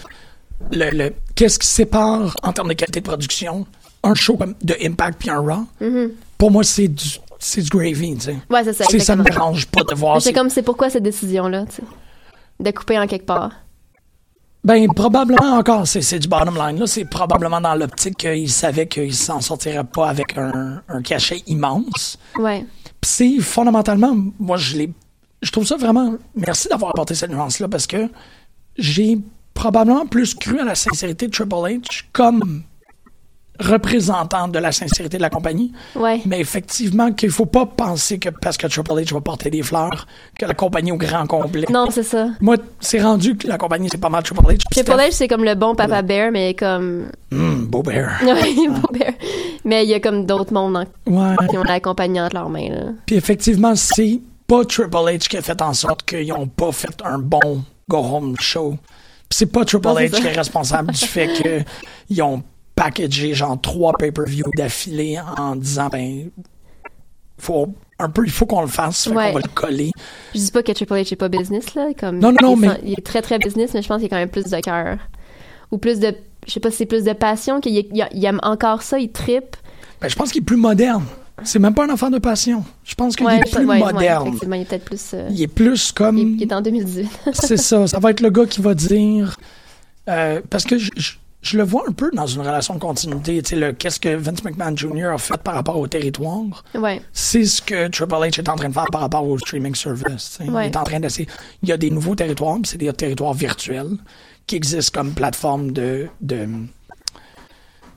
le, 0.72 0.90
le- 0.90 1.12
qu'est-ce 1.34 1.58
qui 1.58 1.66
sépare 1.66 2.34
en 2.42 2.52
termes 2.52 2.68
de 2.68 2.74
qualité 2.74 3.00
de 3.00 3.06
production 3.06 3.66
un 4.02 4.14
show 4.14 4.38
de 4.62 4.74
Impact 4.84 5.18
puis 5.18 5.30
un 5.30 5.40
Raw? 5.40 5.64
Mhm. 5.80 6.10
Pour 6.38 6.50
moi, 6.50 6.62
c'est 6.64 6.88
du, 6.88 7.18
c'est 7.38 7.62
du 7.62 7.68
gravy, 7.70 8.14
tu 8.16 8.20
sais. 8.26 8.36
Ouais, 8.50 8.62
c'est 8.64 8.72
ça. 8.72 8.84
Ça 8.98 9.16
me 9.16 9.24
dérange 9.24 9.66
pas 9.66 9.82
de 9.82 9.94
voir. 9.94 10.20
C'est 10.20 10.28
c'est- 10.28 10.32
comme, 10.34 10.50
c'est 10.50 10.62
pourquoi 10.62 10.90
cette 10.90 11.02
décision-là, 11.02 11.64
tu 11.66 11.76
sais. 11.76 11.82
De 12.60 12.70
couper 12.70 12.98
en 12.98 13.06
quelque 13.06 13.26
part? 13.26 13.50
Ben, 14.66 14.88
probablement 14.88 15.58
encore, 15.58 15.86
c'est, 15.86 16.18
du 16.18 16.26
bottom 16.26 16.56
line. 16.56 16.80
Là, 16.80 16.88
c'est 16.88 17.04
probablement 17.04 17.60
dans 17.60 17.76
l'optique 17.76 18.16
qu'ils 18.16 18.50
savaient 18.50 18.88
qu'ils 18.88 19.14
s'en 19.14 19.40
sortiraient 19.40 19.84
pas 19.84 20.08
avec 20.08 20.36
un, 20.36 20.82
un 20.88 21.02
cachet 21.02 21.40
immense. 21.46 22.18
Ouais. 22.36 22.66
Puis 23.00 23.10
c'est 23.10 23.38
fondamentalement, 23.38 24.16
moi, 24.40 24.56
je 24.56 24.76
l'ai. 24.76 24.92
Je 25.40 25.52
trouve 25.52 25.64
ça 25.64 25.76
vraiment. 25.76 26.16
Merci 26.34 26.68
d'avoir 26.68 26.90
apporté 26.90 27.14
cette 27.14 27.30
nuance-là 27.30 27.68
parce 27.68 27.86
que 27.86 28.08
j'ai 28.76 29.20
probablement 29.54 30.04
plus 30.04 30.34
cru 30.34 30.58
à 30.58 30.64
la 30.64 30.74
sincérité 30.74 31.28
de 31.28 31.32
Triple 31.32 31.54
H 31.54 32.02
comme 32.12 32.64
représentant 33.60 34.48
de 34.48 34.58
la 34.58 34.72
sincérité 34.72 35.16
de 35.16 35.22
la 35.22 35.30
compagnie. 35.30 35.72
Ouais. 35.94 36.20
Mais 36.26 36.40
effectivement, 36.40 37.12
qu'il 37.12 37.30
faut 37.30 37.46
pas 37.46 37.66
penser 37.66 38.18
que 38.18 38.28
parce 38.28 38.56
que 38.56 38.66
Triple 38.66 38.92
H 38.92 39.12
va 39.14 39.20
porter 39.20 39.50
des 39.50 39.62
fleurs, 39.62 40.06
que 40.38 40.46
la 40.46 40.54
compagnie 40.54 40.92
au 40.92 40.96
grand 40.96 41.26
complet. 41.26 41.66
Non, 41.70 41.88
c'est 41.90 42.02
ça. 42.02 42.28
Moi, 42.40 42.56
c'est 42.80 43.00
rendu 43.00 43.36
que 43.36 43.46
la 43.46 43.58
compagnie, 43.58 43.88
c'est 43.90 44.00
pas 44.00 44.08
mal 44.08 44.22
Triple 44.22 44.42
H. 44.44 44.58
Triple 44.70 44.90
H, 44.92 45.12
c'est 45.12 45.28
comme 45.28 45.44
le 45.44 45.54
bon 45.54 45.74
Papa 45.74 46.02
Bear, 46.02 46.30
mais 46.32 46.54
comme. 46.54 47.10
Hum, 47.32 47.66
beau 47.66 47.82
bear. 47.82 48.10
Ouais, 48.22 48.68
beau 48.68 48.88
Bear. 48.92 49.12
Mais 49.64 49.84
il 49.84 49.90
y 49.90 49.94
a 49.94 50.00
comme 50.00 50.26
d'autres 50.26 50.52
mondes 50.52 50.76
en- 50.76 51.10
Ouais. 51.12 51.36
qui 51.50 51.58
ont 51.58 51.64
la 51.64 51.80
compagnie 51.80 52.20
entre 52.20 52.36
leurs 52.36 52.48
mains, 52.48 52.68
là. 52.70 52.82
Puis 53.06 53.16
effectivement, 53.16 53.74
c'est 53.74 54.20
pas 54.46 54.64
Triple 54.64 54.94
H 54.96 55.28
qui 55.28 55.36
a 55.36 55.42
fait 55.42 55.60
en 55.60 55.72
sorte 55.74 56.02
qu'ils 56.04 56.32
ont 56.32 56.46
pas 56.46 56.70
fait 56.72 56.94
un 57.04 57.18
bon 57.18 57.62
go 57.88 57.98
home 57.98 58.34
show. 58.38 58.76
C'est 59.30 59.46
pas 59.46 59.64
Triple 59.64 59.88
Non, 59.88 59.94
H 59.96 60.10
qui 60.12 60.26
est 60.26 60.32
responsable 60.32 60.92
du 60.92 61.04
fait 61.04 61.64
qu'ils 62.08 62.22
ont 62.22 62.42
packagé 62.76 63.34
genre 63.34 63.60
trois 63.60 63.92
pay-per-view 63.98 64.44
d'affilée 64.56 65.18
en 65.38 65.56
disant 65.56 65.88
ben 65.90 66.30
faut 67.38 67.74
un 67.98 68.08
peu 68.10 68.24
il 68.24 68.30
faut 68.30 68.46
qu'on 68.46 68.60
le 68.62 68.66
fasse, 68.68 69.06
Ouais. 69.08 69.28
qu'on 69.28 69.32
va 69.34 69.40
le 69.40 69.48
coller. 69.54 69.90
Je 70.34 70.40
dis 70.40 70.50
pas 70.50 70.62
que 70.62 70.72
Triple 70.72 70.92
H 70.94 71.12
est 71.12 71.16
pas 71.16 71.28
business, 71.28 71.74
là. 71.74 71.88
Comme, 71.98 72.18
Non, 72.18 72.30
non, 72.32 72.36
non, 72.42 72.54
il, 72.56 72.60
mais- 72.60 72.80
il 72.84 72.92
est 72.92 73.04
très, 73.04 73.22
très 73.22 73.38
business, 73.38 73.72
mais 73.74 73.82
je 73.82 73.88
pense 73.88 73.96
qu'il 73.96 74.04
y 74.04 74.06
a 74.06 74.10
quand 74.10 74.16
même 74.20 74.28
plus 74.28 74.44
de 74.44 74.60
cœur. 74.60 74.98
Ou 75.72 75.78
plus 75.78 75.98
de. 75.98 76.14
Je 76.46 76.52
sais 76.52 76.60
pas 76.60 76.70
si 76.70 76.76
c'est 76.78 76.86
plus 76.86 77.04
de 77.04 77.12
passion, 77.12 77.60
qu'il 77.60 77.74
il, 77.74 78.06
il 78.12 78.24
aime 78.24 78.38
encore 78.42 78.82
ça, 78.82 78.98
il 78.98 79.10
trippe. 79.10 79.56
Ben, 80.00 80.08
je 80.08 80.14
pense 80.14 80.30
qu'il 80.30 80.42
est 80.42 80.44
plus 80.44 80.56
moderne. 80.56 81.04
C'est 81.42 81.58
même 81.58 81.74
pas 81.74 81.84
un 81.86 81.90
enfant 81.90 82.08
de 82.10 82.18
passion. 82.18 82.64
Je 82.84 82.94
pense 82.94 83.16
qu'il 83.16 83.26
Ouais, 83.26 83.38
est 83.38 83.50
plus 83.54 83.66
ouais, 83.66 83.78
moderne. 83.78 84.32
il 84.42 84.54
est 84.54 84.64
peut-être 84.64 84.84
plus. 84.84 85.10
euh, 85.14 85.26
il 85.30 85.42
est 85.42 85.48
plus 85.48 85.92
comme 85.92 86.16
il, 86.18 86.36
il 86.40 86.42
est 86.42 86.52
en 86.54 86.62
2018. 86.62 87.10
C'est 87.32 87.56
ça. 87.58 87.86
Ça 87.86 87.98
va 87.98 88.10
être 88.10 88.20
le 88.20 88.30
gars 88.30 88.46
qui 88.46 88.60
va 88.62 88.74
dire. 88.74 89.36
euh, 90.08 90.40
parce 90.48 90.64
que 90.64 90.78
je, 90.78 90.90
je- 90.96 91.12
je 91.42 91.56
le 91.58 91.62
vois 91.64 91.84
un 91.88 91.92
peu 91.92 92.10
dans 92.12 92.26
une 92.26 92.40
relation 92.40 92.74
de 92.74 92.80
continuité. 92.80 93.40
Tu 93.42 93.58
sais, 93.60 93.74
qu'est-ce 93.78 94.00
que 94.00 94.08
Vince 94.16 94.42
McMahon 94.42 94.76
Jr. 94.76 95.06
a 95.14 95.18
fait 95.18 95.36
par 95.38 95.54
rapport 95.54 95.76
au 95.78 95.86
territoire. 95.86 96.64
ouais. 96.74 97.00
C'est 97.12 97.44
ce 97.44 97.62
que 97.62 97.86
Triple 97.88 98.14
H 98.14 98.40
est 98.40 98.48
en 98.48 98.56
train 98.56 98.68
de 98.68 98.74
faire 98.74 98.86
par 98.90 99.02
rapport 99.02 99.24
au 99.28 99.38
streaming 99.38 99.74
service. 99.74 100.38
Ouais. 100.40 100.66
Il 100.66 100.70
est 100.72 100.76
en 100.76 100.82
train 100.84 100.98
d'essayer. 100.98 101.28
Il 101.62 101.68
y 101.68 101.72
a 101.72 101.76
des 101.76 101.90
nouveaux 101.90 102.14
territoires, 102.16 102.54
puis 102.56 102.66
c'est 102.70 102.78
des 102.78 102.92
territoires 102.92 103.34
virtuels 103.34 103.96
qui 104.46 104.56
existent 104.56 104.98
comme 105.00 105.12
plateforme 105.12 105.70
de, 105.72 106.08
de, 106.20 106.48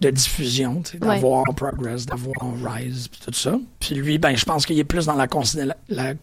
de 0.02 0.10
diffusion, 0.12 0.82
tu 0.82 0.97
sais, 0.97 1.04
Ouais. 1.06 1.15
d'avoir 1.15 1.43
Progress, 1.56 2.06
d'avoir 2.06 2.36
Rise, 2.75 3.08
puis 3.08 3.19
tout 3.25 3.34
ça. 3.34 3.58
Puis 3.80 3.95
lui, 3.95 4.17
ben, 4.17 4.36
je 4.36 4.45
pense 4.45 4.65
qu'il 4.65 4.78
est 4.80 4.84
plus 4.84 5.06
dans 5.08 5.15
la, 5.15 5.28
considé- 5.28 5.65
la, 5.89 6.13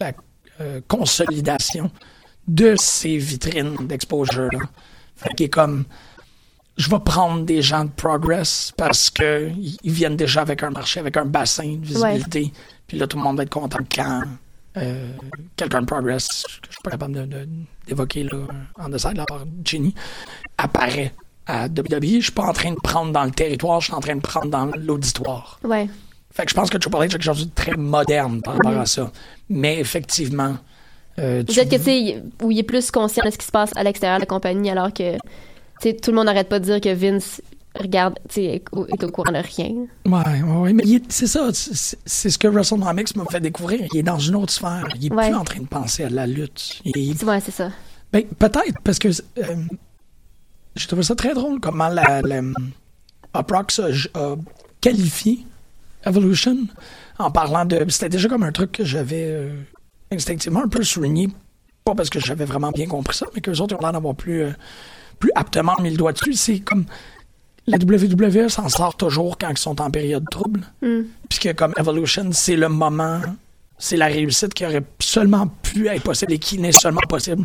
la, 0.00 0.12
euh, 0.60 0.80
consolidation 0.88 1.90
de 2.48 2.74
ces 2.76 3.16
vitrines 3.18 3.76
d'exposure-là. 3.86 4.58
Fait 5.16 5.30
qu'il 5.34 5.46
est 5.46 5.50
comme, 5.50 5.84
je 6.80 6.88
vais 6.90 6.98
prendre 7.00 7.44
des 7.44 7.62
gens 7.62 7.84
de 7.84 7.90
Progress 7.90 8.72
parce 8.76 9.10
que 9.10 9.50
ils 9.82 9.92
viennent 9.92 10.16
déjà 10.16 10.40
avec 10.42 10.62
un 10.62 10.70
marché, 10.70 11.00
avec 11.00 11.16
un 11.16 11.24
bassin 11.24 11.76
de 11.76 11.84
visibilité. 11.84 12.52
Puis 12.86 12.98
là, 12.98 13.06
tout 13.06 13.16
le 13.16 13.22
monde 13.22 13.36
va 13.36 13.42
être 13.44 13.50
content 13.50 13.78
quand 13.94 14.22
euh, 14.76 15.12
quelqu'un 15.56 15.80
de 15.82 15.86
Progress, 15.86 16.28
que 16.62 16.68
je 16.68 16.72
suis 16.72 16.82
pas 16.82 16.90
capable 16.92 17.14
de- 17.14 17.24
de- 17.26 17.48
d'évoquer 17.86 18.22
là, 18.24 18.38
en 18.78 18.88
dessert 18.88 19.12
de 19.12 19.18
la 19.18 19.24
part 19.26 19.44
de 19.44 19.50
Ginny, 19.64 19.94
apparaît 20.58 21.12
à 21.46 21.66
WWE. 21.66 22.00
Je 22.18 22.20
suis 22.20 22.32
pas 22.32 22.44
en 22.46 22.52
train 22.52 22.70
de 22.70 22.76
prendre 22.80 23.12
dans 23.12 23.24
le 23.24 23.32
territoire, 23.32 23.80
je 23.80 23.86
suis 23.86 23.94
en 23.94 24.00
train 24.00 24.14
de 24.16 24.20
prendre 24.20 24.46
dans 24.48 24.66
l'auditoire. 24.76 25.58
Ouais. 25.64 25.88
Fait 26.32 26.44
que 26.44 26.50
je 26.50 26.54
pense 26.54 26.70
que 26.70 26.78
Triple 26.78 26.96
H 26.98 27.04
est 27.04 27.08
quelque 27.08 27.24
chose 27.24 27.46
de 27.46 27.52
très 27.54 27.72
moderne 27.76 28.40
par 28.42 28.54
rapport 28.54 28.78
à 28.78 28.86
ça. 28.86 29.10
Mais 29.48 29.80
effectivement, 29.80 30.56
euh, 31.18 31.42
tu- 31.42 31.54
Peut-être 31.56 31.70
que, 31.70 31.76
tu 31.76 31.82
sais, 31.82 32.22
où 32.42 32.52
il 32.52 32.58
est 32.60 32.62
plus 32.62 32.90
conscient 32.92 33.24
de 33.24 33.30
ce 33.30 33.38
qui 33.38 33.46
se 33.46 33.50
passe 33.50 33.72
à 33.76 33.82
l'extérieur 33.82 34.18
de 34.18 34.22
la 34.22 34.26
compagnie, 34.26 34.70
alors 34.70 34.92
que, 34.92 35.16
tu 35.80 35.88
sais, 35.90 35.96
tout 35.96 36.10
le 36.10 36.16
monde 36.16 36.26
n'arrête 36.26 36.48
pas 36.48 36.58
de 36.60 36.64
dire 36.64 36.80
que 36.80 36.92
Vince 36.94 37.40
regarde, 37.78 38.18
tu 38.28 38.40
est 38.40 38.64
au 38.72 38.86
est 38.86 39.02
au 39.04 39.08
courant 39.10 39.32
de 39.32 39.38
rien. 39.38 39.70
Ouais, 40.06 40.42
ouais, 40.42 40.72
mais 40.72 40.82
est- 40.84 41.10
c'est 41.12 41.26
ça, 41.26 41.48
c'est 41.52 42.30
ce 42.30 42.38
que 42.38 42.48
WrestleNomics 42.48 43.14
m'a 43.16 43.24
fait 43.26 43.40
découvrir. 43.40 43.80
Il 43.92 43.98
est 43.98 44.02
dans 44.02 44.18
une 44.18 44.34
autre 44.36 44.52
sphère. 44.52 44.86
Il 44.96 45.06
est 45.06 45.12
Ouais. 45.14 45.28
plus 45.28 45.36
en 45.36 45.44
train 45.44 45.60
de 45.60 45.66
penser 45.68 46.04
à 46.04 46.10
la 46.10 46.26
lutte. 46.26 46.80
Il- 46.84 47.16
C'est- 47.16 47.24
Ouais, 47.24 47.40
c'est 47.40 47.50
ça. 47.52 47.70
ben, 48.12 48.24
peut-être, 48.38 48.80
parce 48.82 48.98
que 48.98 49.08
euh, 49.08 49.56
j'ai 50.76 50.86
trouvé 50.86 51.02
ça 51.02 51.14
très 51.14 51.34
drôle 51.34 51.60
comment 51.60 51.88
la, 51.88 52.22
la 52.22 52.40
a, 53.34 53.38
a 53.40 54.36
qualifié 54.80 55.38
Evolution 56.04 56.56
en 57.18 57.30
parlant 57.30 57.64
de. 57.66 57.84
C'était 57.88 58.08
déjà 58.08 58.28
comme 58.28 58.42
un 58.42 58.52
truc 58.52 58.72
que 58.72 58.84
j'avais 58.84 59.26
euh, 59.26 59.52
instinctivement 60.10 60.62
un 60.64 60.68
peu 60.68 60.82
souligné. 60.82 61.28
Pas 61.84 61.94
parce 61.94 62.08
que 62.10 62.18
j'avais 62.18 62.46
vraiment 62.46 62.70
bien 62.72 62.86
compris 62.86 63.16
ça, 63.16 63.26
mais 63.34 63.40
qu'eux 63.42 63.58
autres 63.60 63.74
ils 63.74 63.78
ont 63.78 63.80
l'air 63.82 63.92
d'avoir 63.92 64.14
plus, 64.14 64.42
euh, 64.44 64.50
plus 65.20 65.30
aptement 65.36 65.76
mis 65.80 65.90
le 65.90 65.96
doigt 65.96 66.12
dessus. 66.12 66.34
C'est 66.34 66.58
comme. 66.58 66.86
La 67.66 67.76
WWE 67.76 68.48
s'en 68.48 68.68
sort 68.68 68.96
toujours 68.96 69.38
quand 69.38 69.50
ils 69.50 69.58
sont 69.58 69.80
en 69.80 69.90
période 69.92 70.24
trouble. 70.28 70.62
Mm. 70.82 71.02
Puis 71.28 71.38
que 71.38 71.52
comme 71.52 71.72
Evolution, 71.78 72.30
c'est 72.32 72.56
le 72.56 72.68
moment, 72.68 73.20
c'est 73.78 73.96
la 73.96 74.06
réussite 74.06 74.54
qui 74.54 74.64
aurait 74.66 74.82
seulement 74.98 75.46
pu 75.62 75.86
être 75.86 76.02
possible 76.02 76.32
et 76.32 76.38
qui 76.38 76.58
n'est 76.58 76.72
seulement 76.72 77.02
possible 77.08 77.44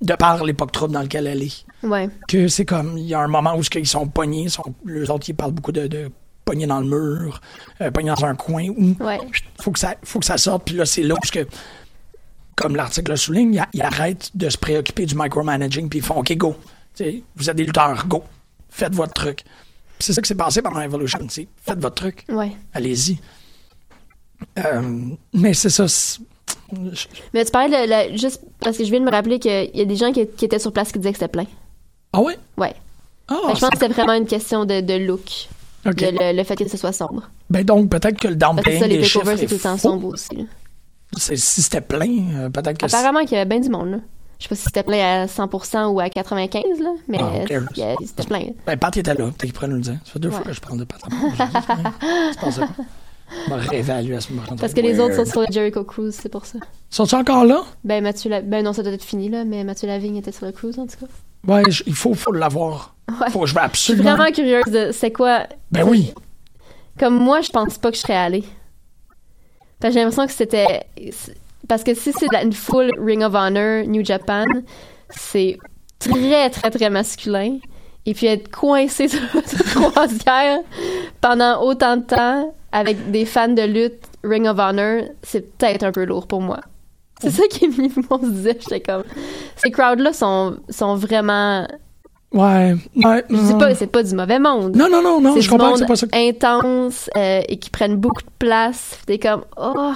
de 0.00 0.14
par 0.14 0.42
l'époque 0.44 0.72
trouble 0.72 0.94
dans 0.94 1.02
laquelle 1.02 1.26
elle 1.26 1.42
est. 1.42 1.66
Ouais. 1.82 2.08
Que 2.28 2.48
c'est 2.48 2.64
comme, 2.64 2.96
il 2.96 3.04
y 3.06 3.14
a 3.14 3.20
un 3.20 3.28
moment 3.28 3.54
où 3.56 3.60
qu'ils 3.60 3.86
sont 3.86 4.06
pognés, 4.06 4.48
sont, 4.48 4.74
les 4.86 5.10
autres 5.10 5.28
ils 5.28 5.34
parlent 5.34 5.52
beaucoup 5.52 5.72
de, 5.72 5.86
de 5.86 6.10
pognés 6.44 6.66
dans 6.66 6.80
le 6.80 6.86
mur, 6.86 7.40
euh, 7.80 7.90
pognés 7.90 8.10
dans 8.10 8.24
un 8.24 8.34
coin, 8.34 8.68
où 8.68 8.96
Ouais. 9.00 9.18
faut 9.60 9.70
que 9.72 9.78
ça, 9.78 9.94
faut 10.02 10.18
que 10.20 10.26
ça 10.26 10.38
sorte, 10.38 10.64
puis 10.64 10.74
là 10.76 10.86
c'est 10.86 11.02
là 11.02 11.14
où 11.14 11.18
que, 11.18 11.46
comme 12.56 12.76
l'article 12.76 13.10
le 13.12 13.16
souligne, 13.16 13.62
ils 13.72 13.82
arrêtent 13.82 14.30
de 14.34 14.48
se 14.48 14.58
préoccuper 14.58 15.06
du 15.06 15.14
micromanaging, 15.16 15.88
puis 15.88 15.98
ils 16.00 16.04
font 16.04 16.16
OK, 16.18 16.32
go. 16.36 16.56
Vous 17.36 17.50
êtes 17.50 17.56
des 17.56 17.64
lutteurs, 17.64 18.06
go. 18.06 18.22
Faites 18.70 18.94
votre 18.94 19.12
truc. 19.14 19.44
C'est 19.98 20.12
ça 20.12 20.20
qui 20.22 20.28
s'est 20.28 20.34
passé 20.34 20.62
pendant 20.62 20.80
Evolution, 20.80 21.20
c'est 21.28 21.46
faites 21.64 21.78
votre 21.78 21.94
truc. 21.94 22.24
Ouais. 22.28 22.52
Allez-y. 22.74 23.18
Euh, 24.58 24.82
mais 25.32 25.54
c'est 25.54 25.70
ça. 25.70 25.86
c'est- 25.88 26.20
Mais 27.32 27.44
tu 27.44 27.50
parlais 27.52 27.84
de 27.84 27.88
la- 27.88 28.16
juste 28.16 28.40
parce 28.60 28.76
que 28.78 28.84
je 28.84 28.90
viens 28.90 29.00
de 29.00 29.04
me 29.04 29.10
rappeler 29.10 29.38
qu'il 29.38 29.70
y 29.74 29.80
a 29.80 29.84
des 29.84 29.96
gens 29.96 30.10
qui, 30.12 30.26
qui 30.26 30.44
étaient 30.44 30.58
sur 30.58 30.72
place 30.72 30.90
qui 30.90 30.98
disaient 30.98 31.12
que 31.12 31.18
c'était 31.18 31.28
plein. 31.28 31.46
Ah 32.12 32.20
ouais? 32.20 32.36
Ouais. 32.56 32.74
Que 33.28 33.34
je 33.54 33.60
pense 33.60 33.70
que 33.70 33.78
c'était 33.78 33.88
vraiment 33.92 34.14
une 34.14 34.26
question 34.26 34.64
de, 34.64 34.80
de 34.80 34.94
look. 34.94 35.48
De 35.84 35.90
le, 36.00 36.36
le 36.36 36.44
fait 36.44 36.56
que 36.56 36.68
ce 36.68 36.76
soit 36.76 36.92
sombre. 36.92 37.28
Ben 37.50 37.64
donc, 37.64 37.90
peut-être 37.90 38.18
que 38.18 38.28
le 38.28 38.36
les 38.88 38.98
des 38.98 39.04
chiffres 39.04 39.24
c'est 39.36 39.44
est 39.44 39.46
tout 39.46 39.54
le 39.54 39.60
temps 39.60 39.78
sombre 39.78 40.08
aussi. 40.08 40.28
là. 40.36 40.44
Si 41.16 41.36
c'était 41.36 41.80
plein, 41.80 42.08
euh, 42.34 42.50
peut-être 42.50 42.78
que 42.78 42.86
Apparemment 42.86 43.20
qu'il 43.20 43.32
y 43.32 43.36
avait 43.36 43.48
bien 43.48 43.60
du 43.60 43.68
monde, 43.68 43.90
là. 43.90 43.96
Je 44.38 44.44
sais 44.44 44.48
pas 44.48 44.54
si 44.56 44.62
c'était 44.64 44.82
plein 44.82 45.22
à 45.22 45.26
100% 45.26 45.86
ou 45.92 46.00
à 46.00 46.08
95, 46.10 46.62
là, 46.80 46.90
mais 47.06 47.18
Ah, 47.20 47.44
c'était 48.04 48.24
plein. 48.24 48.42
Ben, 48.66 48.76
Pat 48.76 48.96
était 48.96 49.14
là, 49.14 49.26
peut-être 49.26 49.36
qu'il 49.42 49.52
pourrait 49.52 49.68
nous 49.68 49.76
le 49.76 49.82
dire. 49.82 49.98
Ça 50.04 50.12
fait 50.14 50.18
deux 50.18 50.30
fois 50.30 50.40
que 50.42 50.52
je 50.52 50.60
parle 50.60 50.78
de 50.78 50.84
Pat. 50.84 51.00
C'est 52.32 52.40
pas 52.40 52.50
ça. 52.50 52.68
Je 53.46 53.50
vais 53.54 53.60
réévaluer 53.60 54.16
à 54.16 54.20
ce 54.20 54.32
moment 54.32 54.46
Parce 54.60 54.74
que 54.74 54.80
les 54.80 54.98
autres 55.00 55.14
sont 55.14 55.24
sur 55.24 55.40
le 55.42 55.46
Jericho 55.50 55.84
Cruise, 55.84 56.18
c'est 56.20 56.28
pour 56.28 56.44
ça. 56.44 56.58
Sont-ils 56.90 57.14
encore 57.14 57.44
là? 57.44 57.62
Ben, 57.84 58.02
Mathieu 58.02 58.28
La... 58.30 58.40
ben 58.42 58.64
non, 58.64 58.72
ça 58.72 58.82
doit 58.82 58.92
être 58.92 59.04
fini, 59.04 59.28
là, 59.30 59.44
mais 59.44 59.64
Mathieu 59.64 59.86
Lavigne 59.88 60.16
était 60.16 60.32
sur 60.32 60.44
le 60.46 60.52
cruise, 60.52 60.78
en 60.78 60.86
tout 60.86 60.96
cas. 61.00 61.06
Ouais, 61.46 61.62
je- 61.70 61.82
il 61.86 61.94
faut, 61.94 62.12
faut 62.14 62.32
l'avoir. 62.32 62.94
Ouais. 63.20 63.30
Faut, 63.30 63.46
je 63.46 63.54
veux 63.54 63.60
Je 63.72 63.76
suis 63.78 63.92
absolument. 63.92 64.16
vraiment 64.16 64.32
curieuse 64.32 64.64
de 64.66 64.90
c'est 64.92 65.12
quoi. 65.12 65.46
Ben 65.70 65.82
oui. 65.88 66.12
Comme 66.98 67.16
moi, 67.18 67.40
je 67.40 67.50
pense 67.50 67.78
pas 67.78 67.90
que 67.90 67.96
je 67.96 68.02
serais 68.02 68.16
allée. 68.16 68.44
J'ai 69.82 70.00
l'impression 70.00 70.26
que 70.26 70.32
c'était. 70.32 70.86
Parce 71.68 71.84
que 71.84 71.94
si 71.94 72.12
c'est 72.12 72.42
une 72.42 72.52
full 72.52 72.90
Ring 72.98 73.22
of 73.22 73.34
Honor 73.34 73.84
New 73.86 74.04
Japan, 74.04 74.44
c'est 75.10 75.58
très, 75.98 76.50
très, 76.50 76.70
très 76.70 76.90
masculin. 76.90 77.58
Et 78.04 78.14
puis 78.14 78.26
être 78.26 78.50
coincé 78.50 79.08
sur 79.08 79.20
une 79.34 79.42
croisière 79.42 80.58
pendant 81.20 81.62
autant 81.62 81.96
de 81.96 82.02
temps 82.02 82.54
avec 82.72 83.10
des 83.10 83.24
fans 83.24 83.48
de 83.48 83.62
lutte 83.62 84.02
Ring 84.24 84.46
of 84.46 84.58
Honor, 84.58 85.02
c'est 85.22 85.56
peut-être 85.56 85.84
un 85.84 85.92
peu 85.92 86.04
lourd 86.04 86.26
pour 86.26 86.40
moi. 86.40 86.60
C'est 87.20 87.30
ça 87.30 87.42
qui 87.48 87.68
on 88.10 88.18
se 88.18 88.30
disait. 88.30 88.58
J'étais 88.60 88.80
comme. 88.80 89.04
Ces 89.56 89.70
crowds-là 89.70 90.12
sont, 90.12 90.56
sont 90.68 90.96
vraiment. 90.96 91.68
Ouais. 92.32 92.74
ouais 92.96 93.24
Je 93.28 93.36
dis 93.36 93.52
non. 93.52 93.58
pas, 93.58 93.74
c'est 93.74 93.86
pas 93.86 94.02
du 94.02 94.14
mauvais 94.14 94.38
monde. 94.38 94.74
Non, 94.76 94.88
non, 94.90 95.02
non, 95.02 95.20
non, 95.20 95.34
C'est 95.34 95.42
je 95.42 95.50
comprends 95.50 95.72
que 95.72 95.78
c'est 95.78 95.86
pas 95.86 95.96
ça. 95.96 96.06
intense 96.12 97.10
euh, 97.16 97.42
et 97.48 97.56
qui 97.58 97.70
prennent 97.70 97.96
beaucoup 97.96 98.22
de 98.22 98.30
place. 98.38 98.98
T'es 99.06 99.18
comme, 99.18 99.42
oh, 99.56 99.92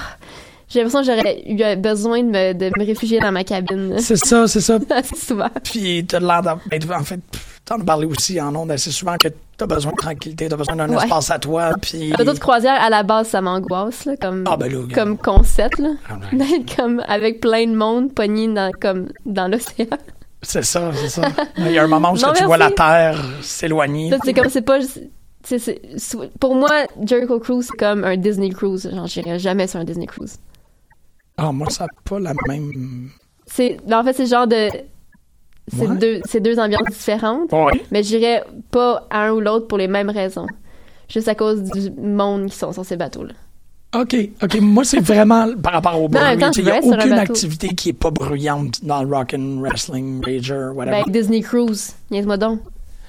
j'ai 0.69 0.81
l'impression 0.83 1.01
que 1.01 1.07
j'aurais 1.07 1.43
eu 1.47 1.77
besoin 1.81 2.23
de 2.23 2.29
me, 2.29 2.53
de 2.53 2.71
me 2.79 2.85
réfugier 2.85 3.21
dans 3.21 3.33
ma 3.33 3.45
cabine. 3.45 3.95
C'est 3.99 4.17
ça, 4.17 4.47
c'est 4.49 4.61
ça. 4.61 4.79
Assez 4.91 5.17
souvent. 5.17 5.49
Puis 5.65 6.05
t'as 6.07 6.21
l'air 6.21 6.43
d'en... 6.43 6.55
En 6.95 7.05
fait, 7.05 7.21
t'en 7.65 7.81
as 7.81 7.85
parlé 7.85 8.07
aussi 8.07 8.41
en 8.41 8.55
ondes 8.55 8.71
assez 8.71 8.91
souvent 8.91 9.17
que 9.17 9.29
t'as 9.57 9.67
besoin 9.67 9.93
de 9.93 9.97
tranquillité, 9.97 10.49
t'as 10.49 10.57
besoin 10.57 10.77
d'un 10.77 10.89
Ouais. 10.91 11.03
espace 11.05 11.31
à 11.31 11.39
toi, 11.39 11.71
puis... 11.81 12.11
La 12.19 12.25
d'autres 12.25 12.41
croisière, 12.41 12.81
à 12.81 12.91
la 12.91 13.03
base, 13.03 13.29
ça 13.29 13.41
m'angoisse, 13.41 14.05
là, 14.05 14.17
comme, 14.21 14.45
Ah, 14.47 14.57
ben 14.57 14.71
là, 14.71 14.81
comme 14.95 15.17
concept, 15.17 15.79
là. 15.79 15.91
D'être 16.33 16.77
comme 16.77 17.03
avec 17.09 17.41
plein 17.41 17.67
de 17.67 17.75
monde 17.75 18.13
pogné 18.13 18.47
dans, 18.49 18.71
comme, 18.81 19.09
dans 19.25 19.49
l'océan. 19.49 19.87
C'est 20.47 20.63
ça, 20.63 20.93
c'est 20.95 21.09
ça. 21.09 21.23
Il 21.59 21.73
y 21.73 21.79
a 21.79 21.83
un 21.85 21.89
moment 21.89 22.13
où 22.13 22.17
Non, 22.17 22.33
tu 22.35 22.45
vois 22.45 22.57
la. 22.57 22.71
Terre 22.71 23.21
s'éloigner. 23.43 24.13
C'est 24.25 24.33
comme, 24.33 24.49
c'est 24.49 24.63
pas. 24.63 24.79
pour 26.39 26.55
moi, 26.55 26.71
Jericho 27.05 27.41
Cruise, 27.41 27.67
c'est 27.71 27.77
comme 27.77 28.05
un 28.05 28.17
Disney 28.17 28.51
Cruise. 28.51 28.89
Genre, 28.89 29.07
j'irais 29.07 29.39
jamais 29.39 29.67
sur 29.67 29.81
un 29.81 29.85
Disney 29.85 30.07
Cruise. 30.07 30.39
Ah, 31.37 31.51
moi, 31.53 31.69
ça 31.69 31.85
n'a 31.85 31.91
pas 32.05 32.19
la 32.19 32.33
même... 32.49 33.11
C'est, 33.47 33.77
en 33.93 34.03
fait, 34.05 34.13
c'est 34.15 34.27
genre 34.27 34.47
de. 34.47 34.69
c'est 35.69 35.87
Ouais. 35.87 35.97
deux, 35.97 36.21
c'est 36.25 36.41
deux 36.41 36.59
ambiances 36.59 36.89
différentes. 36.91 37.53
Ouais. 37.53 37.83
Mais 37.91 38.03
je 38.03 38.09
dirais 38.17 38.43
pas 38.71 39.07
un 39.11 39.33
ou 39.33 39.41
l'autre 39.41 39.67
pour 39.67 39.79
les 39.79 39.89
mêmes 39.89 40.11
raisons. 40.11 40.47
Juste 41.09 41.29
à 41.29 41.35
cause 41.35 41.63
du 41.63 41.91
monde 41.91 42.47
qui 42.47 42.57
sont 42.57 42.73
sur 42.73 42.85
ces 42.85 42.97
bateaux-là. 42.97 43.35
OK, 43.95 44.15
OK. 44.43 44.61
Moi, 44.61 44.85
c'est 44.85 45.01
vraiment 45.01 45.47
par 45.63 45.73
rapport 45.75 46.01
au 46.03 46.09
bruit. 46.09 46.23
Il 46.57 46.65
n'y 46.65 46.71
a 46.71 46.81
aucune 46.83 47.13
activité 47.13 47.69
qui 47.69 47.91
est 47.91 47.93
pas 47.95 48.11
bruyante 48.11 48.85
dans 48.85 49.03
le 49.03 49.15
rock 49.15 49.35
and 49.35 49.59
wrestling, 49.61 50.23
rager, 50.25 50.53
Ben, 50.55 50.73
whatever. 50.75 50.97
avec 50.97 51.11
Disney 51.11 51.41
Cruise, 51.41 51.95
niaise-moi 52.11 52.37
donc. 52.37 52.61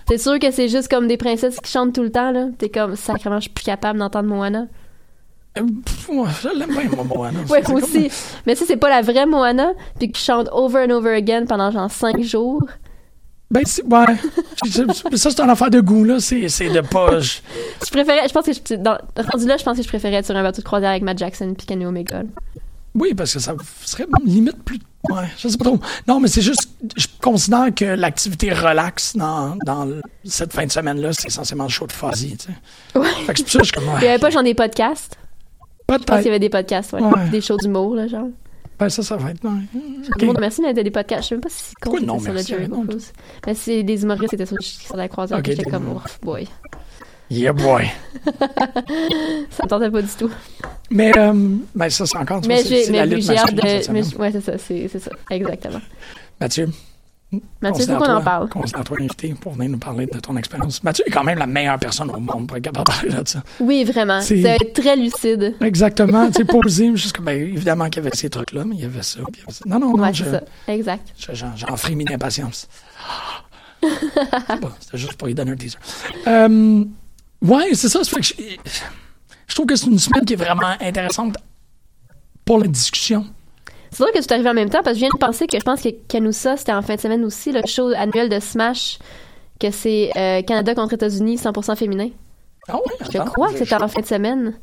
T'es 0.05 0.17
sûr 0.17 0.39
que 0.39 0.49
c'est 0.51 0.69
juste 0.69 0.87
comme 0.87 1.07
des 1.07 1.17
princesses 1.17 1.59
qui 1.59 1.69
chantent 1.69 1.93
tout 1.93 2.03
le 2.03 2.11
temps, 2.11 2.31
là? 2.31 2.47
T'es 2.57 2.69
comme, 2.69 2.95
sacrément, 2.95 3.37
je 3.37 3.41
suis 3.41 3.49
plus 3.49 3.65
capable 3.65 3.99
d'entendre 3.99 4.29
Moana. 4.29 4.67
Euh, 5.57 5.63
pff, 5.85 6.09
ouais, 6.09 6.29
je 6.41 6.57
l'aime 6.57 6.69
bien, 6.69 6.89
moi, 6.95 7.03
Moana. 7.03 7.39
Ouais, 7.39 7.45
moi 7.49 7.61
comme- 7.61 7.75
aussi. 7.75 8.09
Mais 8.45 8.55
si 8.55 8.65
c'est 8.65 8.77
pas 8.77 8.89
la 8.89 9.01
vraie 9.01 9.25
Moana, 9.25 9.71
puis 9.99 10.09
qui 10.11 10.21
chante 10.23 10.47
over 10.53 10.85
and 10.87 10.91
over 10.91 11.09
again 11.13 11.45
pendant 11.45 11.71
genre 11.71 11.91
cinq 11.91 12.21
jours. 12.21 12.63
Ben, 13.49 13.61
ouais. 13.61 14.05
Ça, 15.15 15.29
c'est 15.31 15.39
une 15.39 15.49
affaire 15.49 15.69
de 15.69 15.79
goût, 15.79 16.03
là. 16.03 16.19
C'est, 16.19 16.41
de 16.41 16.81
pas. 16.81 17.19
je- 17.19 17.37
Je 17.85 17.89
préférais, 17.91 18.27
je 18.27 18.33
pense 18.33 18.45
que 18.45 18.51
je, 18.53 18.75
dans, 18.75 18.97
rendu 19.31 19.45
là, 19.47 19.55
je 19.57 19.63
pense 19.63 19.77
que 19.77 19.83
je 19.83 19.87
préférais 19.87 20.15
être 20.15 20.25
sur 20.25 20.35
un 20.35 20.43
bateau 20.43 20.61
de 20.61 20.65
croisière 20.65 20.89
avec 20.91 21.03
Matt 21.03 21.17
Jackson 21.17 21.53
puis 21.57 21.65
Kenny 21.65 21.85
Omega. 21.85 22.23
Oui, 22.93 23.13
parce 23.13 23.31
que 23.33 23.39
ça 23.39 23.53
serait 23.85 24.05
limite 24.25 24.61
plus. 24.63 24.79
Ouais, 25.09 25.23
je 25.37 25.47
sais 25.47 25.57
pas 25.57 25.65
trop. 25.65 25.79
Non, 26.07 26.19
mais 26.19 26.27
c'est 26.27 26.41
juste. 26.41 26.67
Je 26.97 27.07
considère 27.21 27.67
que 27.73 27.85
l'activité 27.85 28.51
relax 28.51 29.15
dans, 29.15 29.55
dans 29.65 29.87
cette 30.25 30.51
fin 30.51 30.65
de 30.65 30.71
semaine-là, 30.71 31.13
c'est 31.13 31.27
essentiellement 31.27 31.65
le 31.65 31.69
show 31.69 31.85
de 31.87 31.91
Fuzzy, 31.93 32.35
tu 32.35 32.47
sais. 32.47 32.99
Ouais. 32.99 33.07
Fait 33.27 33.33
que 33.33 33.39
c'est 33.39 33.43
pour 33.43 33.51
ça 33.53 33.59
que 33.59 33.65
je 33.67 33.71
comme. 33.73 33.83
Il 34.01 34.03
y 34.03 34.07
avait 34.07 34.17
pas 34.19 34.29
genre 34.31 34.43
des 34.43 34.55
podcasts? 34.55 35.15
Je 35.89 35.95
pense 35.95 35.97
qu'il 35.99 36.01
y 36.01 36.05
peut-être. 36.05 36.27
avait 36.27 36.39
des 36.39 36.49
podcasts, 36.49 36.91
ouais. 36.93 37.01
Ouais. 37.01 37.29
Des 37.29 37.39
shows 37.39 37.55
d'humour, 37.57 37.95
là, 37.95 38.07
genre. 38.07 38.27
Ben, 38.79 38.89
ça, 38.89 39.01
ça 39.01 39.17
va 39.17 39.31
être. 39.31 39.41
Tout 39.41 39.49
le 40.19 40.25
monde 40.27 40.37
merci, 40.39 40.61
mais 40.61 40.73
des 40.73 40.91
podcasts. 40.91 41.23
Je 41.23 41.27
sais 41.29 41.35
même 41.35 41.41
pas 41.41 41.49
si 41.49 41.63
c'était 41.83 42.05
non, 42.05 42.19
sur 42.19 42.27
le 42.29 42.33
merci, 42.35 42.53
non. 42.69 42.85
Cruise. 42.85 43.11
Mais 43.45 43.53
c'est 43.55 43.83
des 43.83 44.03
humoristes 44.03 44.29
qui 44.29 44.35
étaient 44.35 44.45
sur, 44.45 44.61
sur 44.61 44.95
la 44.95 45.07
croisière. 45.07 45.39
Ok, 45.39 45.45
puis 45.45 45.55
J'étais 45.55 45.69
comme, 45.69 45.87
oh 45.95 46.01
boy. 46.21 46.47
Yeah, 47.29 47.51
boy. 47.53 47.85
Ça 49.49 49.63
me 49.63 49.67
tentait 49.67 49.91
pas 49.91 50.01
du 50.01 50.07
tout. 50.17 50.31
Mais, 50.89 51.11
euh, 51.17 51.33
ben, 51.75 51.89
ça, 51.89 52.05
c'est 52.05 52.17
encore. 52.17 52.41
Mais 52.47 52.63
c'est- 52.63 52.85
j'ai 52.85 53.21
c'est 53.21 53.37
hâte 53.37 53.53
de. 53.53 53.91
mais 53.91 54.15
ouais, 54.15 54.31
c'est 54.31 54.41
ça, 54.41 54.57
c'est 54.57 54.87
c'est 54.87 54.99
ça. 54.99 55.11
Exactement. 55.29 55.81
Mathieu? 56.39 56.69
Mathieu, 57.61 57.83
il 57.83 57.87
faut 57.93 57.97
qu'on 57.97 58.15
en 58.15 58.21
parle. 58.21 58.47
Considère-toi 58.49 58.97
invité 59.01 59.33
pour 59.33 59.51
venir 59.53 59.69
nous 59.71 59.77
parler 59.77 60.05
de 60.05 60.17
ton 60.19 60.37
expérience. 60.37 60.81
Mathieu 60.83 61.03
est 61.05 61.11
quand 61.11 61.25
même 61.25 61.37
la 61.39 61.45
meilleure 61.45 61.77
personne 61.77 62.09
au 62.09 62.19
monde 62.21 62.47
pour 62.47 62.55
être 62.55 62.63
capable 62.63 62.85
de 62.89 62.91
parler 62.93 63.21
de 63.23 63.27
ça. 63.27 63.43
Oui, 63.59 63.83
vraiment. 63.83 64.21
C'est- 64.21 64.41
C'est 64.41 64.73
très 64.73 64.95
lucide. 64.95 65.55
Exactement. 65.59 66.31
Sais, 66.31 66.45
posé, 66.45 66.95
juste 66.95 67.15
comme, 67.17 67.25
ben, 67.25 67.37
évidemment 67.41 67.89
qu'il 67.89 68.01
y 68.01 68.07
avait 68.07 68.15
ces 68.15 68.29
trucs-là, 68.29 68.63
mais 68.63 68.75
il 68.75 68.81
y 68.81 68.85
avait 68.85 69.03
ça. 69.03 69.19
puis 69.29 69.33
il 69.35 69.39
y 69.39 69.43
avait 69.43 69.51
ça. 69.51 69.63
Non, 69.65 69.77
non, 69.79 69.97
non. 69.97 70.03
Ouais, 70.03 70.13
je- 70.13 70.23
c'est 70.23 70.31
ça. 70.31 70.41
Exact. 70.69 71.13
je- 71.17 71.45
J'en 71.67 71.75
frémis 71.75 72.05
d'impatience. 72.05 72.67
C'est 73.81 74.59
bon, 74.61 74.71
C'était 74.79 74.97
juste 74.97 75.13
pour 75.15 75.27
lui 75.27 75.35
donner 75.35 75.51
un 75.51 75.55
teaser. 75.55 75.77
Euh, 76.27 76.83
ouais, 77.41 77.73
c'est 77.73 77.89
ça. 77.89 78.03
ça 78.03 78.09
fait 78.09 78.21
que 78.21 78.25
je, 78.25 78.33
je 79.47 79.53
trouve 79.55 79.65
que 79.67 79.75
c'est 79.75 79.85
une 79.87 79.99
semaine 79.99 80.25
qui 80.25 80.33
est 80.33 80.37
vraiment 80.37 80.73
intéressante 80.81 81.37
pour 82.43 82.59
la 82.59 82.67
discussion. 82.67 83.25
C'est 83.97 84.03
vrai 84.03 84.11
que 84.11 84.23
tout 84.23 84.31
arrivé 84.31 84.47
en 84.47 84.53
même 84.53 84.69
temps 84.69 84.83
parce 84.83 84.93
que 84.93 84.99
je 84.99 84.99
viens 84.99 85.09
de 85.11 85.17
penser 85.17 85.47
que 85.47 85.57
je 85.57 85.63
pense 85.63 85.81
que 85.81 85.89
Canusa, 86.07 86.55
c'était 86.55 86.71
en 86.71 86.83
fin 86.83 86.97
de 86.97 87.01
semaine 87.01 87.25
aussi, 87.25 87.51
le 87.51 87.61
show 87.65 87.87
annuel 87.97 88.29
de 88.29 88.39
Smash, 88.39 88.99
que 89.59 89.71
c'est 89.71 90.11
euh, 90.15 90.43
Canada 90.43 90.75
contre 90.75 90.93
États-Unis 90.93 91.37
100% 91.37 91.75
féminin. 91.75 92.09
Ah 92.67 92.75
ouais, 92.75 92.83
Je 93.11 93.17
crois 93.17 93.51
que 93.51 93.57
c'était 93.57 93.73
en 93.73 93.87
fin 93.87 94.01
de 94.01 94.05
semaine. 94.05 94.53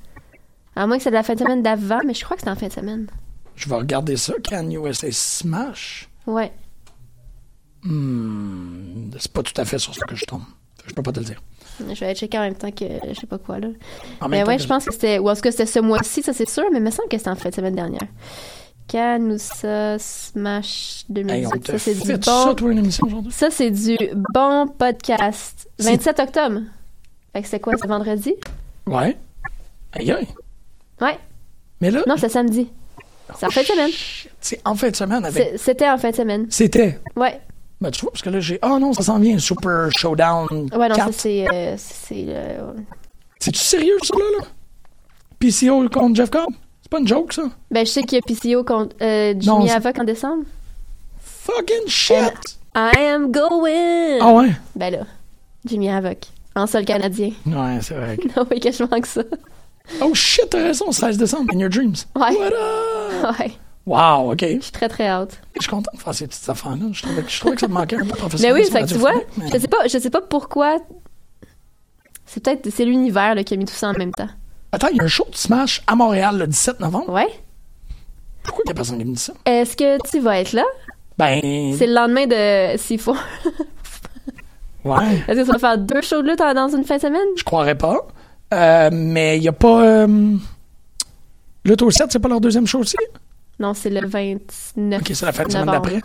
À 0.77 0.87
moins 0.87 0.99
que 0.99 1.03
c'était 1.03 1.17
la 1.17 1.25
fin 1.25 1.35
de 1.35 1.41
semaine 1.41 1.65
d'avant, 1.65 1.99
mais 2.07 2.15
je 2.15 2.25
crois 2.25 2.37
que 2.37 2.43
c'était 2.43 2.53
en 2.53 2.55
fin 2.55 2.69
de 2.69 2.73
semaine. 2.75 3.09
Je 3.57 3.69
vais 3.69 3.75
regarder 3.75 4.17
ça. 4.17 4.35
Can 4.49 4.71
USA 4.71 5.11
Smash? 5.11 6.09
Ouais. 6.29 6.53
Hmm, 7.83 9.11
c'est 9.19 9.33
pas 9.33 9.43
tout 9.43 9.61
à 9.61 9.65
fait 9.65 9.81
sur 9.81 9.97
ce 9.97 10.01
que 10.05 10.15
je 10.15 10.27
tombe. 10.27 10.45
Je 10.87 10.95
peux 10.95 11.03
pas 11.03 11.11
te 11.11 11.19
le 11.19 11.27
dire. 11.27 11.43
Je 11.81 11.99
vais 11.99 12.07
aller 12.07 12.15
checker 12.15 12.39
en 12.39 12.43
même 12.43 12.55
temps 12.55 12.71
que 12.71 12.85
je 13.09 13.19
sais 13.19 13.27
pas 13.27 13.39
quoi, 13.39 13.59
là. 13.59 13.69
En 14.21 14.29
Mais 14.29 14.45
ouais, 14.45 14.61
je 14.61 14.69
pense 14.69 14.85
que 14.85 14.93
c'était. 14.93 15.19
Ou 15.19 15.29
est-ce 15.29 15.43
que 15.43 15.51
c'était 15.51 15.67
ce 15.67 15.81
mois-ci, 15.81 16.23
ça 16.23 16.33
c'est 16.33 16.49
sûr, 16.49 16.63
mais 16.71 16.79
il 16.79 16.85
me 16.85 16.91
semble 16.93 17.09
que 17.09 17.19
c'était 17.19 17.31
en 17.31 17.35
fin 17.35 17.49
de 17.49 17.55
semaine 17.57 17.75
dernière. 17.75 18.07
Canusa 18.89 19.99
Smash 19.99 21.05
2018. 21.09 21.35
Hey, 21.35 21.47
on 21.47 21.59
te 21.59 21.73
ça, 21.73 21.79
c'est 21.79 21.95
du 21.95 22.17
bon. 23.09 23.25
ça, 23.31 23.51
c'est 23.51 23.71
du 23.71 23.97
bon 24.33 24.67
podcast. 24.69 25.69
C'est- 25.79 25.91
27 25.91 26.21
octobre. 26.21 26.61
Fait 27.33 27.43
que 27.43 27.49
c'est 27.49 27.61
quoi, 27.61 27.73
c'est 27.81 27.89
vendredi? 27.89 28.35
Ouais. 28.87 29.17
Aïe, 29.93 30.13
aïe. 30.13 30.29
Ouais. 31.01 31.19
Mais 31.81 31.91
là, 31.91 32.03
Non, 32.07 32.17
c'est 32.17 32.29
samedi. 32.29 32.69
C'est 33.39 33.47
en 33.47 33.51
fin 33.51 33.63
de 33.63 33.67
semaine. 33.67 33.91
c'est 34.41 34.61
en 34.65 34.75
fin 34.75 34.91
de 34.91 34.97
semaine 34.97 35.25
avec. 35.25 35.59
C'était 35.59 35.89
en 35.89 35.97
fin 35.99 36.11
de 36.11 36.17
semaine. 36.17 36.47
C'était? 36.51 37.01
Ouais. 37.17 37.41
Ben, 37.81 37.91
tu 37.91 38.03
vois, 38.03 38.13
parce 38.13 38.23
que 38.23 38.31
là, 38.31 38.39
j'ai. 38.41 38.59
Oh 38.63 38.79
non, 38.79 38.93
ça 38.93 39.03
s'en 39.03 39.19
vient. 39.19 39.39
Super 39.39 39.89
Showdown. 39.97 40.47
Ouais, 40.53 40.89
non, 40.89 40.95
ça 40.95 41.05
4. 41.07 41.13
c'est. 41.15 41.47
euh, 41.53 41.75
c'est 41.79 42.23
le. 42.27 42.85
C'est-tu 43.41 43.59
sérieux, 43.59 43.97
ça, 44.03 44.15
là? 44.17 44.25
là? 44.41 44.47
PCO 45.41 45.89
contre 45.89 46.15
Jeff 46.17 46.31
Cobb? 46.31 46.51
C'est 46.85 46.91
pas 46.91 46.99
une 47.01 47.09
joke, 47.09 47.33
ça? 47.33 47.45
Ben, 47.71 47.87
je 47.87 47.91
sais 47.91 48.03
qu'il 48.03 48.19
y 48.19 48.21
a 48.21 48.23
PCO 48.23 48.63
contre 48.63 48.95
euh, 49.01 49.33
Jimmy 49.39 49.71
Havoc 49.71 49.99
en 49.99 50.05
décembre. 50.05 50.45
Fucking 51.19 51.89
shit! 51.89 52.59
I 52.77 52.93
am 52.99 53.33
going! 53.33 54.19
Ah 54.21 54.33
ouais? 54.35 54.51
Ben 54.77 54.91
là, 54.93 55.07
Jimmy 55.65 55.89
Havoc. 55.89 56.27
En 56.55 56.67
sol 56.67 56.85
canadien. 56.85 57.31
Ouais, 57.47 57.79
c'est 57.81 57.95
vrai. 57.95 58.19
non, 58.37 58.47
oui, 58.51 58.61
que 58.61 58.71
je 58.71 58.85
manque 58.85 59.07
ça. 59.07 59.23
Oh 60.03 60.15
shit, 60.15 60.49
t'as 60.51 60.63
raison, 60.63 60.93
16 60.93 61.17
décembre, 61.17 61.53
In 61.55 61.59
Your 61.59 61.71
Dreams. 61.71 61.95
Ouais. 62.15 62.37
What 62.37 62.53
up? 63.33 63.39
Ouais. 63.41 63.53
Wow, 63.87 64.33
ok. 64.33 64.41
Je 64.41 64.61
suis 64.61 64.73
très, 64.73 64.89
très 64.89 65.09
hâte. 65.09 65.41
Je 65.57 65.63
suis 65.63 65.71
content 65.71 65.91
de 65.95 66.01
faire 66.01 66.15
ces 66.15 66.27
petites 66.27 66.49
affaires-là. 66.49 66.87
Je 66.93 67.03
trouvais, 67.03 67.25
je 67.27 67.41
trouvais 67.41 67.55
que 67.55 67.61
ça 67.63 67.69
me 67.69 67.73
manquait 67.75 67.97
un 67.97 68.01
peu 68.01 68.05
de 68.05 68.11
Mais 68.13 68.17
professionnalisme 68.19 68.73
oui, 68.75 68.79
fait 68.81 68.87
que 68.87 68.93
tu 68.93 68.99
vois, 68.99 69.15
mais- 69.39 69.49
je 69.53 69.59
sais 69.59 69.69
pas, 69.69 69.87
je 69.89 69.99
sais 69.99 70.11
pas 70.11 70.21
pourquoi. 70.21 70.79
C'est 72.27 72.43
peut-être, 72.43 72.69
c'est 72.71 72.85
l'univers 72.85 73.35
qui 73.45 73.55
a 73.55 73.57
mis 73.57 73.65
tout 73.65 73.75
ça 73.75 73.89
en 73.89 73.95
même 73.95 74.13
temps. 74.13 74.29
Attends, 74.75 74.89
il 74.91 74.97
y 74.97 75.01
a 75.01 75.05
un 75.05 75.09
show 75.09 75.25
de 75.31 75.37
Smash 75.37 75.83
à 75.87 75.95
Montréal 75.95 76.37
le 76.37 76.49
17 76.49 76.81
novembre. 76.81 77.13
Ouais. 77.13 77.29
Pourquoi 78.43 78.65
il 78.67 78.71
y 78.71 78.73
a 78.73 78.75
personne 78.75 78.99
qui 78.99 79.05
me 79.05 79.15
dit 79.15 79.23
ça? 79.23 79.33
Est-ce 79.47 79.77
que 79.77 80.11
tu 80.11 80.19
vas 80.19 80.41
être 80.41 80.53
là? 80.53 80.65
Ben. 81.17 81.41
C'est 81.79 81.87
le 81.87 81.95
lendemain 81.95 82.27
de 82.27 82.77
C4. 82.77 83.17
Ouais. 84.85 85.23
Est-ce 85.27 85.41
que 85.41 85.45
ça 85.47 85.53
va 85.53 85.59
faire 85.59 85.79
deux 85.79 86.03
shows 86.03 86.21
de 86.21 86.29
lutte 86.29 86.41
dans 86.41 86.69
une 86.69 86.85
fin 86.85 86.97
de 86.97 87.01
semaine? 87.01 87.27
Je 87.39 87.43
croirais 87.43 87.75
pas. 87.75 88.07
Euh, 88.53 88.91
mais 88.93 89.39
il 89.39 89.41
n'y 89.41 89.49
a 89.49 89.53
pas. 89.53 89.83
Euh... 89.83 90.37
Le 91.65 91.77
Tour 91.79 91.91
7, 91.91 92.13
c'est 92.13 92.19
pas 92.19 92.29
leur 92.29 92.43
deuxième 92.43 92.67
show 92.67 92.81
aussi? 92.81 92.99
Non, 93.59 93.73
c'est 93.73 93.89
le 93.89 94.07
29. 94.07 95.01
Ok, 95.01 95.11
c'est 95.15 95.25
la 95.25 95.33
fin 95.33 95.45
de 95.45 95.53
semaine 95.53 95.71
d'après. 95.71 96.03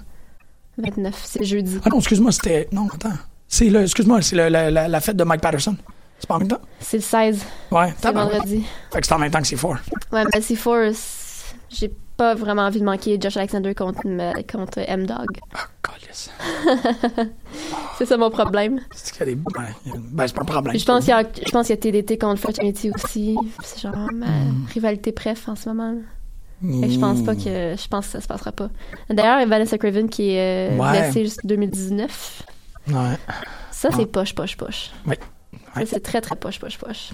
29, 0.77 1.21
c'est 1.25 1.43
jeudi. 1.43 1.77
Ah 1.84 1.89
non, 1.89 1.97
excuse-moi, 1.97 2.32
c'était. 2.32 2.69
Non, 2.71 2.88
attends. 2.93 3.17
C'est 3.49 3.65
le. 3.65 3.82
Excuse-moi, 3.82 4.21
c'est 4.21 4.38
la, 4.49 4.71
la 4.71 5.01
fête 5.01 5.17
de 5.17 5.25
Mike 5.25 5.41
Patterson. 5.41 5.75
C'est 6.19 6.27
pas? 6.27 6.36
En 6.36 6.39
même 6.39 6.47
temps? 6.47 6.62
C'est 6.79 6.97
le 6.97 7.03
16. 7.03 7.45
Ouais, 7.71 7.93
C'est 8.01 8.12
vendredi. 8.12 8.65
Fait 8.91 9.01
que 9.01 9.08
c'est 9.08 9.13
en 9.13 9.19
même 9.19 9.32
temps 9.32 9.41
que 9.41 9.47
c'est 9.47 9.55
fort. 9.55 9.77
Ouais, 10.12 10.23
mais 10.34 10.39
C4, 10.41 10.93
c'est- 10.93 11.55
j'ai 11.69 11.93
pas 12.17 12.36
vraiment 12.36 12.63
envie 12.63 12.79
de 12.82 12.86
manquer 12.86 13.17
Josh 13.19 13.38
Alexander 13.38 13.73
contre, 13.73 14.01
contre 14.51 14.79
M-Dog. 14.79 15.27
Ah, 15.55 15.60
calice. 15.82 16.29
C'est 17.97 18.05
ça 18.05 18.17
mon 18.17 18.29
problème. 18.29 18.79
C'est 18.93 19.12
qu'il 19.13 19.19
y 19.19 19.23
a 19.23 19.25
des. 19.36 19.36
ouais, 19.36 19.93
ben, 20.12 20.27
c'est 20.27 20.34
pas 20.36 20.41
un 20.41 20.45
problème. 20.45 20.77
Je 20.77 20.86
pense 20.86 20.99
qu'il 21.05 21.10
y 21.10 21.13
a, 21.13 21.23
je 21.23 21.51
pense 21.51 21.67
qu'il 21.67 21.75
y 21.75 21.79
a 21.79 21.82
TDT 21.82 22.17
contre 22.17 22.39
Fraternity 22.41 22.91
aussi. 22.93 23.36
C'est 23.63 23.82
genre 23.82 23.95
ma 24.13 24.25
Hmm. 24.27 24.65
rivalité 24.73 25.12
préf 25.12 25.47
en 25.49 25.55
ce 25.55 25.69
moment. 25.69 25.95
Que 26.62 26.89
je 26.89 26.99
pense 26.99 27.21
pas 27.23 27.36
que 27.36 27.75
je 27.77 27.88
pense 27.88 28.05
que 28.08 28.12
ça 28.13 28.21
se 28.21 28.27
passera 28.27 28.51
pas. 28.51 28.69
D'ailleurs, 29.10 29.45
Vanessa 29.47 29.77
Craven 29.77 30.10
qui 30.10 30.32
est 30.32 30.71
euh, 30.71 30.77
Ouais. 30.77 30.91
blessée 30.91 31.23
jusqu'en 31.25 31.47
2019. 31.47 32.43
Ouais. 32.89 32.95
Ça 33.71 33.89
c'est 33.95 34.05
poche 34.05 34.34
poche 34.36 34.58
poche. 34.58 34.91
Oui. 35.08 35.15
C'est 35.85 35.99
très 36.01 36.21
très 36.21 36.35
poche 36.35 36.59
poche 36.59 36.77
poche. 36.77 37.09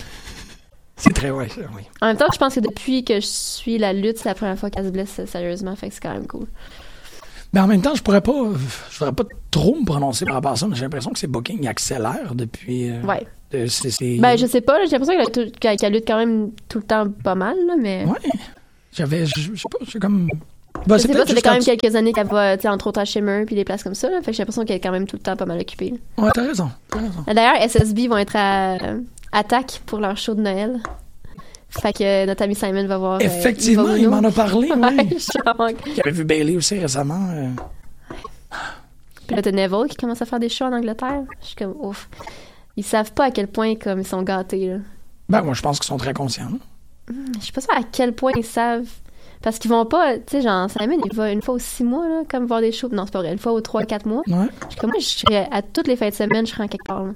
C'est 0.97 1.13
très. 1.13 1.29
Ouais, 1.29 1.49
ça, 1.49 1.61
oui. 1.75 1.81
En 2.01 2.07
même 2.07 2.17
temps, 2.17 2.27
je 2.33 2.37
pense 2.37 2.55
que 2.55 2.61
depuis 2.61 3.03
que 3.03 3.15
je 3.15 3.25
suis 3.25 3.77
la 3.77 3.91
lutte, 3.91 4.17
c'est 4.17 4.29
la 4.29 4.35
première 4.35 4.57
fois 4.57 4.69
qu'elle 4.69 4.85
se 4.85 4.91
blesse 4.91 5.19
sérieusement, 5.25 5.75
fait 5.75 5.89
que 5.89 5.93
c'est 5.93 6.01
quand 6.01 6.13
même 6.13 6.27
cool. 6.27 6.47
Mais 7.53 7.59
en 7.59 7.67
même 7.67 7.81
temps, 7.81 7.95
je 7.95 8.01
pourrais 8.03 8.21
pas. 8.21 8.33
Je 8.91 8.97
voudrais 8.99 9.13
pas 9.13 9.23
trop 9.51 9.75
me 9.75 9.85
prononcer 9.85 10.25
par 10.25 10.35
rapport 10.35 10.51
à 10.51 10.55
ça, 10.55 10.67
mais 10.67 10.75
j'ai 10.75 10.83
l'impression 10.83 11.11
que 11.11 11.19
ces 11.19 11.27
bookings 11.27 11.67
accélèrent 11.67 12.33
depuis. 12.35 12.89
euh, 12.91 13.01
Ouais. 13.03 13.25
de- 13.51 13.65
Ben 14.19 14.37
je 14.37 14.45
sais 14.45 14.61
pas, 14.61 14.83
j'ai 14.85 14.97
l'impression 14.97 15.21
qu'elle, 15.59 15.93
lutte 15.93 16.07
quand 16.07 16.17
même 16.17 16.51
tout 16.69 16.79
le 16.79 16.83
temps 16.85 17.09
pas 17.09 17.35
mal, 17.35 17.55
là, 17.67 17.75
mais 17.79 18.05
Ouais. 18.05 18.19
J'avais. 18.93 19.25
Je 19.25 19.33
je 19.53 19.55
sais 19.55 19.63
pas, 19.69 19.77
j'ai 19.85 19.99
comme. 19.99 20.29
Sais 20.87 20.99
c'est 20.99 21.07
pas, 21.07 21.13
peut-être 21.13 21.19
ça 21.19 21.25
fait 21.27 21.31
juste 21.33 21.45
quand 21.45 21.53
même 21.53 21.63
quelques 21.79 21.95
années 21.95 22.13
qu'elle 22.13 22.27
va, 22.27 22.57
sais, 22.57 22.67
entre 22.67 22.87
autres 22.87 22.99
à 22.99 23.05
Shimmer 23.05 23.45
puis 23.45 23.55
des 23.55 23.63
places 23.65 23.83
comme 23.83 23.95
ça, 23.95 24.09
là, 24.09 24.19
fait 24.21 24.31
que 24.31 24.37
j'ai 24.37 24.41
l'impression 24.43 24.63
qu'elle 24.65 24.77
est 24.77 24.79
quand 24.81 24.91
même 24.91 25.07
tout 25.07 25.15
le 25.15 25.21
temps 25.21 25.35
pas 25.35 25.45
mal 25.45 25.59
occupée. 25.59 25.93
Ouais, 26.17 26.29
t'as 26.33 26.43
raison. 26.43 26.69
Raison. 26.91 27.23
D'ailleurs, 27.27 27.61
SSB 27.69 28.07
vont 28.07 28.17
être 28.17 28.35
à 28.35 28.73
euh, 28.75 28.99
Attaque 29.31 29.81
pour 29.85 29.99
leur 29.99 30.15
show 30.17 30.33
de 30.35 30.41
Noël. 30.41 30.79
Fait 31.69 31.91
que 31.91 32.03
euh, 32.03 32.25
notre 32.25 32.43
ami 32.43 32.55
Simon 32.55 32.85
va 32.87 32.97
voir. 32.97 33.15
euh, 33.15 33.25
Effectivement, 33.25 33.83
Eva 33.87 33.97
il 33.97 34.09
m'en 34.09 34.23
a 34.23 34.31
parlé, 34.31 34.69
Ouais, 35.59 35.75
Il 35.87 36.01
avait 36.01 36.11
vu 36.11 36.23
Bailey 36.23 36.55
aussi 36.55 36.77
récemment. 36.79 37.27
euh, 37.33 37.49
Puis 39.27 39.35
là, 39.35 39.41
t'as 39.41 39.51
Neville 39.51 39.87
qui 39.89 39.97
commence 39.97 40.21
à 40.21 40.25
faire 40.25 40.39
des 40.39 40.49
shows 40.49 40.65
en 40.65 40.73
Angleterre. 40.73 41.23
Je 41.41 41.47
suis 41.47 41.55
comme, 41.55 41.73
ouf. 41.79 42.07
Ils 42.77 42.83
savent 42.83 43.11
pas 43.13 43.25
à 43.25 43.31
quel 43.31 43.47
point 43.47 43.75
comme 43.75 43.99
ils 44.01 44.07
sont 44.07 44.21
gâtés. 44.21 44.67
Là. 44.67 44.77
Ben, 45.29 45.41
moi, 45.41 45.53
je 45.53 45.61
pense 45.61 45.79
qu'ils 45.79 45.87
sont 45.87 45.97
très 45.97 46.13
conscients. 46.13 46.51
Je 47.09 47.43
suis 47.43 47.51
pas 47.51 47.61
à 47.75 47.81
quel 47.91 48.13
point 48.13 48.31
ils 48.37 48.45
savent. 48.45 48.87
Parce 49.45 49.59
qu'ils 49.59 49.69
vont 49.69 49.85
pas, 49.85 50.15
tu 50.17 50.23
sais, 50.31 50.41
genre, 50.41 50.67
Simon, 50.71 50.97
il 51.05 51.15
va 51.15 51.29
une 51.31 51.41
fois 51.43 51.53
aux 51.53 51.59
six 51.59 51.83
mois, 51.83 52.07
là, 52.09 52.23
comme 52.27 52.47
voir 52.47 52.61
des 52.61 52.71
shows. 52.71 52.89
Non, 52.91 53.05
c'est 53.05 53.11
pas 53.13 53.19
vrai, 53.19 53.31
une 53.31 53.37
fois 53.37 53.51
aux 53.53 53.61
trois, 53.61 53.83
quatre 53.83 54.07
mois. 54.07 54.23
Ouais. 54.27 54.47
Je 54.65 54.71
suis 54.71 54.79
comme, 54.79 54.89
moi, 54.89 54.99
je 54.99 55.05
serais, 55.05 55.47
à 55.51 55.61
toutes 55.61 55.85
les 55.87 55.95
fins 55.95 56.09
de 56.09 56.15
semaine, 56.15 56.47
je 56.47 56.51
serais 56.51 56.63
en 56.63 56.67
quelque 56.67 56.83
part, 56.87 57.03
là. 57.05 57.11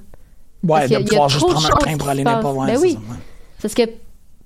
Ouais, 0.61 0.87
de 0.87 0.97
pouvoir 1.09 1.27
juste 1.29 1.45
prendre 1.47 1.65
un 1.65 1.69
train 1.79 1.97
pour 1.97 2.05
qui 2.05 2.11
aller 2.11 2.23
n'importe 2.23 2.55
où. 2.55 2.65
Ben 2.65 2.77
oui. 2.79 2.89
c'est 2.91 2.93
ça, 2.93 2.99
ouais. 3.13 3.19
Parce 3.63 3.73
que, 3.73 3.81
tu 3.83 3.91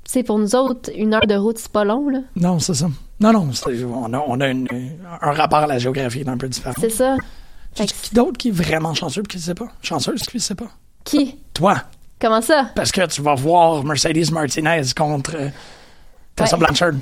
sais, 0.06 0.24
pour 0.24 0.40
nous 0.40 0.56
autres, 0.56 0.92
une 0.96 1.14
heure 1.14 1.28
de 1.28 1.36
route, 1.36 1.58
c'est 1.58 1.72
pas 1.72 1.84
long, 1.84 2.08
là. 2.08 2.20
Non, 2.38 2.58
c'est 2.60 2.74
ça. 2.74 2.88
Non, 3.20 3.34
non, 3.34 3.52
c'est- 3.52 3.84
on 3.84 4.14
a, 4.14 4.24
on 4.28 4.40
a 4.40 4.48
une- 4.48 4.68
un 5.22 5.32
rapport 5.34 5.60
à 5.60 5.68
la 5.68 5.78
géographie 5.78 6.24
un 6.26 6.38
peu 6.38 6.48
différent. 6.48 6.76
C'est 6.80 6.90
ça. 6.90 7.18
Fait 7.76 7.86
que- 7.86 7.92
Qui 7.92 8.16
d'autre 8.16 8.38
qui 8.38 8.48
est 8.48 8.52
vraiment 8.52 8.94
chanceux 8.94 9.24
et 9.24 9.28
qui 9.28 9.38
ne 9.38 9.42
sait 9.42 9.56
pas? 9.56 9.68
Chanceuse 9.82 10.22
qui 10.24 10.38
ne 10.38 10.42
sait 10.42 10.56
pas? 10.56 10.70
Qui? 11.04 11.38
Toi. 11.54 11.76
Comment 12.22 12.42
ça? 12.42 12.68
Parce 12.76 12.92
que 12.94 13.06
tu 13.08 13.22
vas 13.22 13.36
voir 13.36 13.84
Mercedes 13.84 14.32
Martinez 14.32 14.84
contre 14.96 15.36
euh, 15.36 15.50
Tessa 16.36 16.56
Ouais. 16.58 16.66
Blanchard. 16.66 16.94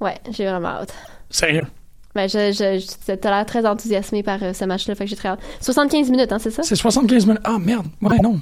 Ouais, 0.00 0.16
j'ai 0.30 0.44
vraiment 0.46 0.68
hâte. 0.68 0.94
Sérieux? 1.30 1.66
Ben, 2.14 2.28
je, 2.28 2.52
je, 2.52 2.78
je- 3.08 3.14
t'as 3.14 3.30
l'air 3.30 3.44
très 3.46 3.66
enthousiasmé 3.66 4.22
par 4.22 4.42
euh, 4.42 4.52
ce 4.52 4.64
match-là, 4.64 4.94
fait 4.94 5.04
que 5.04 5.10
j'ai 5.10 5.16
très 5.16 5.28
hâte. 5.28 5.40
75 5.60 6.10
minutes, 6.10 6.32
hein, 6.32 6.38
c'est 6.38 6.50
ça? 6.50 6.62
C'est 6.62 6.76
75 6.76 7.26
minutes. 7.26 7.42
Ah, 7.44 7.58
merde. 7.58 7.86
Ouais, 8.00 8.18
non. 8.22 8.40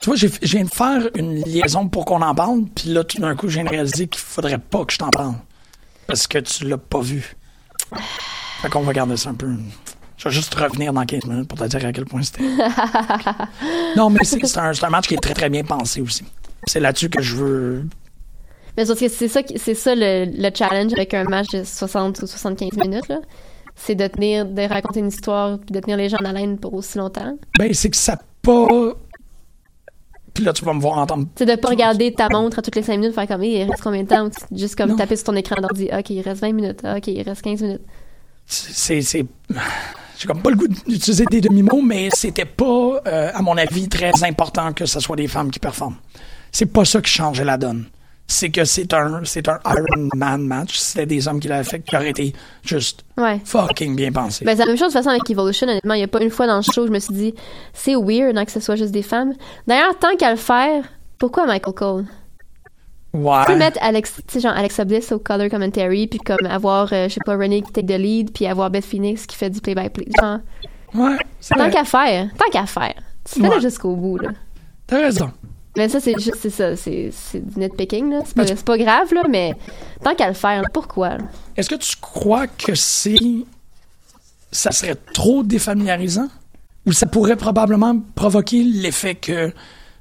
Tu 0.00 0.10
vois, 0.10 0.16
j'ai- 0.16 0.28
je 0.42 0.52
viens 0.56 0.64
de 0.64 0.70
faire 0.70 1.08
une 1.14 1.36
liaison 1.42 1.88
pour 1.88 2.04
qu'on 2.04 2.20
en 2.20 2.34
parle, 2.34 2.64
puis 2.74 2.90
là, 2.90 3.02
tout 3.04 3.18
d'un 3.20 3.34
coup, 3.34 3.46
de 3.46 3.68
réaliser 3.68 4.08
qu'il 4.08 4.20
faudrait 4.20 4.58
pas 4.58 4.84
que 4.84 4.92
je 4.92 4.98
t'en 4.98 5.08
parle. 5.10 5.34
Parce 6.06 6.26
que 6.26 6.38
tu 6.38 6.68
l'as 6.68 6.76
pas 6.76 7.00
vu. 7.00 7.34
Fait 8.60 8.68
qu'on 8.68 8.82
va 8.82 8.92
garder 8.92 9.16
ça 9.16 9.30
un 9.30 9.34
peu. 9.34 9.48
Je 10.18 10.28
vais 10.28 10.34
juste 10.34 10.54
revenir 10.54 10.92
dans 10.92 11.04
15 11.04 11.24
minutes 11.24 11.48
pour 11.48 11.58
te 11.58 11.64
dire 11.64 11.84
à 11.86 11.92
quel 11.92 12.04
point 12.04 12.22
c'était. 12.22 12.44
non, 13.96 14.10
mais 14.10 14.20
c'est 14.24 14.44
c'est 14.46 14.58
un, 14.58 14.72
c'est 14.72 14.84
un 14.84 14.90
match 14.90 15.06
qui 15.08 15.14
est 15.14 15.18
très, 15.22 15.34
très 15.34 15.48
bien 15.50 15.64
pensé 15.64 16.00
aussi. 16.00 16.24
C'est 16.66 16.80
là-dessus 16.80 17.08
que 17.10 17.22
je 17.22 17.36
veux. 17.36 17.86
Mais 18.76 18.84
parce 18.86 18.98
que 18.98 19.08
c'est 19.08 19.28
ça, 19.28 19.40
c'est 19.56 19.74
ça 19.74 19.94
le, 19.94 20.26
le 20.26 20.50
challenge 20.54 20.92
avec 20.94 21.14
un 21.14 21.24
match 21.24 21.48
de 21.50 21.62
60 21.64 22.22
ou 22.22 22.26
75 22.26 22.76
minutes, 22.78 23.08
là. 23.08 23.18
C'est 23.76 23.94
de 23.96 24.06
tenir, 24.06 24.46
de 24.46 24.62
raconter 24.62 25.00
une 25.00 25.08
histoire, 25.08 25.58
puis 25.58 25.72
de 25.72 25.80
tenir 25.80 25.96
les 25.96 26.08
gens 26.08 26.18
en 26.20 26.24
haleine 26.26 26.58
pour 26.58 26.74
aussi 26.74 26.96
longtemps. 26.98 27.36
Ben, 27.58 27.72
c'est 27.74 27.90
que 27.90 27.96
ça 27.96 28.18
pas. 28.42 28.66
Puis 30.32 30.44
là, 30.44 30.52
tu 30.52 30.64
vas 30.64 30.72
me 30.74 30.80
voir 30.80 30.98
entendre. 30.98 31.26
C'est 31.36 31.46
de 31.46 31.54
pas 31.54 31.68
regarder 31.68 32.12
ta 32.12 32.28
montre 32.28 32.58
à 32.58 32.62
toutes 32.62 32.74
les 32.76 32.82
5 32.82 32.98
minutes, 32.98 33.14
faire 33.14 33.26
comme, 33.28 33.42
il 33.44 33.62
reste 33.70 33.82
combien 33.82 34.02
de 34.02 34.08
temps? 34.08 34.28
Juste 34.52 34.74
comme 34.76 34.90
Non. 34.90 34.96
taper 34.96 35.16
sur 35.16 35.26
ton 35.26 35.36
écran 35.36 35.60
d'ordi. 35.60 35.88
OK, 35.96 36.10
il 36.10 36.20
reste 36.22 36.40
20 36.40 36.52
minutes. 36.52 36.80
Ah, 36.84 36.96
OK, 36.96 37.06
il 37.06 37.22
reste 37.22 37.42
15 37.42 37.62
minutes. 37.62 37.82
c'est 38.46 39.00
c'est 39.02 39.24
j'ai 40.18 40.26
comme 40.28 40.42
pas 40.42 40.50
le 40.50 40.56
goût 40.56 40.68
d'utiliser 40.68 41.24
des 41.30 41.40
demi-mots 41.40 41.82
mais 41.82 42.08
c'était 42.14 42.44
pas 42.44 43.00
euh, 43.06 43.30
à 43.34 43.42
mon 43.42 43.56
avis 43.56 43.88
très 43.88 44.12
important 44.22 44.72
que 44.72 44.86
ce 44.86 45.00
soit 45.00 45.16
des 45.16 45.26
femmes 45.26 45.50
qui 45.50 45.58
performent 45.58 45.96
c'est 46.52 46.66
pas 46.66 46.84
ça 46.84 47.00
qui 47.00 47.10
changeait 47.10 47.44
la 47.44 47.56
donne 47.56 47.86
c'est 48.26 48.48
que 48.50 48.64
c'est 48.64 48.92
un 48.94 49.20
c'est 49.24 49.48
un 49.48 49.58
Iron 49.66 50.08
Man 50.14 50.46
match 50.46 50.78
c'était 50.78 51.04
des 51.06 51.28
hommes 51.28 51.40
qui 51.40 51.48
l'avaient 51.48 51.62
fait 51.68 51.80
qui 51.80 51.94
auraient 51.94 52.10
été 52.10 52.32
juste 52.62 53.04
Ouais. 53.18 53.40
fucking 53.44 53.94
bien 53.96 54.10
pensés 54.12 54.44
Ben, 54.44 54.52
c'est 54.56 54.62
la 54.62 54.66
même 54.68 54.76
chose 54.76 54.88
de 54.92 54.98
toute 54.98 55.04
façon 55.04 55.10
avec 55.10 55.28
Evolution. 55.30 55.68
Honnêtement, 55.68 55.94
il 55.94 55.98
n'y 55.98 56.04
a 56.04 56.08
pas 56.08 56.22
une 56.22 56.30
fois 56.30 56.46
dans 56.46 56.56
le 56.56 56.62
show, 56.62 56.86
je 56.86 56.90
me 56.92 56.98
suis 56.98 57.14
dit, 57.14 57.34
c'est 57.74 57.94
weird 57.94 58.36
hein, 58.38 58.44
que 58.44 58.50
ce 58.50 58.60
soit 58.60 58.76
juste 58.76 58.92
des 58.92 59.02
femmes. 59.02 59.34
D'ailleurs, 59.66 59.96
tant 59.98 60.16
qu'à 60.16 60.30
le 60.30 60.36
faire, 60.36 60.84
pourquoi 61.18 61.46
Michael 61.46 61.74
Cole? 61.74 62.04
Tu 63.12 63.20
peux 63.20 63.20
ouais 63.20 63.56
mettre 63.56 63.78
Alex, 63.80 64.20
genre 64.40 64.52
Alexa 64.56 64.84
Bliss 64.84 65.12
au 65.12 65.20
color 65.20 65.48
commentary, 65.48 66.08
puis 66.08 66.18
comme 66.18 66.44
avoir, 66.46 66.92
euh, 66.92 67.08
je 67.08 67.14
sais 67.14 67.20
pas, 67.24 67.36
Renee 67.36 67.62
qui 67.62 67.70
take 67.72 67.86
the 67.86 67.98
lead, 67.98 68.32
puis 68.32 68.46
avoir 68.46 68.70
Beth 68.70 68.84
Phoenix 68.84 69.26
qui 69.26 69.36
fait 69.36 69.50
du 69.50 69.60
play-by-play. 69.60 70.08
Genre, 70.20 70.38
ouais 70.94 71.16
tant 71.56 71.70
qu'à 71.70 71.84
faire, 71.84 72.28
tant 72.36 72.50
qu'à 72.50 72.66
faire. 72.66 72.94
Tu 73.24 73.40
fais 73.40 73.48
Ouais. 73.48 73.60
jusqu'au 73.60 73.94
bout, 73.94 74.18
là. 74.18 74.30
t'as 74.88 74.98
raison 75.02 75.30
Mais 75.76 75.88
ça, 75.88 75.98
c'est 76.00 76.14
juste, 76.18 76.36
c'est 76.40 76.50
ça, 76.50 76.76
c'est, 76.76 77.10
du 77.34 77.58
nitpicking, 77.58 78.10
là. 78.10 78.20
C'est 78.24 78.36
pas, 78.36 78.44
tu- 78.44 78.54
pas 78.54 78.78
grave, 78.78 79.12
là, 79.12 79.22
mais 79.28 79.54
tant 80.02 80.14
qu'à 80.14 80.28
le 80.28 80.34
faire, 80.34 80.62
là, 80.62 80.68
pourquoi, 80.72 81.18
est-ce 81.56 81.68
que 81.68 81.74
tu 81.74 81.96
crois 82.00 82.46
que 82.46 82.74
c'est 82.74 83.16
ça 84.52 84.70
serait 84.70 84.94
trop 85.12 85.42
défamiliarisant? 85.42 86.28
Ou 86.86 86.92
ça 86.92 87.06
pourrait 87.06 87.36
probablement 87.36 87.98
provoquer 88.14 88.62
l'effet 88.62 89.14
que 89.16 89.52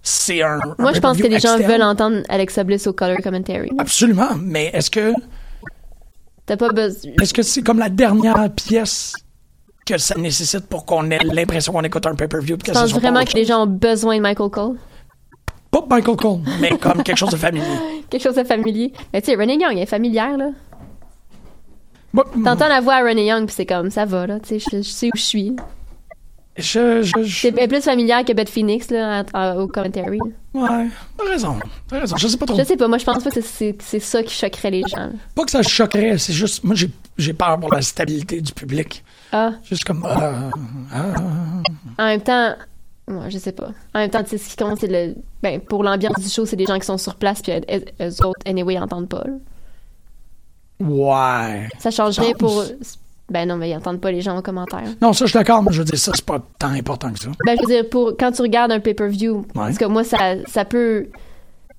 c'est 0.04 0.44
un 0.44 0.60
un 0.60 0.76
Moi, 0.78 0.94
je 0.94 1.00
pense 1.00 1.18
que 1.18 1.26
les 1.28 1.40
gens 1.40 1.58
veulent 1.58 1.82
entendre 1.82 2.22
Alexa 2.30 2.64
Bliss 2.64 2.86
au 2.88 2.94
color 2.94 3.18
commentary. 3.24 3.72
Absolument, 3.80 4.36
mais 4.40 4.70
est-ce 4.74 4.92
que 4.92 5.14
T'as 6.46 6.58
pas 6.58 6.70
besoin. 6.70 7.14
est-ce 7.22 7.34
que 7.34 7.42
c'est 7.42 7.62
comme 7.62 7.80
la 7.80 7.90
dernière 7.90 8.52
pièce 8.52 9.14
que 9.86 9.98
ça 9.98 10.16
nécessite 10.16 10.68
pour 10.68 10.86
qu'on 10.86 11.10
ait 11.10 11.20
l'impression 11.24 11.72
qu'on 11.74 11.82
écoute 11.84 12.06
un 12.06 12.16
pay-per-view 12.16 12.58
Je 12.66 12.72
pense 12.72 12.92
vraiment 12.92 13.24
que 13.24 13.34
les 13.34 13.46
gens 13.46 13.64
ont 13.64 13.68
besoin 13.68 14.18
de 14.18 14.22
Michael 14.22 14.50
Cole? 14.50 14.78
Pas 15.82 15.86
Michael 15.90 16.16
Cole, 16.16 16.40
mais 16.62 16.70
comme 16.78 17.04
quelque 17.04 17.18
chose 17.18 17.32
de 17.32 17.38
familier. 17.38 17.66
Quelque 18.10 18.22
chose 18.24 18.36
de 18.36 18.44
familier. 18.44 18.94
Mais 19.12 19.22
tu 19.22 19.32
sais, 19.32 19.36
Renee 19.38 19.56
Young, 19.60 19.72
elle 19.72 19.80
est 19.80 19.86
familière, 19.88 20.38
là. 20.38 20.50
Moi, 22.14 22.26
T'entends 22.44 22.68
la 22.68 22.80
voix 22.80 22.96
à 22.96 23.04
Renee 23.04 23.26
Young, 23.26 23.46
puis 23.48 23.56
c'est 23.56 23.66
comme, 23.66 23.90
ça 23.90 24.06
va, 24.06 24.28
là. 24.28 24.40
Tu 24.40 24.60
sais, 24.60 24.66
je, 24.72 24.78
je 24.78 24.82
sais 24.90 25.08
où 25.08 25.18
je 25.18 25.22
suis. 25.22 25.56
je, 26.56 27.02
je, 27.02 27.24
je- 27.24 27.40
C'est 27.42 27.48
elle 27.48 27.60
est 27.64 27.68
plus 27.68 27.82
familière 27.82 28.24
que 28.24 28.32
Beth 28.34 28.50
Phoenix, 28.50 28.92
là, 28.92 29.24
au 29.58 29.68
commentary. 29.68 30.20
ouais, 30.54 30.88
t'as 31.18 31.24
raison, 31.28 31.56
t'as 31.88 32.02
raison, 32.02 32.16
je 32.18 32.28
sais 32.28 32.38
pas 32.38 32.46
trop. 32.46 32.58
Je 32.60 32.64
sais 32.64 32.78
pas, 32.78 32.88
moi, 32.88 33.00
je 33.00 33.06
pense 33.06 33.24
pas 33.24 33.32
que 33.32 33.42
c'est 33.42 33.76
c'est 33.82 34.00
ça 34.00 34.22
qui 34.22 34.36
choquerait 34.36 34.70
les 34.70 34.84
gens. 34.88 35.10
Pas 35.34 35.44
que 35.46 35.50
ça 35.52 35.64
choquerait, 35.64 36.20
c'est 36.20 36.34
juste, 36.34 36.64
moi 36.64 36.76
j'ai, 36.76 36.92
j'ai 37.18 37.34
peur 37.34 37.60
pour 37.60 37.74
la 37.74 37.82
stabilité 37.82 38.40
du 38.42 38.54
public. 38.54 39.04
Ah, 39.32 39.54
Juste 39.64 39.84
comme, 39.86 40.06
ah, 40.08 40.52
ah, 40.94 41.14
en 41.98 42.06
même 42.06 42.22
temps, 42.22 42.54
ouais, 43.08 43.30
je 43.32 43.38
sais 43.38 43.52
pas. 43.52 43.70
En 43.94 44.00
même 44.00 44.10
temps, 44.10 44.24
tu 44.24 44.30
sais, 44.32 44.38
ce 44.38 44.50
qui 44.50 44.56
compte, 44.58 44.80
c'est 44.80 44.88
le. 44.88 45.16
Ben, 45.42 45.60
pour 45.60 45.84
l'ambiance 45.84 46.20
du 46.20 46.30
show, 46.30 46.46
c'est 46.46 46.56
des 46.56 46.66
gens 46.66 46.80
qui 46.80 46.86
sont 46.86 46.98
sur 46.98 47.16
place, 47.16 47.42
puis 47.42 47.52
eux, 47.52 47.62
eux 48.02 48.26
autres, 48.26 48.40
anyway, 48.46 48.76
ils 48.76 48.80
entendent 48.80 49.10
pas, 49.10 49.24
là. 49.26 49.34
ouais. 50.82 51.68
Ça 51.80 51.92
change 51.92 52.20
rien 52.20 52.34
pense. 52.34 52.40
pour. 52.40 52.64
Ben 53.30 53.48
non, 53.48 53.56
mais 53.56 53.70
ils 53.70 53.76
entendent 53.76 54.02
pas 54.02 54.12
les 54.12 54.22
gens 54.22 54.36
en 54.38 54.42
commentaire. 54.42 54.84
Non, 55.02 55.14
ça 55.14 55.26
je 55.26 55.30
suis 55.32 55.40
d'accord, 55.40 55.64
mais 55.64 55.72
je 55.72 55.80
veux 55.80 55.86
dire, 55.86 55.98
ça 55.98 56.12
c'est 56.14 56.26
pas 56.26 56.42
tant 56.60 56.68
important 56.72 57.12
que 57.12 57.20
ça. 57.20 57.30
Ben, 57.46 57.56
je 57.58 57.62
veux 57.62 57.74
dire, 57.82 57.90
pour, 57.90 58.16
quand 58.20 58.32
tu 58.32 58.42
regardes 58.42 58.72
un 58.72 58.80
pay-per-view, 58.82 59.46
parce 59.54 59.78
que 59.78 59.86
moi, 59.86 60.04
ça, 60.04 60.36
ça 60.48 60.66
peut. 60.66 61.08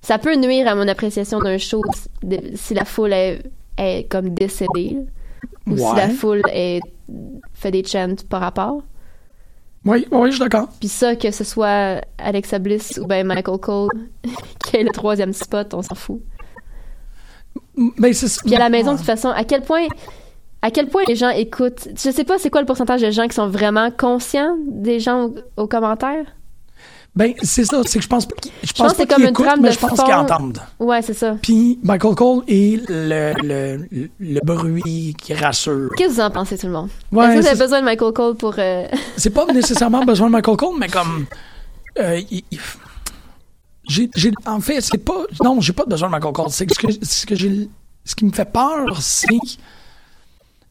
Ça 0.00 0.18
peut 0.18 0.34
nuire 0.36 0.68
à 0.68 0.74
mon 0.74 0.86
appréciation 0.88 1.38
d'un 1.38 1.56
show 1.56 1.82
de- 2.22 2.52
si 2.56 2.74
la 2.74 2.84
foule 2.84 3.14
est, 3.14 3.42
est 3.78 4.06
comme 4.10 4.30
décédée. 4.34 4.96
là. 4.96 5.00
Ou 5.72 5.76
si 5.78 5.82
Ouais. 5.82 5.96
la 5.96 6.08
foule 6.10 6.42
est, 6.52 6.80
fait 7.54 7.70
des 7.70 7.82
chants 7.84 8.14
par 8.28 8.40
rapport. 8.42 8.82
Oui, 9.84 10.06
oui, 10.10 10.30
je 10.30 10.36
suis 10.36 10.40
d'accord. 10.42 10.68
Puis 10.80 10.88
ça, 10.88 11.14
que 11.14 11.30
ce 11.30 11.44
soit 11.44 12.00
Alexa 12.18 12.58
Bliss 12.58 12.98
ou 13.02 13.06
ben 13.06 13.26
Michael 13.26 13.58
Cole 13.58 13.90
qui 14.64 14.76
est 14.78 14.82
le 14.82 14.90
troisième 14.90 15.32
spot, 15.32 15.74
on 15.74 15.82
s'en 15.82 15.94
fout. 15.94 16.20
Mais 17.98 18.12
c'est 18.12 18.40
Puis 18.42 18.54
à 18.54 18.58
la 18.58 18.68
maison, 18.68 18.92
de 18.92 18.96
toute 18.96 19.06
façon, 19.06 19.28
à 19.28 19.44
quel 19.44 19.62
point, 19.62 19.86
à 20.62 20.70
quel 20.70 20.88
point 20.88 21.02
les 21.06 21.16
gens 21.16 21.30
écoutent. 21.30 21.88
Je 21.96 22.10
sais 22.10 22.24
pas 22.24 22.38
c'est 22.38 22.50
quoi 22.50 22.60
le 22.60 22.66
pourcentage 22.66 23.02
de 23.02 23.10
gens 23.10 23.26
qui 23.28 23.34
sont 23.34 23.48
vraiment 23.48 23.90
conscients 23.90 24.56
des 24.68 25.00
gens 25.00 25.24
au- 25.56 25.62
aux 25.62 25.66
commentaires. 25.68 26.24
Ben, 27.16 27.32
c'est 27.42 27.64
ça, 27.64 27.80
c'est 27.86 27.98
que 27.98 28.02
je 28.02 28.08
pense 28.08 28.26
pas 28.26 28.34
qu'ils, 28.40 28.50
je 28.64 28.72
pense 28.72 28.92
pense 28.92 29.06
pas 29.06 29.14
qu'ils 29.14 29.24
écoutent, 29.26 29.46
mais 29.60 29.70
je 29.70 29.78
pense 29.78 30.00
qu'ils 30.02 30.14
entendent. 30.14 30.60
Ouais, 30.80 31.00
c'est 31.00 31.14
ça. 31.14 31.36
Puis 31.40 31.78
Michael 31.84 32.14
Cole 32.16 32.42
et 32.48 32.80
le, 32.88 33.32
le, 33.42 34.08
le 34.18 34.40
bruit 34.44 35.14
qui 35.16 35.32
rassure. 35.32 35.90
Qu'est-ce 35.96 36.08
que 36.08 36.14
vous 36.14 36.20
en 36.20 36.30
pensez, 36.32 36.58
tout 36.58 36.66
le 36.66 36.72
monde? 36.72 36.88
Ouais, 37.12 37.26
Est-ce 37.26 37.34
que 37.36 37.40
vous 37.42 37.46
avez 37.48 37.58
besoin 37.60 37.80
de 37.80 37.84
Michael 37.84 38.12
Cole 38.12 38.34
pour. 38.36 38.54
euh, 38.58 38.86
C'est 39.16 39.30
pas 39.30 39.46
nécessairement 39.46 40.04
besoin 40.04 40.26
de 40.26 40.32
Michael 40.32 40.56
Cole, 40.56 40.76
mais 40.78 40.88
comme. 40.88 41.26
euh, 42.00 42.20
il- 42.32 42.42
il- 42.50 42.58
j'ai, 43.88 44.10
j'ai- 44.16 44.32
en 44.46 44.58
fait, 44.60 44.80
c'est 44.80 44.98
pas. 44.98 45.22
Non, 45.44 45.60
j'ai 45.60 45.72
pas 45.72 45.84
besoin 45.84 46.08
de 46.08 46.12
Michael 46.14 46.32
Cole. 46.32 46.46
C'est 46.50 46.66
que 46.66 46.74
ce 46.74 46.80
que, 46.80 46.92
ce 47.04 47.26
que 47.26 47.34
j'ai. 47.36 47.68
Ce 48.04 48.14
qui 48.16 48.24
me 48.24 48.32
fait 48.32 48.50
peur, 48.50 49.00
c'est. 49.00 49.28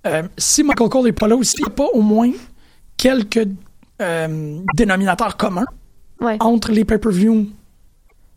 euh, 0.07 0.23
si 0.37 0.61
Michael 0.63 0.89
Cole 0.89 1.05
n'est 1.05 1.11
pas 1.13 1.27
là 1.29 1.35
aussi, 1.37 1.55
il 1.59 1.61
n'y 1.63 1.67
a 1.67 1.73
pas 1.73 1.87
au 1.93 2.01
moins 2.01 2.31
quelques 2.97 3.47
euh, 4.01 4.57
dénominateurs 4.75 5.37
communs 5.37 5.65
Ouais. 6.23 6.37
entre 6.39 6.71
les 6.71 6.85
pay-per-views 6.85 7.49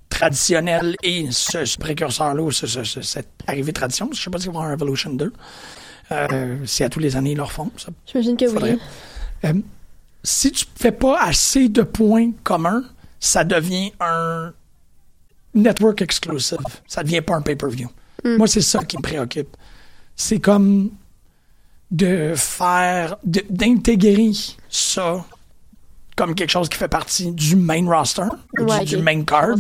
traditionnels 0.09 0.97
et 1.03 1.29
ce, 1.31 1.65
ce 1.65 1.77
précurseur-là, 1.79 2.43
ou 2.43 2.51
ce- 2.51 2.67
ce- 2.67 2.85
ce- 2.85 3.03
cette 3.03 3.29
arrivée 3.47 3.73
de 3.73 3.77
tradition. 3.77 4.09
Je 4.13 4.21
sais 4.21 4.31
pas 4.31 4.39
s'ils 4.39 4.49
vont 4.51 4.59
avoir 4.59 4.69
un 4.71 4.73
Revolution 4.75 5.13
2. 5.13 5.33
Euh, 6.13 6.57
si 6.65 6.85
à 6.85 6.89
tous 6.89 7.01
les 7.01 7.17
années 7.17 7.33
ils 7.33 7.37
le 7.37 7.43
refont. 7.43 7.71
Ça 7.77 7.89
J'imagine 8.07 8.37
que 8.37 8.47
faudrait. 8.49 8.73
oui. 8.75 8.81
Euh, 9.45 9.53
si 10.23 10.53
tu 10.53 10.65
fais 10.77 10.93
pas 10.93 11.21
assez 11.21 11.69
de 11.69 11.83
points 11.83 12.31
communs, 12.45 12.83
ça 13.21 13.45
devient 13.45 13.93
un 14.01 14.53
network 15.55 16.03
exclusive. 16.03 16.59
Ça 16.87 17.03
devient 17.03 17.21
pas 17.23 17.35
un 17.37 17.43
pay-per-view. 17.43 17.89
Moi, 18.25 18.47
c'est 18.49 18.61
ça 18.61 18.83
qui 18.85 18.97
me 18.97 19.03
préoccupe. 19.03 19.57
C'est 20.17 20.41
comme 20.41 20.91
de 21.91 22.33
faire, 22.37 23.17
d'intégrer 23.25 24.33
ça 24.69 25.25
comme 26.17 26.35
quelque 26.35 26.51
chose 26.51 26.69
qui 26.69 26.79
fait 26.79 26.89
partie 26.89 27.31
du 27.33 27.57
main 27.57 27.87
roster, 27.87 28.29
ou 28.59 28.85
du, 28.85 28.97
main 28.97 29.23
card, 29.23 29.57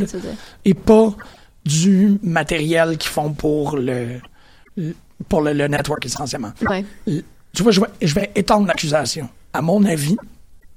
et 0.64 0.74
pas 0.74 1.14
du 1.64 2.18
matériel 2.22 2.96
qu'ils 2.96 3.10
font 3.10 3.32
pour 3.32 3.76
le, 3.76 4.20
pour 5.28 5.42
le, 5.42 5.52
le 5.52 5.68
network 5.68 6.04
essentiellement. 6.06 6.52
Ouais. 6.68 6.84
Tu 7.52 7.62
vois, 7.62 7.72
je 7.72 7.80
vais, 7.80 7.86
je 8.02 8.14
vais 8.14 8.30
étendre 8.34 8.66
l'accusation. 8.66 9.28
À 9.52 9.60
mon 9.62 9.84
avis, 9.84 10.16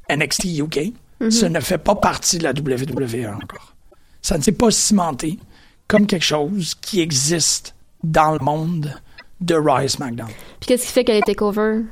NXT 0.10 0.60
UK, 0.60 0.94
ce 1.30 1.46
ne 1.46 1.60
fait 1.60 1.78
pas 1.78 1.96
partie 1.96 2.38
de 2.38 2.44
la 2.44 2.52
WWE 2.52 3.28
encore. 3.34 3.74
Ça 4.22 4.38
ne 4.38 4.44
s'est 4.44 4.52
pas 4.52 4.72
cimenté 4.72 5.40
comme 5.88 6.06
quelque 6.06 6.26
chose 6.26 6.76
qui 6.76 7.00
existe 7.00 7.74
dans 8.04 8.32
le 8.32 8.40
monde 8.40 8.94
de 9.42 9.56
Raw 9.56 9.80
et 9.80 9.88
SmackDown. 9.88 10.30
Puis 10.60 10.68
qu'est-ce 10.68 10.88
qui 10.88 10.92
fait 10.92 11.04
que 11.04 11.12
les 11.12 11.22
takeovers 11.22 11.84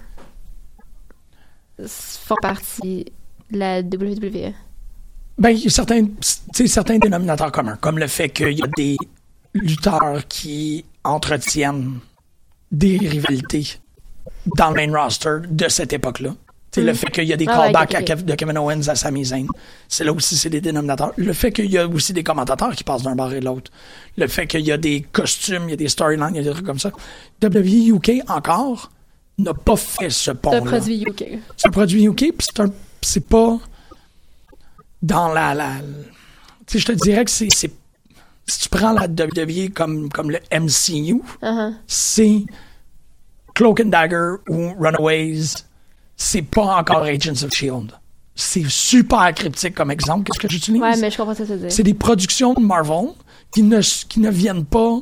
font 1.86 2.36
partie 2.42 3.06
la 3.52 3.80
WWE? 3.82 4.54
Ben, 5.38 5.50
il 5.52 5.64
y 5.64 5.68
a 5.68 5.70
certains, 5.70 6.98
dénominateurs 7.00 7.52
communs, 7.52 7.78
comme 7.80 8.00
le 8.00 8.08
fait 8.08 8.30
qu'il 8.30 8.54
y 8.58 8.64
a 8.64 8.68
des 8.76 8.98
lutteurs 9.54 10.28
qui 10.28 10.84
entretiennent 11.04 12.00
des 12.72 12.98
rivalités 12.98 13.76
dans 14.58 14.72
le 14.72 14.88
main 14.88 15.00
roster 15.04 15.38
de 15.50 15.68
cette 15.70 15.94
époque-là. 15.94 16.34
Sais, 16.74 16.82
le 16.82 16.92
Mm. 16.92 16.96
fait 16.96 17.08
qu'il 17.12 17.24
y 17.24 17.34
a 17.34 17.38
des 17.38 17.46
Ah 17.48 17.72
callbacks 17.72 18.26
de 18.26 18.36
Kevin 18.36 18.58
Owens 18.58 18.88
à 18.90 18.96
Sami 18.96 19.24
Zayn, 19.26 19.48
c'est 19.88 20.04
là 20.04 20.12
aussi 20.12 20.36
c'est 20.36 20.50
des 20.50 20.60
dénominateurs. 20.60 21.14
Le 21.16 21.32
fait 21.34 21.52
qu'il 21.52 21.72
y 21.72 21.78
a 21.78 21.88
aussi 21.88 22.12
des 22.14 22.24
commentateurs 22.24 22.76
qui 22.76 22.84
passent 22.84 23.04
d'un 23.04 23.16
bar 23.16 23.34
et 23.34 23.40
de 23.40 23.46
l'autre. 23.46 23.72
Le 24.18 24.28
fait 24.28 24.48
qu'il 24.48 24.62
y 24.62 24.72
a 24.72 24.78
des 24.78 25.02
costumes, 25.12 25.64
il 25.68 25.72
y 25.72 25.74
a 25.74 25.78
des 25.78 25.88
storylines, 25.88 26.32
il 26.32 26.38
y 26.38 26.40
a 26.40 26.44
des 26.44 26.52
trucs 26.52 26.66
comme 26.66 26.80
ça. 26.80 26.92
WWE 27.42 27.96
UK 27.96 28.22
encore 28.28 28.92
n'a 29.38 29.54
pas 29.54 29.78
fait 29.78 30.10
ce 30.10 30.32
C'est 30.32 30.34
pont-là. 30.36 30.58
un 30.58 30.62
produit 30.62 31.04
UK. 31.04 31.24
C'est 31.56 31.68
un 31.68 31.72
produit 31.72 32.06
UK, 32.06 32.16
puis 32.16 32.34
c'est 32.42 32.60
un, 32.60 32.70
c'est 33.08 33.26
pas 33.28 33.58
dans 35.02 35.32
la, 35.34 35.54
la 35.54 35.76
tu 36.66 36.74
sais, 36.74 36.80
je 36.80 36.86
te 36.86 36.92
dirais 36.92 37.24
que 37.26 37.32
c'est, 37.32 37.50
si 37.52 37.70
tu 38.60 38.70
prends 38.70 38.92
la 38.92 39.04
WWE 39.08 39.70
comme, 39.74 40.10
comme 40.10 40.32
le 40.32 40.40
MCU, 40.52 41.22
Uh-huh. 41.42 41.74
c'est 41.88 42.44
Cloak 43.54 43.80
and 43.82 43.90
Dagger 43.90 44.36
ou 44.50 44.74
Runaways, 44.80 45.46
c'est 46.16 46.42
pas 46.42 46.78
encore 46.78 47.04
Agents 47.04 47.44
of 47.44 47.54
Shield. 47.54 47.92
C'est 48.36 48.66
super 48.70 49.34
cryptique 49.34 49.74
comme 49.74 49.90
exemple. 49.92 50.26
Qu'est-ce 50.26 50.40
que 50.40 50.50
j'utilise? 50.50 50.82
Ouais, 50.82 50.96
mais 50.98 51.10
je 51.10 51.18
comprends 51.18 51.34
ce 51.34 51.44
que 51.44 51.54
tu 51.54 51.58
dire. 51.60 51.72
C'est 51.72 51.84
des 51.84 51.94
productions 51.96 52.54
de 52.54 52.60
Marvel 52.60 53.10
qui 53.52 53.64
ne, 53.64 53.80
qui 53.82 54.20
ne 54.20 54.30
viennent 54.30 54.66
pas 54.66 55.00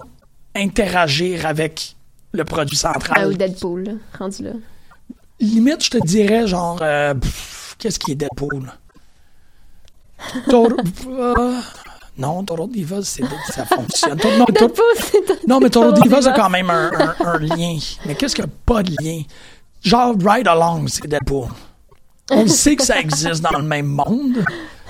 interagir 0.55 1.45
avec 1.45 1.95
le 2.31 2.43
produit 2.45 2.77
central. 2.77 3.17
Ah, 3.19 3.27
ou 3.27 3.33
Deadpool, 3.33 3.97
rendu 4.17 4.43
là. 4.43 4.51
Limite, 5.41 5.83
je 5.83 5.89
te 5.89 5.97
dirais 6.05 6.47
genre. 6.47 6.79
euh, 6.81 7.13
pff, 7.13 7.64
Qu'est-ce 7.77 7.99
qui 7.99 8.11
est 8.13 8.15
Deadpool? 8.15 8.71
Euh, 11.07 11.59
non, 12.17 12.43
Toro 12.43 12.67
Divas, 12.67 13.01
c'est, 13.03 13.23
ça 13.51 13.65
fonctionne. 13.65 14.17
Non, 14.23 14.45
non, 15.47 15.59
mais 15.59 15.69
Toro 15.69 15.91
Divas 15.91 16.25
a 16.27 16.31
quand 16.33 16.49
même 16.49 16.69
un, 16.69 16.89
un- 16.93 17.15
un 17.25 17.37
lien. 17.39 17.77
Mais 18.05 18.15
qu'est-ce 18.15 18.33
qu'il 18.35 18.45
n'y 18.45 18.49
a 18.51 18.53
pas 18.65 18.81
de 18.83 18.91
lien? 19.01 19.21
Genre, 19.83 20.15
Ride 20.25 20.47
Along, 20.47 20.87
c'est 20.87 21.05
Deadpool. 21.07 21.47
On 22.31 22.47
sait 22.47 22.75
que 22.75 22.83
ça 22.83 22.99
existe 22.99 23.41
dans 23.43 23.57
le 23.57 23.63
même 23.63 23.85
monde 23.87 24.43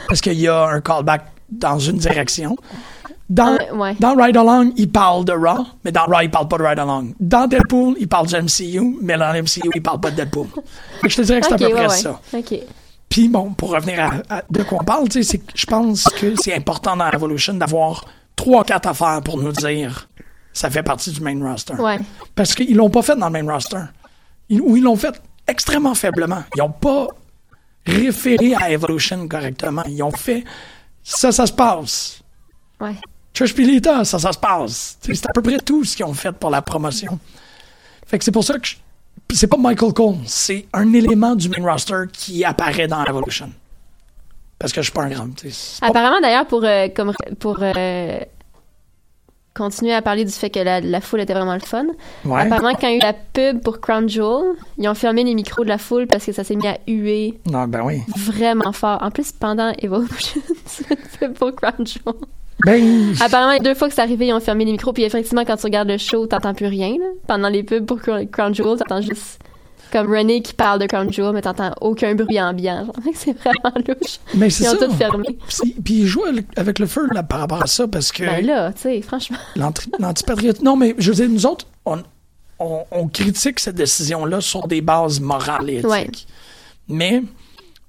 parce 0.07 0.21
qu'il 0.21 0.39
y 0.39 0.47
a 0.47 0.65
un 0.67 0.79
callback 0.81 1.25
dans 1.49 1.79
une 1.79 1.97
direction. 1.97 2.55
Dans, 3.28 3.57
Ah, 3.59 3.73
ouais. 3.73 3.95
dans 3.99 4.15
Ride 4.15 4.38
Along, 4.38 4.71
il 4.78 4.89
parle 4.91 5.26
de 5.26 5.32
Raw, 5.34 5.65
mais 5.84 5.91
dans 5.91 6.05
Raw, 6.05 6.21
il 6.21 6.30
parle 6.30 6.47
pas 6.47 6.57
de 6.59 6.63
Ride 6.63 6.80
Along. 6.80 7.13
Dans 7.19 7.47
Deadpool, 7.47 7.95
il 7.99 8.07
parle 8.07 8.28
du 8.28 8.36
MCU, 8.36 8.97
mais 9.01 9.17
dans 9.17 9.32
l'MCU, 9.34 9.61
il 9.73 9.82
parle 9.82 9.99
pas 9.99 10.11
de 10.11 10.17
Deadpool. 10.17 10.47
Je 11.03 11.15
te 11.15 11.21
dirais 11.23 11.41
que 11.41 11.47
c'est 11.47 11.53
à 11.53 11.57
peu 11.57 11.65
ouais, 11.65 11.71
près 11.73 11.88
ouais. 11.88 11.97
ça. 11.97 12.19
Puis 13.09 13.28
bon, 13.30 13.51
pour 13.53 13.69
revenir 13.71 13.99
à, 14.30 14.38
à 14.38 14.41
de 14.49 14.61
quoi 14.63 14.80
on 14.82 14.84
parle, 14.84 15.07
c'est 15.11 15.41
je 15.55 15.65
pense 15.65 16.03
que 16.03 16.36
c'est 16.41 16.53
important 16.55 16.95
dans 16.97 17.09
Evolution 17.09 17.53
d'avoir 17.55 18.05
trois, 18.36 18.63
quatre 18.63 18.88
affaires 18.89 19.21
pour 19.23 19.38
nous 19.41 19.51
dire 19.51 20.07
ça 20.53 20.69
fait 20.69 20.84
partie 20.84 21.11
du 21.11 21.21
main 21.21 21.39
roster. 21.49 21.73
Parce 22.36 22.53
qu'ils 22.55 22.76
l'ont 22.76 22.89
pas 22.89 23.01
fait 23.01 23.15
dans 23.15 23.30
le 23.30 23.43
main 23.43 23.51
roster. 23.53 23.78
Ils- 24.49 24.61
ou 24.61 24.76
ils 24.78 24.84
l'ont 24.84 24.95
fait 24.95 25.19
extrêmement 25.47 25.95
faiblement. 25.95 26.43
Ils 26.55 26.61
ont 26.61 26.71
pas 26.71 27.07
référé 27.86 28.53
à 28.55 28.71
Evolution 28.71 29.28
correctement. 29.28 29.84
Ils 29.88 30.01
ont 30.03 30.11
fait 30.11 30.43
ça, 31.03 31.32
ça 31.32 31.45
se 31.45 31.53
passe. 31.53 32.21
Ouais. 32.80 32.95
Trish 33.36 33.53
Pilita, 33.53 34.03
ça, 34.05 34.17
ça 34.17 34.31
se 34.31 34.38
passe. 34.39 34.97
C'est 35.01 35.25
à 35.27 35.31
peu 35.33 35.41
près 35.41 35.57
tout 35.59 35.83
ce 35.83 35.95
qu'ils 35.95 36.05
ont 36.05 36.13
fait 36.13 36.31
pour 36.31 36.49
la 36.49 36.61
promotion. 36.63 37.19
Fait 38.07 38.17
que 38.17 38.23
c'est 38.23 38.31
pour 38.31 38.43
ça 38.43 38.57
que 38.57 38.65
je- 38.65 38.77
c'est 39.33 39.47
pas 39.47 39.57
Michael 39.57 39.93
Cole, 39.93 40.15
c'est 40.25 40.65
un 40.73 40.91
élément 40.93 41.36
du 41.36 41.49
main 41.49 41.69
roster 41.71 42.03
qui 42.13 42.43
apparaît 42.45 42.88
dans 42.88 43.03
Evolution. 43.05 43.51
Parce 44.57 44.71
que 44.71 44.81
je 44.81 44.86
suis 44.86 44.93
pas 44.93 45.03
un 45.03 45.09
grand. 45.09 45.27
Apparemment, 45.81 46.21
d'ailleurs, 46.21 46.45
pour, 46.47 46.63
euh, 46.63 46.88
comme, 46.95 47.11
pour 47.39 47.57
euh, 47.61 48.19
continuer 49.53 49.93
à 49.93 50.01
parler 50.01 50.23
du 50.25 50.31
fait 50.31 50.49
que 50.49 50.59
la, 50.59 50.79
la 50.81 51.01
foule 51.01 51.21
était 51.21 51.33
vraiment 51.33 51.53
le 51.55 51.59
fun, 51.61 51.86
Ouais. 52.23 52.41
apparemment, 52.41 52.73
quand 52.79 52.88
il 52.88 52.91
y 52.91 52.93
a 52.93 52.95
eu 52.97 52.99
la 52.99 53.13
pub 53.13 53.61
pour 53.61 53.79
Crown 53.81 54.07
Jewel, 54.07 54.55
ils 54.77 54.88
ont 54.88 54.93
fermé 54.95 55.23
les 55.23 55.33
micros 55.36 55.63
de 55.63 55.69
la 55.69 55.77
foule 55.77 56.07
parce 56.07 56.25
que 56.25 56.31
ça 56.31 56.43
s'est 56.43 56.55
mis 56.55 56.67
à 56.67 56.77
huer 56.88 57.39
Non, 57.49 57.67
ben 57.67 57.81
oui. 57.83 58.01
vraiment 58.15 58.71
fort. 58.71 58.99
En 59.01 59.11
plus, 59.11 59.31
pendant 59.33 59.71
Evolution, 59.79 60.41
pour 61.36 61.53
Crown 61.55 61.86
Jewel. 61.86 62.15
Ben, 62.64 63.14
Apparemment, 63.22 63.53
les 63.53 63.60
deux 63.60 63.76
fois 63.76 63.89
que 63.89 63.93
c'est 63.95 64.01
arrivé, 64.01 64.28
ils 64.28 64.34
ont 64.34 64.39
fermé 64.39 64.66
les 64.66 64.72
micros. 64.72 64.93
Puis 64.93 65.03
effectivement, 65.03 65.43
quand 65.45 65.58
tu 65.58 65.64
regardes 65.66 65.89
le 65.89 65.97
show, 65.97 66.26
t'entends 66.26 66.53
plus 66.53 66.68
rien. 66.68 66.89
là. 66.91 67.06
Pendant 67.28 67.49
les 67.49 67.64
pubs 67.64 67.86
pour 67.86 67.99
Crown 68.01 68.56
Jewel, 68.56 68.78
t'entends 68.80 69.01
juste 69.01 69.39
comme 69.91 70.10
René 70.12 70.41
qui 70.41 70.53
parle 70.53 70.80
de 70.80 70.88
Crown 70.88 71.12
Jewel, 71.12 71.34
mais 71.34 71.41
t'entends 71.41 71.74
aucun 71.82 72.16
bruit 72.16 72.41
ambiant. 72.41 72.88
C'est 73.14 73.38
vraiment 73.38 73.76
louche. 73.88 74.20
mais 74.34 74.49
c'est 74.49 74.64
Ils 74.64 74.70
ont 74.70 74.80
ça. 74.80 74.88
tout 74.88 74.93
fermé. 74.93 75.38
Puis, 75.47 75.76
puis 75.84 75.93
ils 75.99 76.08
jouent 76.08 76.24
avec- 76.56 76.80
le 76.80 76.88
feu 76.88 77.08
là, 77.14 77.24
par 77.24 77.39
rapport 77.39 77.62
à 77.62 77.68
ça 77.68 77.88
parce 77.88 78.12
que 78.12 78.24
Ben 78.24 78.45
là, 78.45 78.74
tu 78.74 78.82
sais, 78.84 79.01
franchement. 79.01 79.38
l'anti- 79.56 79.89
l'antipatriote. 79.99 80.62
Non, 80.64 80.76
mais 80.76 80.95
je 80.97 81.12
veux 81.12 81.16
dire, 81.16 81.30
nous 81.30 81.45
autres, 81.45 81.66
on, 81.86 82.01
on, 82.60 82.84
on 82.91 83.08
critique 83.08 83.60
cette 83.60 83.76
décision-là 83.76 84.41
sur 84.41 84.68
des 84.68 84.82
bases 84.82 85.20
morales 85.20 85.70
et 85.70 85.74
éthiques. 85.76 85.89
Ouais. 85.89 86.10
Mais 86.89 87.22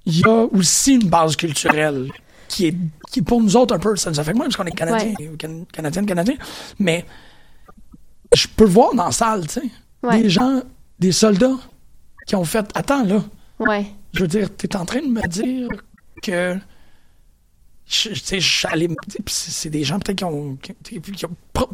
il 0.04 0.18
y 0.20 0.24
a 0.24 0.46
aussi 0.52 0.94
une 0.96 1.08
base 1.08 1.34
culturelle 1.34 2.08
qui 2.48 2.66
est, 2.68 2.74
qui 3.10 3.22
pour 3.22 3.40
nous 3.42 3.56
autres 3.56 3.74
un 3.74 3.78
peu, 3.78 3.96
ça 3.96 4.10
nous 4.10 4.18
affecte 4.20 4.36
moins 4.36 4.46
parce 4.46 4.56
qu'on 4.56 4.64
est 4.64 4.70
Canadiens, 4.72 5.14
Can- 5.40 5.64
Canadiennes, 5.72 6.06
Canadiens. 6.06 6.36
Mais 6.78 7.04
je 8.34 8.46
peux 8.48 8.64
voir 8.64 8.94
dans 8.94 9.06
la 9.06 9.12
salle, 9.12 9.46
tu 9.46 9.54
sais, 9.60 9.70
Ouais. 10.02 10.22
des 10.22 10.28
gens, 10.30 10.62
des 10.98 11.12
soldats 11.12 11.56
qui 12.26 12.36
ont 12.36 12.44
fait 12.44 12.66
Attends, 12.74 13.04
là, 13.04 13.22
Ouais. 13.58 13.86
je 14.12 14.20
veux 14.20 14.28
dire, 14.28 14.54
t'es 14.56 14.76
en 14.76 14.84
train 14.84 15.00
de 15.00 15.06
me 15.08 15.26
dire 15.28 15.68
que. 16.22 16.56
Je, 17.88 18.08
je 18.14 18.40
suis 18.40 18.66
allé. 18.66 18.88
C'est 19.28 19.70
des 19.70 19.84
gens 19.84 20.00
peut-être 20.00 20.18
qui 20.18 20.24
ont, 20.24 20.56
qui, 20.60 21.00
qui 21.00 21.24
ont, 21.24 21.30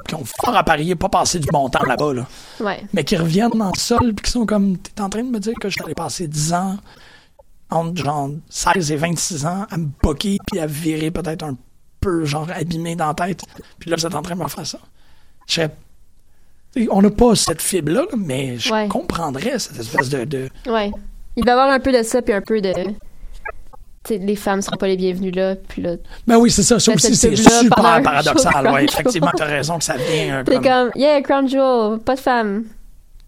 qui 0.06 0.14
ont 0.14 0.24
fort 0.26 0.54
à 0.54 0.62
parier, 0.62 0.94
pas 0.94 1.08
passé 1.08 1.38
du 1.38 1.48
bon 1.50 1.70
temps 1.70 1.84
là-bas, 1.84 2.12
là. 2.12 2.26
Ouais. 2.60 2.84
Mais 2.92 3.02
qui 3.02 3.16
reviennent 3.16 3.48
dans 3.54 3.70
le 3.74 3.78
sol, 3.78 4.12
puis 4.14 4.24
qui 4.26 4.30
sont 4.30 4.44
comme. 4.44 4.76
T'es 4.76 5.00
en 5.00 5.08
train 5.08 5.22
de 5.22 5.30
me 5.30 5.38
dire 5.40 5.54
que 5.58 5.70
je 5.70 5.82
allé 5.82 5.94
passer 5.94 6.28
10 6.28 6.52
ans, 6.52 6.76
entre 7.72 8.02
genre 8.02 8.30
16 8.48 8.92
et 8.92 8.96
26 8.96 9.46
ans, 9.46 9.66
à 9.70 9.76
me 9.78 9.88
boquer, 10.02 10.38
puis 10.46 10.60
à 10.60 10.66
virer 10.66 11.10
peut-être 11.10 11.42
un 11.44 11.56
peu, 12.00 12.24
genre, 12.24 12.48
abîmé 12.54 12.96
dans 12.96 13.08
la 13.08 13.14
tête. 13.14 13.42
Puis 13.78 13.90
là, 13.90 13.96
vous 13.96 14.06
êtes 14.06 14.14
en 14.14 14.22
train 14.22 14.34
de 14.36 14.42
me 14.42 14.48
faire 14.48 14.66
ça. 14.66 14.78
Je 15.46 15.54
serais- 15.54 15.70
On 16.90 17.02
n'a 17.02 17.10
pas 17.10 17.34
cette 17.34 17.60
fibre-là, 17.60 18.02
là, 18.10 18.16
mais 18.16 18.58
je 18.58 18.72
Ouais. 18.72 18.88
comprendrais 18.88 19.58
cette 19.58 19.78
espèce 19.78 20.08
de- 20.08 20.24
de 20.24 20.48
Ouais. 20.66 20.90
Il 21.36 21.44
va 21.44 21.50
y 21.50 21.52
avoir 21.52 21.70
un 21.70 21.80
peu 21.80 21.92
de 21.92 22.02
ça, 22.02 22.22
puis 22.22 22.32
un 22.32 22.40
peu 22.40 22.60
de. 22.60 22.72
Les 24.10 24.34
femmes 24.36 24.60
seront 24.62 24.76
pas 24.76 24.88
les 24.88 24.96
bienvenues 24.96 25.30
là, 25.30 25.54
puis 25.54 25.80
là. 25.80 25.94
Ben 26.26 26.36
oui, 26.36 26.50
c'est 26.50 26.62
ça. 26.64 26.80
Ça 26.80 26.92
aussi, 26.92 27.14
c'est 27.14 27.36
super 27.36 28.02
paradoxal. 28.02 28.66
Ouais, 28.72 28.84
effectivement, 28.84 29.30
t'as 29.36 29.44
raison 29.44 29.78
que 29.78 29.84
ça 29.84 29.94
vient 29.96 30.42
C'est 30.46 30.54
comme... 30.54 30.62
comme, 30.64 30.90
yeah, 30.96 31.22
Crown 31.22 31.48
Jewel, 31.48 32.00
pas 32.00 32.16
de 32.16 32.20
femmes. 32.20 32.64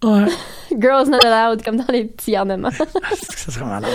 Ouais, 0.03 0.25
Girls 0.79 1.09
not 1.09 1.19
allowed, 1.25 1.63
comme 1.63 1.77
dans 1.77 1.85
les 1.91 2.05
petits 2.05 2.31
garnements. 2.31 2.69
ça 2.71 3.51
serait 3.51 3.65
malade. 3.65 3.89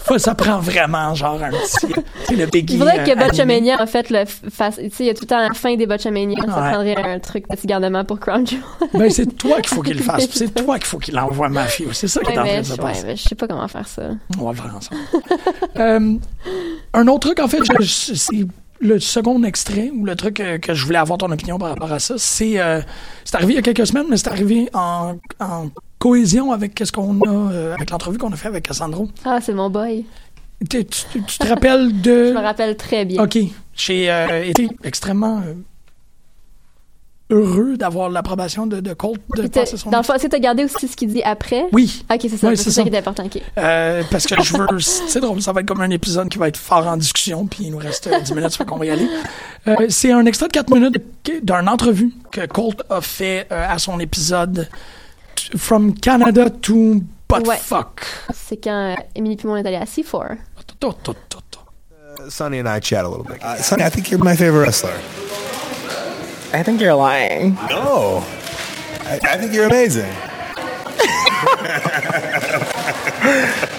Faut, 0.00 0.18
ça 0.18 0.34
prend 0.34 0.58
vraiment, 0.58 1.14
genre, 1.14 1.40
un 1.42 1.50
petit... 1.50 1.86
Tu 1.88 1.94
sais, 2.24 2.34
le. 2.36 2.48
Il 2.54 2.78
faudrait 2.78 3.00
euh, 3.00 3.04
que. 3.04 3.18
Botchamania, 3.18 3.80
en 3.82 3.86
fait, 3.86 4.10
le 4.10 4.24
fasse. 4.24 4.76
Tu 4.76 4.90
sais, 4.90 5.04
il 5.04 5.06
y 5.06 5.10
a 5.10 5.14
tout 5.14 5.22
le 5.22 5.26
temps 5.28 5.38
à 5.38 5.48
la 5.48 5.54
fin 5.54 5.76
des 5.76 5.86
Botchamania, 5.86 6.36
ça 6.40 6.60
Ouais. 6.62 6.70
prendrait 6.72 6.96
un 6.96 7.18
truc 7.20 7.46
petit 7.48 7.66
garnement 7.66 8.04
pour 8.04 8.18
Crown 8.18 8.44
Jewel. 8.46 8.62
Ben, 8.94 9.10
c'est 9.10 9.26
toi 9.36 9.60
qu'il 9.60 9.74
faut 9.74 9.82
qu'il 9.82 9.96
le 9.96 10.02
fasse. 10.02 10.28
C'est 10.32 10.54
toi 10.54 10.78
qu'il 10.78 10.86
faut 10.86 10.98
qu'il 10.98 11.18
envoie 11.18 11.48
Mafio. 11.48 11.92
C'est 11.92 12.08
ça 12.08 12.20
qui 12.20 12.26
Ouais, 12.28 12.34
est 12.34 12.38
en 12.38 12.44
train 12.44 12.58
de 12.60 12.64
se 12.64 12.74
je- 12.74 12.80
ouais, 12.82 12.92
mais 13.06 13.16
je 13.16 13.22
sais 13.28 13.34
pas 13.34 13.46
comment 13.46 13.68
faire 13.68 13.86
ça. 13.86 14.02
On 14.40 14.44
va 14.44 14.50
le 14.50 14.56
faire 14.56 14.76
ensemble. 14.76 15.00
Euh, 15.76 16.14
un 16.94 17.06
autre 17.08 17.28
truc, 17.28 17.38
en 17.40 17.48
fait, 17.48 17.58
c'est 17.84 18.46
le 18.82 18.98
second 19.00 19.42
extrait, 19.44 19.90
ou 19.94 20.04
le 20.04 20.16
truc 20.16 20.42
que 20.60 20.74
je 20.74 20.84
voulais 20.84 20.98
avoir 20.98 21.16
ton 21.18 21.30
opinion 21.30 21.56
par 21.58 21.70
rapport 21.70 21.92
à 21.92 21.98
ça, 22.00 22.14
c'est 22.18 22.60
euh, 22.60 22.80
c'est 23.24 23.36
arrivé 23.36 23.52
il 23.52 23.56
y 23.56 23.58
a 23.58 23.62
quelques 23.62 23.86
semaines, 23.86 24.06
mais 24.10 24.16
c'est 24.16 24.28
arrivé 24.28 24.68
en, 24.74 25.14
en 25.40 25.68
cohésion 25.98 26.52
avec 26.52 26.78
ce 26.84 26.90
qu'on 26.92 27.20
a, 27.22 27.52
euh, 27.52 27.74
avec 27.74 27.90
l'entrevue 27.90 28.18
qu'on 28.18 28.32
a 28.32 28.36
fait 28.36 28.48
avec 28.48 28.64
Cassandro. 28.66 29.08
Ah, 29.24 29.38
c'est 29.40 29.54
mon 29.54 29.70
boy. 29.70 30.04
Tu, 30.68 30.84
tu- 30.84 31.22
tu 31.26 31.38
te 31.38 31.46
rappelles 31.46 32.00
de... 32.02 32.26
Je 32.28 32.32
me 32.34 32.40
rappelle 32.42 32.76
très 32.76 33.04
bien. 33.04 33.22
OK. 33.22 33.38
J'ai 33.74 34.10
euh, 34.10 34.44
été 34.44 34.68
extrêmement 34.84 35.38
euh, 35.38 35.54
heureux 37.32 37.76
d'avoir 37.76 38.10
l'approbation 38.10 38.66
de, 38.66 38.80
de 38.80 38.92
Colt 38.94 39.20
de 39.36 39.48
passer 39.48 39.76
son 39.76 39.90
Dans 39.90 39.98
le 39.98 40.04
fond, 40.04 40.14
est-ce 40.14 40.26
que 40.28 40.36
gardé 40.36 40.64
aussi 40.64 40.88
ce 40.88 40.96
qu'il 40.96 41.08
dit 41.12 41.22
après? 41.22 41.66
Oui. 41.72 42.04
Ok, 42.12 42.20
c'est 42.22 42.36
ça. 42.36 42.48
Oui, 42.48 42.56
c'est 42.56 42.64
ça 42.64 42.70
ça. 42.70 42.82
qui 42.82 42.88
est 42.88 42.98
important. 42.98 43.24
Euh, 43.58 44.02
parce 44.10 44.26
que 44.26 44.42
je 44.42 44.56
veux. 44.56 44.66
C'est 44.80 45.20
drôle, 45.20 45.40
ça 45.42 45.52
va 45.52 45.60
être 45.60 45.66
comme 45.68 45.80
un 45.80 45.90
épisode 45.90 46.28
qui 46.28 46.38
va 46.38 46.48
être 46.48 46.56
fort 46.56 46.86
en 46.86 46.96
discussion, 46.96 47.46
puis 47.46 47.64
il 47.64 47.70
nous 47.70 47.78
reste 47.78 48.06
euh, 48.06 48.20
10 48.20 48.34
minutes, 48.34 48.50
ça 48.50 48.64
qu'on 48.64 48.76
va 48.76 48.86
y 48.86 48.90
aller. 48.90 49.08
Euh, 49.66 49.76
c'est 49.88 50.12
un 50.12 50.26
extrait 50.26 50.48
de 50.48 50.52
4 50.52 50.74
minutes 50.74 51.02
d'une 51.42 51.68
entrevue 51.68 52.12
que 52.30 52.46
Colt 52.46 52.82
a 52.90 53.00
fait 53.00 53.46
euh, 53.50 53.66
à 53.68 53.78
son 53.78 53.98
épisode 54.00 54.68
From 55.56 55.94
Canada 55.94 56.50
to 56.50 57.00
Ouais. 57.40 57.56
Fuck. 57.56 58.02
C'est 58.34 58.58
quand 58.58 58.92
euh, 58.92 58.94
Émilie 59.14 59.36
Pimon 59.36 59.56
est 59.56 59.66
allée 59.66 59.76
à 59.76 59.84
C4. 59.84 60.36
Tout, 60.78 60.92
tout, 61.02 61.14
tout, 61.28 61.38
tout. 61.50 61.60
Sonny 62.28 62.60
and 62.60 62.66
I 62.66 62.80
chat 62.80 63.04
a 63.04 63.08
little 63.08 63.24
bit. 63.24 63.42
Uh, 63.42 63.56
Sonny, 63.62 63.82
I 63.82 63.88
think 63.88 64.10
you're 64.10 64.22
my 64.22 64.36
favorite 64.36 64.66
wrestler. 64.66 64.92
I 66.52 66.62
think 66.62 66.80
you're 66.80 66.94
lying. 66.94 67.54
No. 67.70 68.22
I, 69.04 69.18
I 69.24 69.36
think 69.38 69.52
you're 69.52 69.66
amazing. 69.66 70.12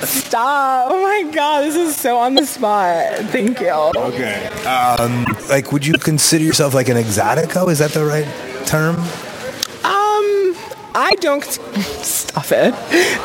Stop! 0.04 0.88
Oh 0.92 1.02
my 1.02 1.32
god, 1.32 1.64
this 1.66 1.76
is 1.76 1.96
so 1.96 2.18
on 2.18 2.36
the 2.36 2.46
spot. 2.46 3.18
Thank 3.30 3.60
you. 3.60 3.70
Okay. 3.70 4.48
Um, 4.66 5.26
like, 5.50 5.72
would 5.72 5.86
you 5.86 5.94
consider 5.94 6.44
yourself 6.44 6.74
like 6.74 6.90
an 6.90 6.98
exotico? 6.98 7.70
Is 7.70 7.80
that 7.80 7.92
the 7.92 8.04
right 8.04 8.28
term? 8.66 8.96
I 10.96 11.16
don't 11.16 11.44
stop 11.44 12.52
it. 12.52 12.74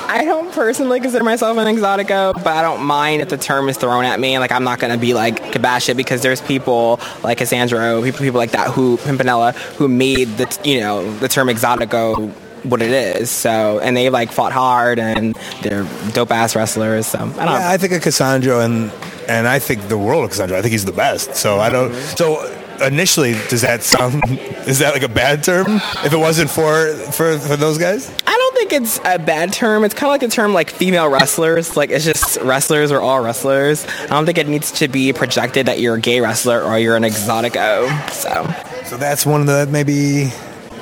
I 0.08 0.24
don't 0.24 0.52
personally 0.52 1.00
consider 1.00 1.24
myself 1.24 1.58
an 1.58 1.66
exotico, 1.66 2.32
but 2.32 2.46
I 2.46 2.62
don't 2.62 2.82
mind 2.82 3.22
if 3.22 3.28
the 3.28 3.36
term 3.36 3.68
is 3.68 3.76
thrown 3.76 4.04
at 4.04 4.18
me. 4.18 4.38
Like, 4.38 4.52
I'm 4.52 4.64
not 4.64 4.78
gonna 4.78 4.96
be 4.96 5.14
like 5.14 5.42
kibash 5.52 5.88
it 5.88 5.96
because 5.96 6.22
there's 6.22 6.40
people 6.40 7.00
like 7.22 7.38
Cassandra, 7.38 8.00
people, 8.02 8.20
people 8.20 8.38
like 8.38 8.52
that 8.52 8.68
who 8.68 8.96
Pimpinella 8.98 9.54
who 9.76 9.88
made 9.88 10.28
the 10.38 10.58
you 10.64 10.80
know 10.80 11.12
the 11.18 11.28
term 11.28 11.48
exotico 11.48 12.32
what 12.64 12.82
it 12.82 12.90
is. 12.90 13.30
So, 13.30 13.78
and 13.80 13.96
they 13.96 14.10
like 14.10 14.32
fought 14.32 14.52
hard 14.52 14.98
and 14.98 15.36
they're 15.62 15.86
dope 16.12 16.30
ass 16.30 16.56
wrestlers. 16.56 17.06
So, 17.06 17.18
I 17.18 17.22
don't. 17.22 17.38
Yeah, 17.38 17.70
I 17.70 17.76
think 17.76 17.92
of 17.92 18.02
Cassandro 18.02 18.60
and 18.64 18.90
and 19.28 19.46
I 19.46 19.58
think 19.58 19.88
the 19.88 19.98
world 19.98 20.24
of 20.24 20.30
Cassandro. 20.30 20.56
I 20.56 20.62
think 20.62 20.72
he's 20.72 20.84
the 20.86 20.92
best. 20.92 21.36
So 21.36 21.60
I 21.60 21.68
don't. 21.70 21.94
So 21.94 22.57
initially, 22.82 23.32
does 23.48 23.62
that 23.62 23.82
sound? 23.82 24.22
Is 24.66 24.78
that 24.80 24.92
like 24.94 25.02
a 25.02 25.08
bad 25.08 25.42
term? 25.44 25.66
If 26.04 26.12
it 26.12 26.18
wasn't 26.18 26.50
for 26.50 26.94
for 27.12 27.38
for 27.38 27.56
those 27.56 27.78
guys? 27.78 28.10
I 28.26 28.32
don't 28.36 28.54
think 28.56 28.72
it's 28.72 29.00
a 29.04 29.18
bad 29.18 29.52
term. 29.52 29.84
It's 29.84 29.94
kind 29.94 30.08
of 30.08 30.12
like 30.12 30.20
the 30.20 30.28
term 30.34 30.52
like 30.52 30.70
female 30.70 31.08
wrestlers. 31.08 31.76
Like 31.76 31.90
it's 31.90 32.04
just 32.04 32.38
wrestlers 32.40 32.90
are 32.90 33.00
all 33.00 33.20
wrestlers. 33.20 33.86
I 34.04 34.06
don't 34.08 34.26
think 34.26 34.38
it 34.38 34.48
needs 34.48 34.72
to 34.72 34.88
be 34.88 35.12
projected 35.12 35.66
that 35.66 35.80
you're 35.80 35.96
a 35.96 36.00
gay 36.00 36.20
wrestler 36.20 36.62
or 36.62 36.78
you're 36.78 36.96
an 36.96 37.04
exotic 37.04 37.54
exotico. 37.54 38.10
So, 38.10 38.84
So 38.88 38.96
that's 38.96 39.24
one 39.26 39.46
that 39.46 39.68
maybe 39.68 40.30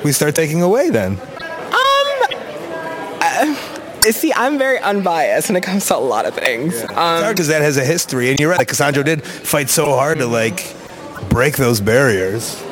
we 0.05 0.13
start 0.13 0.35
taking 0.35 0.63
away 0.63 0.91
then. 0.91 1.19
uh, 3.21 3.55
see, 4.11 4.33
I'm 4.35 4.59
very 4.59 4.79
unbiased 4.79 5.49
when 5.49 5.57
it 5.57 5.63
comes 5.63 5.87
to 5.87 5.97
a 5.97 5.99
lot 5.99 6.27
of 6.27 6.35
things. 6.35 6.81
Um, 6.95 7.29
because 7.31 7.49
that 7.49 7.63
has 7.63 7.77
a 7.77 7.85
history, 7.85 8.31
and 8.31 8.39
you're 8.41 8.51
right. 8.51 8.59
Like 8.59 8.69
Cassandro 8.69 9.03
did 9.05 9.23
fight 9.25 9.69
so 9.69 9.87
hard 9.87 10.19
to 10.19 10.27
like 10.27 10.61
break 11.29 11.57
those 11.57 11.81
barriers. 11.81 12.63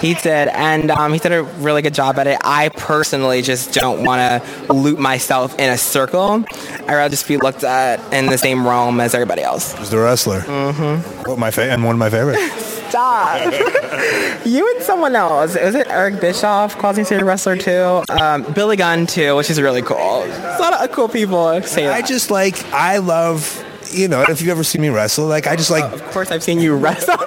He 0.00 0.14
did, 0.14 0.48
and 0.48 0.90
um, 0.90 1.12
he 1.12 1.18
did 1.18 1.32
a 1.32 1.42
really 1.42 1.82
good 1.82 1.94
job 1.94 2.18
at 2.18 2.26
it. 2.26 2.38
I 2.44 2.68
personally 2.70 3.42
just 3.42 3.72
don't 3.72 4.04
want 4.04 4.42
to 4.42 4.72
loop 4.72 4.98
myself 4.98 5.58
in 5.58 5.70
a 5.70 5.78
circle. 5.78 6.44
I'd 6.52 6.88
rather 6.88 7.10
just 7.10 7.26
be 7.26 7.36
looked 7.36 7.64
at 7.64 8.00
in 8.12 8.26
the 8.26 8.38
same 8.38 8.66
realm 8.66 9.00
as 9.00 9.14
everybody 9.14 9.42
else. 9.42 9.74
Just 9.74 9.92
a 9.92 9.98
wrestler. 9.98 10.40
Mm-hmm. 10.40 11.30
What 11.30 11.38
my 11.38 11.50
fa- 11.50 11.70
and 11.70 11.84
one 11.84 11.94
of 11.94 11.98
my 11.98 12.10
favorites. 12.10 12.80
Stop. 12.90 13.52
you 14.44 14.70
and 14.74 14.82
someone 14.82 15.16
else. 15.16 15.56
Was 15.56 15.74
it 15.74 15.86
Eric 15.88 16.20
Bischoff, 16.20 16.76
Quasi 16.76 17.04
City 17.04 17.22
Wrestler 17.24 17.56
too? 17.56 18.04
Um, 18.10 18.42
Billy 18.52 18.76
Gunn 18.76 19.06
too, 19.06 19.34
which 19.34 19.48
is 19.50 19.60
really 19.60 19.82
cool. 19.82 20.20
There's 20.26 20.58
a 20.58 20.62
lot 20.62 20.74
of 20.74 20.92
cool 20.92 21.08
people 21.08 21.62
say 21.62 21.84
that. 21.84 21.94
I 21.94 22.02
just 22.02 22.30
like 22.30 22.62
I 22.66 22.98
love 22.98 23.61
you 23.92 24.08
know 24.08 24.22
if 24.22 24.40
you've 24.40 24.50
ever 24.50 24.64
seen 24.64 24.80
me 24.82 24.88
wrestle 24.88 25.26
like 25.26 25.46
I 25.46 25.56
just 25.56 25.70
like 25.70 25.84
of 25.84 26.02
course 26.10 26.30
I've 26.30 26.42
seen 26.42 26.60
you 26.60 26.74
wrestle. 26.76 27.16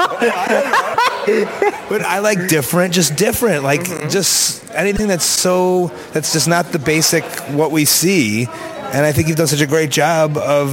But 1.26 2.02
I 2.04 2.20
like 2.20 2.48
different 2.48 2.94
just 2.94 3.16
different 3.16 3.64
like 3.64 3.84
just 4.12 4.64
anything 4.72 5.08
that's 5.08 5.26
so 5.26 5.88
that's 6.14 6.34
just 6.34 6.48
not 6.48 6.72
the 6.72 6.78
basic 6.80 7.24
what 7.58 7.72
we 7.72 7.86
see. 7.86 8.46
And 8.94 9.06
I 9.06 9.12
think 9.12 9.28
you've 9.28 9.38
done 9.38 9.48
such 9.48 9.62
a 9.62 9.66
great 9.68 9.90
job 9.90 10.38
of 10.38 10.70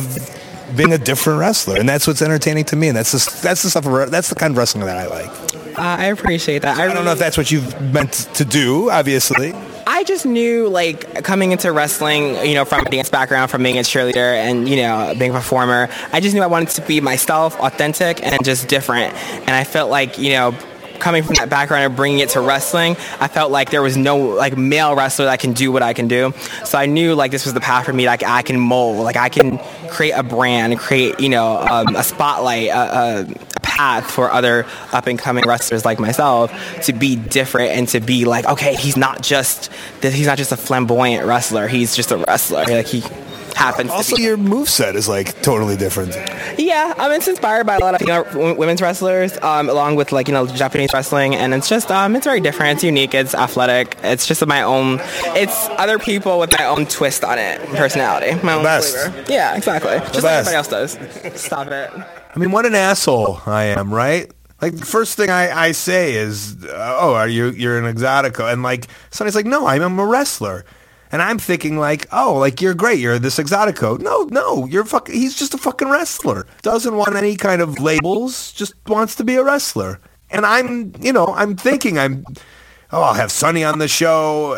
being 0.76 0.92
a 0.92 0.98
different 0.98 1.40
wrestler. 1.40 1.78
And 1.78 1.88
that's 1.88 2.06
what's 2.06 2.20
entertaining 2.20 2.64
to 2.66 2.76
me. 2.76 2.88
And 2.88 2.96
that's 2.96 3.12
the, 3.12 3.40
that's 3.42 3.62
the 3.62 3.70
stuff 3.70 3.86
of- 3.86 4.10
that's 4.10 4.28
the 4.28 4.34
kind 4.34 4.50
of 4.52 4.58
wrestling 4.58 4.84
that 4.84 4.96
I 4.98 5.06
like. 5.06 5.30
Uh, 5.78 5.80
I 5.80 6.04
appreciate 6.06 6.60
that. 6.62 6.76
I, 6.78 6.84
I 6.90 6.92
don't 6.92 7.06
know 7.06 7.12
if 7.12 7.18
that's 7.18 7.38
what 7.38 7.50
you've 7.50 7.80
meant 7.80 8.12
to 8.34 8.44
do 8.44 8.90
obviously 8.90 9.54
I 10.02 10.04
just 10.04 10.26
knew, 10.26 10.68
like, 10.68 11.22
coming 11.22 11.52
into 11.52 11.70
wrestling, 11.70 12.34
you 12.44 12.54
know, 12.54 12.64
from 12.64 12.84
a 12.84 12.90
dance 12.90 13.08
background, 13.08 13.52
from 13.52 13.62
being 13.62 13.78
a 13.78 13.82
cheerleader 13.82 14.34
and, 14.34 14.68
you 14.68 14.74
know, 14.74 15.14
being 15.16 15.30
a 15.30 15.34
performer, 15.34 15.88
I 16.12 16.18
just 16.18 16.34
knew 16.34 16.42
I 16.42 16.48
wanted 16.48 16.70
to 16.70 16.82
be 16.82 17.00
myself, 17.00 17.56
authentic, 17.60 18.20
and 18.20 18.44
just 18.44 18.66
different. 18.66 19.14
And 19.14 19.50
I 19.50 19.62
felt 19.62 19.90
like, 19.90 20.18
you 20.18 20.32
know, 20.32 20.56
coming 20.98 21.22
from 21.22 21.36
that 21.36 21.50
background 21.50 21.84
and 21.84 21.94
bringing 21.94 22.18
it 22.18 22.30
to 22.30 22.40
wrestling, 22.40 22.96
I 23.20 23.28
felt 23.28 23.52
like 23.52 23.70
there 23.70 23.80
was 23.80 23.96
no, 23.96 24.18
like, 24.18 24.56
male 24.56 24.96
wrestler 24.96 25.26
that 25.26 25.38
can 25.38 25.52
do 25.52 25.70
what 25.70 25.84
I 25.84 25.92
can 25.92 26.08
do. 26.08 26.34
So 26.64 26.78
I 26.78 26.86
knew, 26.86 27.14
like, 27.14 27.30
this 27.30 27.44
was 27.44 27.54
the 27.54 27.60
path 27.60 27.86
for 27.86 27.92
me. 27.92 28.06
Like, 28.06 28.24
I 28.24 28.42
can 28.42 28.58
mold. 28.58 29.04
Like, 29.04 29.16
I 29.16 29.28
can 29.28 29.58
create 29.88 30.14
a 30.16 30.24
brand, 30.24 30.76
create, 30.80 31.20
you 31.20 31.28
know, 31.28 31.58
um, 31.58 31.94
a 31.94 32.02
spotlight, 32.02 32.70
a, 32.70 33.28
path 33.72 34.10
for 34.10 34.30
other 34.30 34.66
up 34.92 35.06
and 35.06 35.18
coming 35.18 35.44
wrestlers 35.46 35.84
like 35.84 35.98
myself 35.98 36.52
to 36.82 36.92
be 36.92 37.16
different 37.16 37.70
and 37.70 37.88
to 37.88 38.00
be 38.00 38.24
like, 38.26 38.44
okay, 38.44 38.74
he's 38.74 38.96
not 38.96 39.22
just 39.22 39.70
that 40.02 40.12
he's 40.12 40.26
not 40.26 40.36
just 40.36 40.52
a 40.52 40.56
flamboyant 40.56 41.26
wrestler. 41.26 41.68
He's 41.68 41.96
just 41.96 42.10
a 42.12 42.18
wrestler. 42.18 42.64
Like 42.64 42.86
he 42.86 43.00
happens. 43.54 43.90
also 43.90 44.16
to 44.16 44.16
be. 44.16 44.22
your 44.22 44.36
move 44.36 44.68
set 44.68 44.96
is 44.96 45.08
like 45.08 45.40
totally 45.42 45.76
different 45.76 46.14
Yeah, 46.58 46.94
um, 46.98 47.12
it's 47.12 47.28
inspired 47.28 47.66
by 47.66 47.76
a 47.76 47.78
lot 47.80 47.94
of 47.94 48.00
female 48.00 48.24
w- 48.24 48.54
women's 48.54 48.80
wrestlers, 48.82 49.36
um, 49.42 49.68
along 49.68 49.96
with 49.96 50.12
like 50.12 50.28
you 50.28 50.34
know 50.34 50.46
Japanese 50.46 50.92
wrestling, 50.92 51.34
and 51.34 51.54
it's 51.54 51.68
just 51.68 51.90
um, 51.90 52.14
it's 52.16 52.26
very 52.26 52.40
different. 52.40 52.74
It's 52.74 52.84
unique. 52.84 53.14
It's 53.14 53.34
athletic. 53.34 53.96
It's 54.02 54.26
just 54.26 54.44
my 54.46 54.62
own. 54.62 54.98
It's 55.34 55.68
other 55.70 55.98
people 55.98 56.38
with 56.38 56.52
my 56.58 56.66
own 56.66 56.86
twist 56.86 57.24
on 57.24 57.38
it, 57.38 57.60
personality, 57.76 58.34
my 58.44 58.54
own 58.54 58.64
best. 58.64 58.94
flavor. 58.96 59.24
Yeah, 59.32 59.56
exactly. 59.56 59.98
Just 60.12 60.22
like 60.22 60.46
everybody 60.46 60.56
else 60.56 60.68
does. 60.68 61.40
Stop 61.40 61.68
it. 61.68 61.90
I 62.34 62.38
mean, 62.38 62.50
what 62.50 62.66
an 62.66 62.74
asshole 62.74 63.40
I 63.46 63.64
am, 63.64 63.92
right? 63.92 64.30
Like 64.60 64.76
the 64.76 64.86
first 64.86 65.16
thing 65.16 65.28
I, 65.28 65.50
I 65.66 65.72
say 65.72 66.14
is, 66.14 66.64
uh, 66.64 66.96
"Oh, 67.00 67.14
are 67.14 67.28
you 67.28 67.50
you're 67.50 67.78
an 67.84 67.92
exotico?" 67.92 68.50
And 68.50 68.62
like 68.62 68.86
Sonny's 69.10 69.34
like, 69.34 69.44
"No, 69.46 69.66
I'm 69.66 69.98
a 69.98 70.06
wrestler." 70.06 70.64
And 71.10 71.20
I'm 71.20 71.38
thinking 71.38 71.78
like, 71.78 72.06
"Oh, 72.12 72.38
like 72.38 72.62
you're 72.62 72.72
great. 72.74 73.00
You're 73.00 73.18
this 73.18 73.38
exotico." 73.38 73.98
No, 73.98 74.22
no, 74.30 74.66
you're 74.66 74.84
fuck. 74.84 75.08
He's 75.08 75.36
just 75.36 75.52
a 75.52 75.58
fucking 75.58 75.90
wrestler. 75.90 76.46
Doesn't 76.62 76.96
want 76.96 77.16
any 77.16 77.36
kind 77.36 77.60
of 77.60 77.80
labels. 77.80 78.52
Just 78.52 78.74
wants 78.86 79.16
to 79.16 79.24
be 79.24 79.34
a 79.34 79.42
wrestler. 79.44 80.00
And 80.30 80.46
I'm, 80.46 80.92
you 81.00 81.12
know, 81.12 81.26
I'm 81.26 81.56
thinking 81.56 81.98
I'm. 81.98 82.24
Oh, 82.92 83.02
I'll 83.02 83.14
have 83.14 83.32
Sonny 83.32 83.64
on 83.64 83.78
the 83.78 83.88
show 83.88 84.54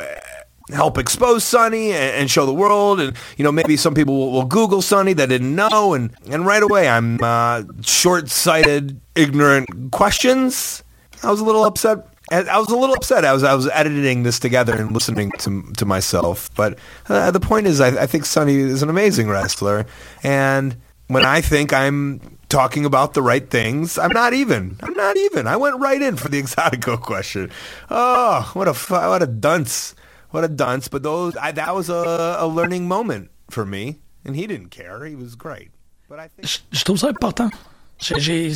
help 0.71 0.99
expose 0.99 1.45
Sonny 1.45 1.93
and, 1.93 2.17
and 2.17 2.31
show 2.31 2.47
the 2.47 2.55
world. 2.55 3.01
And, 3.01 3.17
you 3.37 3.45
know, 3.45 3.53
maybe 3.53 3.77
some 3.77 3.95
people 3.95 4.17
will, 4.17 4.33
will 4.33 4.45
Google 4.45 4.83
Sonny 4.83 5.13
that 5.15 5.29
didn't 5.29 5.55
know. 5.55 5.95
And, 5.95 6.15
and 6.31 6.47
right 6.47 6.63
away, 6.63 6.89
I'm 6.89 7.23
uh, 7.23 7.65
short-sighted, 7.83 9.01
ignorant 9.15 9.93
questions. 9.93 10.83
I 11.23 11.31
was 11.31 11.41
a 11.41 11.45
little 11.45 11.65
upset. 11.65 12.07
I 12.31 12.59
was 12.59 12.69
a 12.69 12.77
little 12.77 12.95
upset. 12.95 13.25
I 13.25 13.35
was 13.35 13.45
I 13.45 13.55
was 13.55 13.69
editing 13.69 14.23
this 14.23 14.39
together 14.39 14.75
and 14.75 14.93
listening 14.93 15.31
to 15.41 15.63
to 15.77 15.85
myself. 15.85 16.51
But 16.55 16.79
uh, 17.07 17.31
the 17.31 17.41
point 17.41 17.67
is, 17.67 17.83
I, 17.83 17.89
I 18.03 18.07
think 18.07 18.25
Sonny 18.25 18.57
is 18.57 18.83
an 18.83 18.89
amazing 18.89 19.29
wrestler. 19.29 19.85
And 20.23 20.77
when 21.09 21.23
I 21.25 21.43
think 21.43 21.75
I'm 21.75 22.39
talking 22.49 22.87
about 22.87 23.13
the 23.13 23.21
right 23.21 23.51
things, 23.51 23.99
I'm 23.99 24.13
not 24.13 24.33
even. 24.33 24.77
I'm 24.83 24.95
not 24.95 25.19
even. 25.19 25.47
I 25.47 25.57
went 25.57 25.79
right 25.81 26.01
in 26.01 26.17
for 26.17 26.29
the 26.29 26.43
exotico 26.43 26.99
question. 26.99 27.51
Oh, 27.91 28.51
what 28.55 28.69
a 28.69 28.73
what 28.73 29.23
a 29.23 29.27
dunce 29.27 29.95
what 30.35 30.45
a 30.45 30.49
dunce. 30.49 30.89
But 30.89 31.03
those 31.03 31.35
I, 31.41 31.53
that 31.53 31.75
was 31.75 31.89
a, 31.89 32.37
a 32.41 32.47
learning 32.47 32.87
moment 32.87 33.29
for 33.51 33.65
me, 33.65 34.01
and 34.27 34.35
he 34.35 34.47
didn't 34.47 34.69
care. 34.71 35.05
He 35.07 35.15
was 35.15 35.35
great. 35.37 35.71
But 36.09 36.19
I 36.19 36.29
think 36.29 36.47
Je, 36.47 36.59
je 36.79 36.85
trouve 36.85 36.99
ça 36.99 37.09
important. 37.09 37.51
J'ai, 37.99 38.19
j'ai- 38.21 38.53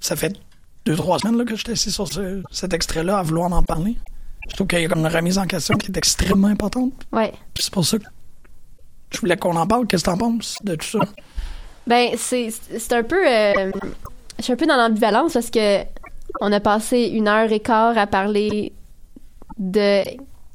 ça 0.00 0.16
fait 0.16 0.36
deux, 0.84 0.96
trois 0.96 1.18
semaines 1.20 1.38
là, 1.38 1.44
que 1.44 1.56
j'étais 1.56 1.72
assis 1.72 1.90
sur 1.92 2.08
ce- 2.08 2.42
cet 2.50 2.72
extrait-là 2.74 3.18
à 3.18 3.22
vouloir 3.22 3.50
en 3.52 3.62
parler. 3.62 3.96
Je 4.50 4.54
trouve 4.56 4.66
qu'il 4.66 4.80
y 4.80 4.84
a 4.84 4.88
comme 4.88 4.98
une 5.06 5.06
remise 5.06 5.38
en 5.38 5.46
question 5.46 5.76
qui 5.78 5.90
est 5.92 5.96
extrêmement 5.96 6.48
importante. 6.48 6.92
Ouais. 7.12 7.32
Puis 7.54 7.62
c'est 7.64 7.72
pour 7.72 7.86
ça 7.86 7.96
que 7.98 8.04
je 9.12 9.20
voulais 9.20 9.36
qu'on 9.36 9.54
en 9.56 9.66
parle. 9.66 9.86
Qu'est-ce 9.86 10.02
que 10.04 10.10
t'en 10.10 10.18
penses 10.18 10.56
de 10.64 10.74
tout 10.74 10.86
ça? 10.86 10.98
Ben, 11.86 12.10
c'est 12.16 12.50
c'est 12.50 12.92
un 12.92 13.02
peu. 13.04 13.24
euh, 13.26 13.70
je 14.38 14.42
suis 14.44 14.52
un 14.52 14.56
peu 14.56 14.66
dans 14.66 14.76
l'ambivalence 14.76 15.32
parce 15.34 15.50
que 15.50 15.84
on 16.40 16.50
a 16.52 16.60
passé 16.60 17.10
une 17.12 17.28
heure 17.28 17.50
et 17.52 17.60
quart 17.60 17.96
à 17.96 18.06
parler 18.06 18.72
de, 19.58 20.02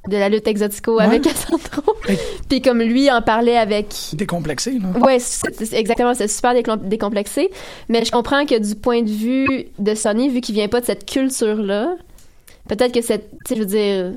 de 0.07 0.17
la 0.17 0.29
lutte 0.29 0.47
exotico 0.47 0.99
avec 0.99 1.21
Cassandro. 1.23 1.95
Puis 2.49 2.61
comme 2.61 2.79
lui 2.81 3.11
en 3.11 3.21
parlait 3.21 3.57
avec. 3.57 3.87
Décomplexé, 4.13 4.79
là. 4.79 4.99
Ouais, 4.99 5.17
exactement, 5.73 6.13
c'est 6.13 6.27
super 6.27 6.53
décom- 6.53 6.87
décomplexé. 6.87 7.49
Mais 7.89 8.03
je 8.05 8.11
comprends 8.11 8.45
que 8.45 8.57
du 8.57 8.75
point 8.75 9.01
de 9.01 9.09
vue 9.09 9.65
de 9.79 9.95
Sonny, 9.95 10.29
vu 10.29 10.41
qu'il 10.41 10.55
vient 10.55 10.67
pas 10.69 10.81
de 10.81 10.85
cette 10.85 11.05
culture-là, 11.09 11.95
peut-être 12.69 12.93
que 12.93 13.01
cette. 13.01 13.29
Tu 13.31 13.37
sais, 13.49 13.55
je 13.55 13.59
veux 13.61 13.65
dire. 13.67 14.11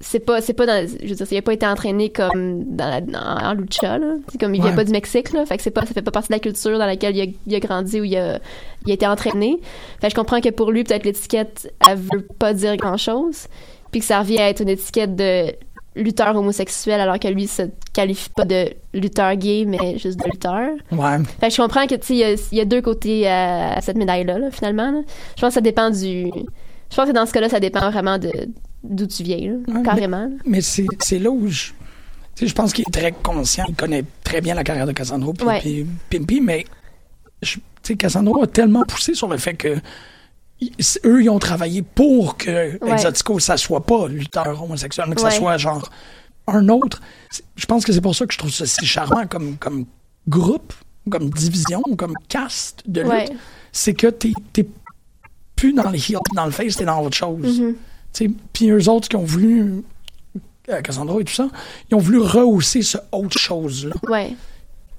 C'est 0.00 0.20
pas, 0.20 0.40
c'est 0.40 0.52
pas 0.52 0.64
dans, 0.64 0.86
je 1.02 1.08
veux 1.08 1.14
dire, 1.16 1.26
il 1.32 1.36
a 1.38 1.42
pas 1.42 1.52
été 1.52 1.66
entraîné 1.66 2.08
comme 2.10 2.62
dans 2.76 2.88
la, 2.88 3.00
dans- 3.00 3.18
en 3.48 3.52
lucha, 3.54 3.98
là. 3.98 4.14
C'est 4.30 4.38
comme, 4.40 4.54
il 4.54 4.60
vient 4.62 4.70
Ouais. 4.70 4.76
pas 4.76 4.84
du 4.84 4.92
Mexique, 4.92 5.32
là. 5.32 5.44
Fait 5.44 5.56
que 5.56 5.62
c'est 5.64 5.72
pas, 5.72 5.80
ça 5.84 5.92
fait 5.92 6.02
pas 6.02 6.12
partie 6.12 6.28
de 6.28 6.34
la 6.34 6.38
culture 6.38 6.78
dans 6.78 6.86
laquelle 6.86 7.16
il 7.16 7.20
a, 7.22 7.26
il 7.48 7.54
a 7.56 7.58
grandi 7.58 8.00
ou 8.00 8.04
il 8.04 8.16
a, 8.16 8.38
il 8.86 8.92
a 8.92 8.94
été 8.94 9.08
entraîné. 9.08 9.58
Fait 10.00 10.06
que 10.06 10.10
je 10.10 10.14
comprends 10.14 10.40
que 10.40 10.50
pour 10.50 10.70
lui, 10.70 10.84
peut-être 10.84 11.04
l'étiquette, 11.04 11.72
elle 11.90 11.96
veut 11.98 12.24
pas 12.38 12.52
dire 12.54 12.76
grand 12.76 12.96
chose. 12.96 13.48
Puis 13.90 14.00
que 14.00 14.06
ça 14.06 14.20
revient 14.20 14.38
à 14.38 14.48
être 14.48 14.60
une 14.60 14.68
étiquette 14.68 15.16
de 15.16 15.52
lutteur 15.96 16.36
homosexuel 16.36 17.00
alors 17.00 17.18
que 17.18 17.26
lui 17.28 17.46
se 17.48 17.62
qualifie 17.92 18.30
pas 18.30 18.44
de 18.44 18.70
lutteur 18.94 19.34
gay, 19.36 19.64
mais 19.66 19.98
juste 19.98 20.18
de 20.20 20.24
lutteur. 20.30 20.70
Ouais. 20.92 21.16
Fait 21.40 21.48
que 21.48 21.54
je 21.54 21.60
comprends 21.60 21.86
que, 21.86 21.94
tu 21.96 22.06
sais, 22.06 22.14
il 22.14 22.18
y 22.18 22.24
a- 22.24 22.32
il 22.52 22.58
y, 22.58 22.60
a 22.60 22.64
deux 22.64 22.82
côtés 22.82 23.26
à, 23.26 23.72
à 23.74 23.80
cette 23.80 23.96
médaille-là, 23.96 24.38
là, 24.38 24.50
finalement. 24.50 24.90
là. 24.92 25.00
Je 25.36 25.40
pense 25.40 25.48
que 25.50 25.54
ça 25.54 25.60
dépend 25.60 25.90
du... 25.90 26.26
Je 26.90 26.96
pense 26.96 27.08
que 27.08 27.12
dans 27.12 27.26
ce 27.26 27.32
cas-là, 27.32 27.48
ça 27.48 27.58
dépend 27.60 27.90
vraiment 27.90 28.16
de, 28.18 28.30
d'où 28.84 29.06
tu 29.06 29.22
viens, 29.24 29.38
là, 29.66 29.74
Ouais, 29.74 29.82
carrément. 29.82 30.30
Mais 30.46 30.60
c'est 30.60 30.86
c'est 31.00 31.18
là 31.18 31.30
où 31.30 31.48
je. 31.48 31.72
Je 32.40 32.52
pense 32.52 32.72
qu'il 32.72 32.84
est 32.86 32.92
très 32.92 33.10
conscient, 33.10 33.64
il 33.68 33.74
connaît 33.74 34.04
très 34.22 34.40
bien 34.40 34.54
la 34.54 34.62
carrière 34.62 34.86
de 34.86 34.92
Cassandro 34.92 35.32
puis, 35.32 35.44
Ouais. 35.46 35.84
Pimpy, 36.08 36.40
mais 36.40 36.64
je- 37.42 37.56
tu 37.56 37.60
sais, 37.82 37.96
Cassandro 37.96 38.40
a 38.44 38.46
tellement 38.46 38.84
poussé 38.84 39.14
sur 39.14 39.26
le 39.26 39.36
fait 39.38 39.54
que 39.54 39.74
ils- 40.60 40.74
eux, 41.04 41.22
ils 41.22 41.30
ont 41.30 41.38
travaillé 41.38 41.82
pour 41.82 42.36
que 42.36 42.82
Ouais. 42.84 42.92
Exotico, 42.92 43.38
ça 43.38 43.56
soit 43.56 43.84
pas 43.84 44.08
lutteur 44.08 44.62
homosexuel, 44.62 45.06
mais 45.08 45.14
que 45.14 45.20
ça 45.20 45.30
soit 45.30 45.56
genre 45.56 45.88
un 46.46 46.68
autre. 46.68 47.00
Je 47.56 47.66
pense 47.66 47.84
que 47.84 47.92
c'est 47.92 48.00
pour 48.00 48.14
ça 48.14 48.26
que 48.26 48.32
je 48.32 48.38
trouve 48.38 48.50
ça 48.50 48.66
si 48.66 48.86
charmant 48.86 49.26
comme, 49.26 49.56
comme 49.58 49.84
groupe, 50.28 50.72
comme 51.10 51.30
division, 51.30 51.82
comme 51.96 52.14
cast 52.28 52.82
de 52.86 53.02
lutte. 53.02 53.10
Ouais. 53.10 53.28
C'est 53.72 53.94
que 53.94 54.06
t'es 54.08 54.32
t'es 54.52 54.66
plus 55.56 55.72
dans 55.72 55.90
les 55.90 55.98
heels, 56.10 56.18
dans 56.34 56.46
le 56.46 56.50
face, 56.52 56.76
t'es 56.76 56.84
dans 56.84 57.02
autre 57.02 57.16
chose. 57.16 57.60
Mhm. 57.60 57.74
Sais, 58.12 58.30
Puis 58.52 58.70
eux 58.70 58.88
autres 58.88 59.08
qui 59.08 59.16
ont 59.16 59.24
voulu, 59.24 59.82
euh, 60.70 60.80
Cassandra 60.82 61.20
et 61.20 61.24
tout 61.24 61.34
ça, 61.34 61.48
ils 61.90 61.94
ont 61.94 61.98
voulu 61.98 62.18
rehausser 62.18 62.82
ce 62.82 62.98
autre 63.12 63.38
chose-là 63.38 63.94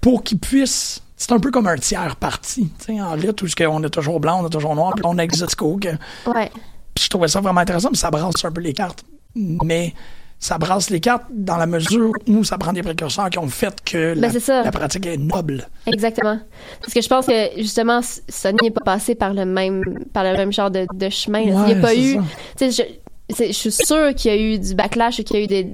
pour 0.02 0.24
qu'ils 0.24 0.40
puissent. 0.40 1.02
C'est 1.22 1.34
un 1.34 1.40
peu 1.40 1.52
comme 1.52 1.68
un 1.68 1.76
tiers 1.76 2.16
parti. 2.16 2.70
Tu 2.80 2.86
sais, 2.96 3.02
en 3.02 3.16
lutte, 3.16 3.42
où 3.44 3.46
qu'on 3.56 3.84
est 3.84 3.90
toujours 3.90 4.20
blanc, 4.22 4.40
on 4.42 4.48
est 4.48 4.50
toujours 4.50 4.74
noir, 4.74 4.94
puis 4.96 5.04
on 5.06 5.18
Exotico. 5.18 5.78
que- 5.78 5.90
Ouais. 6.30 6.50
Puis 6.96 7.04
je 7.04 7.10
trouvais 7.10 7.28
ça 7.28 7.42
vraiment 7.42 7.60
intéressant, 7.62 7.90
puis 7.90 7.98
ça 7.98 8.10
brasse 8.10 8.44
un 8.44 8.52
peu 8.52 8.62
les 8.62 8.72
cartes. 8.74 9.04
Mais 9.36 9.94
ça 10.40 10.58
brasse 10.58 10.90
les 10.90 11.02
cartes 11.02 11.26
dans 11.30 11.58
la 11.58 11.66
mesure 11.66 12.14
où 12.28 12.44
ça 12.46 12.58
prend 12.58 12.72
des 12.72 12.82
précurseurs 12.82 13.30
qui 13.30 13.38
ont 13.38 13.50
fait 13.50 13.76
que 13.84 14.14
la, 14.16 14.30
Ben, 14.30 14.64
la 14.64 14.72
pratique 14.72 15.06
est 15.06 15.18
noble. 15.18 15.68
Exactement. 15.86 16.40
Parce 16.82 16.94
que 16.94 17.02
je 17.02 17.08
pense 17.10 17.26
que 17.26 17.50
justement, 17.58 18.00
Sony 18.30 18.58
n'est 18.64 18.72
pas 18.72 18.84
passé 18.86 19.14
par 19.16 19.34
le 19.34 19.46
même 19.46 19.84
par 20.14 20.24
le 20.24 20.38
même 20.38 20.54
genre 20.54 20.72
de, 20.72 20.88
de 20.94 21.10
chemin. 21.10 21.40
Il 21.40 21.54
n'y 21.54 21.74
a 21.74 21.76
pas 21.82 21.94
eu. 21.94 22.16
ça. 22.16 22.22
Tu 22.58 22.72
sais, 22.72 22.86
je, 23.30 23.46
je 23.48 23.52
suis 23.52 23.72
sûre 23.72 24.16
qu'il 24.16 24.32
y 24.32 24.34
a 24.34 24.38
eu 24.38 24.58
du 24.58 24.74
backlash, 24.74 25.18
qu'il 25.24 25.36
y 25.36 25.40
a 25.40 25.44
eu 25.44 25.48
des. 25.48 25.70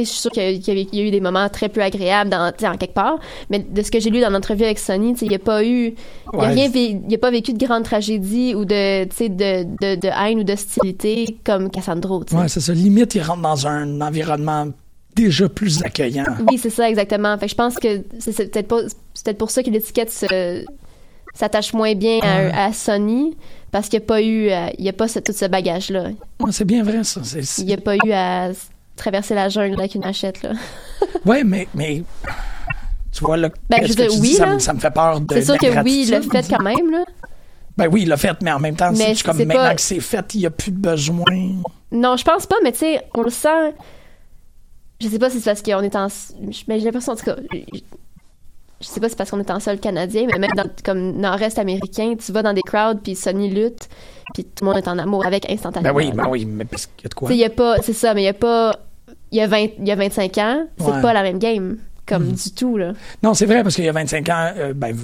suis 0.04 0.18
sûre 0.18 0.30
qu'il 0.30 0.42
y, 0.42 0.46
a 0.46 0.74
eu- 0.74 1.04
a 1.04 1.08
a 1.08 1.10
des 1.10 1.20
moments 1.20 1.48
très 1.48 1.68
peu 1.68 1.82
agréables 1.82 2.30
dans, 2.30 2.48
en 2.48 2.76
quelque 2.76 2.94
part. 2.94 3.18
Mais 3.50 3.58
de 3.58 3.82
ce 3.82 3.90
que 3.90 4.00
j'ai 4.00 4.10
lu 4.10 4.20
dans 4.20 4.30
l'entrevue 4.30 4.64
avec 4.64 4.78
Sony, 4.78 5.14
il 5.22 5.28
n'y 5.28 5.34
a 5.34 5.38
pas 5.38 5.64
eu. 5.64 5.94
Il 6.32 6.38
n'y 6.38 6.44
a 6.44 6.48
Ouais. 6.48 6.54
rien 6.54 6.70
il 6.74 7.10
y 7.10 7.14
a 7.14 7.18
pas 7.18 7.30
vécu 7.30 7.52
de 7.52 7.64
grande 7.64 7.84
tragédie 7.84 8.54
ou 8.54 8.64
de, 8.64 9.04
de, 9.04 9.62
de, 9.64 10.00
de 10.00 10.08
haine 10.08 10.38
ou 10.40 10.44
d'hostilité 10.44 11.36
comme 11.44 11.70
Cassandro. 11.70 12.24
Ouais, 12.32 12.48
c'est 12.48 12.60
ça. 12.60 12.72
Limite, 12.72 13.14
ils 13.14 13.22
rentrent 13.22 13.42
dans 13.42 13.66
un 13.66 14.00
environnement 14.00 14.68
déjà 15.14 15.48
plus 15.48 15.82
accueillant. 15.84 16.24
Oui, 16.50 16.58
c'est 16.58 16.70
ça, 16.70 16.88
exactement. 16.88 17.36
Fait 17.38 17.46
que 17.46 17.50
je 17.50 17.56
pense 17.56 17.74
que 17.76 18.02
c'est 18.18 18.50
peut-être 18.50 18.68
peut-être 18.68 19.38
pour 19.38 19.50
ça 19.50 19.62
que 19.62 19.70
l'étiquette 19.70 20.10
se- 20.10 20.64
s'attache 21.34 21.72
moins 21.74 21.94
bien 21.94 22.18
à, 22.22 22.66
à 22.66 22.72
Sony 22.72 23.36
parce 23.70 23.88
qu'il 23.88 23.98
n'y 23.98 24.04
a 24.04 24.06
pas 24.06 24.22
eu 24.22 24.48
euh, 24.50 24.66
il 24.78 24.84
y 24.84 24.88
a 24.88 24.92
pas 24.92 25.08
ce- 25.08 25.18
tout 25.18 25.32
ce 25.32 25.44
bagage 25.46 25.90
là. 25.90 26.08
Ouais, 26.40 26.52
c'est 26.52 26.64
bien 26.64 26.82
vrai, 26.82 27.04
ça. 27.04 27.20
Il 27.58 27.64
n'y 27.66 27.72
a 27.74 27.78
pas 27.78 27.96
eu 27.96 28.10
à 28.12 28.50
traverser 28.96 29.34
la 29.34 29.48
jungle 29.48 29.78
avec 29.80 29.94
une 29.94 30.04
hachette 30.04 30.42
là. 30.42 30.52
Ouais, 31.24 31.44
mais, 31.44 31.68
mais 31.74 32.02
tu 33.12 33.24
vois, 33.24 33.36
là, 33.36 33.48
Ben, 33.68 33.86
je 33.86 33.92
que 33.94 34.08
dis, 34.10 34.20
oui, 34.20 34.34
ça, 34.34 34.46
là. 34.46 34.54
me- 34.54 34.58
ça 34.58 34.72
me 34.72 34.80
fait 34.80 34.90
peur 34.90 35.20
de 35.20 35.34
C'est 35.34 35.42
sûr 35.44 35.58
que 35.58 35.82
oui, 35.82 36.04
il 36.06 36.10
l'a 36.10 36.20
fait 36.22 36.48
quand 36.48 36.62
même 36.62 36.90
là. 36.90 37.04
Ben 37.76 37.88
oui, 37.90 38.02
il 38.02 38.08
l'a 38.08 38.16
fait, 38.16 38.36
mais 38.42 38.52
en 38.52 38.58
même 38.60 38.76
temps, 38.76 38.90
Mais 38.92 39.14
c'est 39.14 39.24
comme 39.24 39.36
maintenant 39.38 39.54
pas- 39.54 39.74
que 39.74 39.80
c'est 39.80 40.00
fait, 40.00 40.34
il 40.34 40.40
n'y 40.40 40.46
a 40.46 40.50
plus 40.50 40.72
de 40.72 40.78
besoin? 40.78 41.24
Non, 41.90 42.16
je 42.16 42.24
pense 42.24 42.46
pas, 42.46 42.56
mais 42.62 42.72
tu 42.72 42.78
sais, 42.80 43.02
on 43.14 43.22
le 43.22 43.30
sent. 43.30 43.74
Je 45.00 45.08
sais 45.08 45.18
pas 45.18 45.30
si 45.30 45.40
c'est 45.40 45.50
parce 45.50 45.62
qu'on 45.62 45.80
est 45.82 45.96
en. 45.96 46.06
Mais 46.68 46.78
j'ai 46.78 46.84
l'impression, 46.86 47.12
en 47.12 47.16
tout 47.16 47.24
cas. 47.24 47.36
Je 47.52 47.58
je 48.80 48.86
sais 48.88 49.00
pas 49.00 49.06
si 49.08 49.10
c'est 49.10 49.16
parce 49.16 49.30
qu'on 49.30 49.40
est 49.40 49.50
en 49.50 49.60
sol 49.60 49.78
canadien, 49.78 50.26
mais 50.30 50.38
même 50.38 50.50
dans, 50.56 50.64
comme 50.84 51.12
nord-est 51.12 51.58
américain, 51.58 52.14
tu 52.18 52.32
vas 52.32 52.42
dans 52.42 52.52
des 52.52 52.62
crowds, 52.62 53.00
puis 53.02 53.14
Sony 53.14 53.48
lutte, 53.48 53.88
puis 54.34 54.44
tout 54.44 54.64
le 54.64 54.66
monde 54.70 54.78
est 54.78 54.88
en 54.88 54.98
amour 54.98 55.24
avec 55.26 55.50
instantanément. 55.50 55.94
Ben 55.94 55.96
oui, 55.96 56.12
ben 56.14 56.26
oui, 56.28 56.44
mais 56.44 56.64
parce 56.64 56.86
qu'il 56.86 57.04
y 57.04 57.06
a 57.06 57.08
de 57.08 57.14
quoi. 57.14 57.32
Y 57.32 57.44
a 57.44 57.50
pas. 57.50 57.76
C'est 57.82 57.92
ça, 57.92 58.14
mais 58.14 58.22
il 58.22 58.26
y 58.26 58.28
a 58.28 58.34
pas. 58.34 58.76
Il 59.30 59.38
y 59.38 59.40
a, 59.40 59.46
20, 59.46 59.66
il 59.78 59.88
y 59.88 59.90
a 59.90 59.96
25 59.96 60.38
ans, 60.38 60.66
c'est 60.78 60.84
Ouais. 60.84 61.00
pas 61.00 61.12
la 61.14 61.22
même 61.22 61.38
game, 61.38 61.78
comme 62.06 62.24
Mhm. 62.26 62.32
du 62.32 62.50
tout, 62.54 62.76
là. 62.76 62.92
Non, 63.22 63.32
c'est 63.32 63.46
vrai, 63.46 63.62
parce 63.62 63.74
qu'il 63.76 63.84
y 63.84 63.88
a 63.88 63.92
25 63.92 64.28
ans, 64.28 64.50
euh, 64.58 64.72
ben 64.74 64.94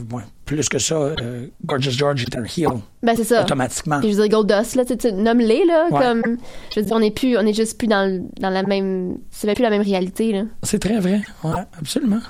plus 0.44 0.68
que 0.68 0.78
ça, 0.78 0.94
euh, 0.94 1.46
Gorgeous 1.64 1.90
George 1.92 2.22
était 2.22 2.36
un 2.38 2.44
heel. 2.44 2.68
Ben, 3.02 3.14
c'est 3.16 3.24
ça. 3.24 3.42
Automatiquement. 3.42 4.00
Puis 4.00 4.12
je 4.12 4.16
veux 4.16 4.28
dire, 4.28 4.38
Goldust, 4.42 4.74
là, 4.76 4.84
tu 4.84 5.12
nomme-les, 5.12 5.64
là, 5.64 5.86
Ouais. 5.90 5.98
comme. 5.98 6.36
Je 6.74 6.80
veux 6.80 6.86
dire, 6.86 6.96
on 6.96 7.00
est 7.00 7.10
plus. 7.10 7.36
On 7.38 7.46
est 7.46 7.54
juste 7.54 7.78
plus 7.78 7.86
dans, 7.88 8.22
dans 8.40 8.50
la 8.50 8.62
même. 8.62 9.16
C'est 9.30 9.46
même 9.46 9.56
plus 9.56 9.62
la 9.62 9.70
même 9.70 9.82
réalité, 9.82 10.32
là. 10.32 10.42
C'est 10.62 10.78
très 10.78 10.98
vrai, 11.00 11.20
ouais, 11.44 11.52
absolument. 11.78 12.20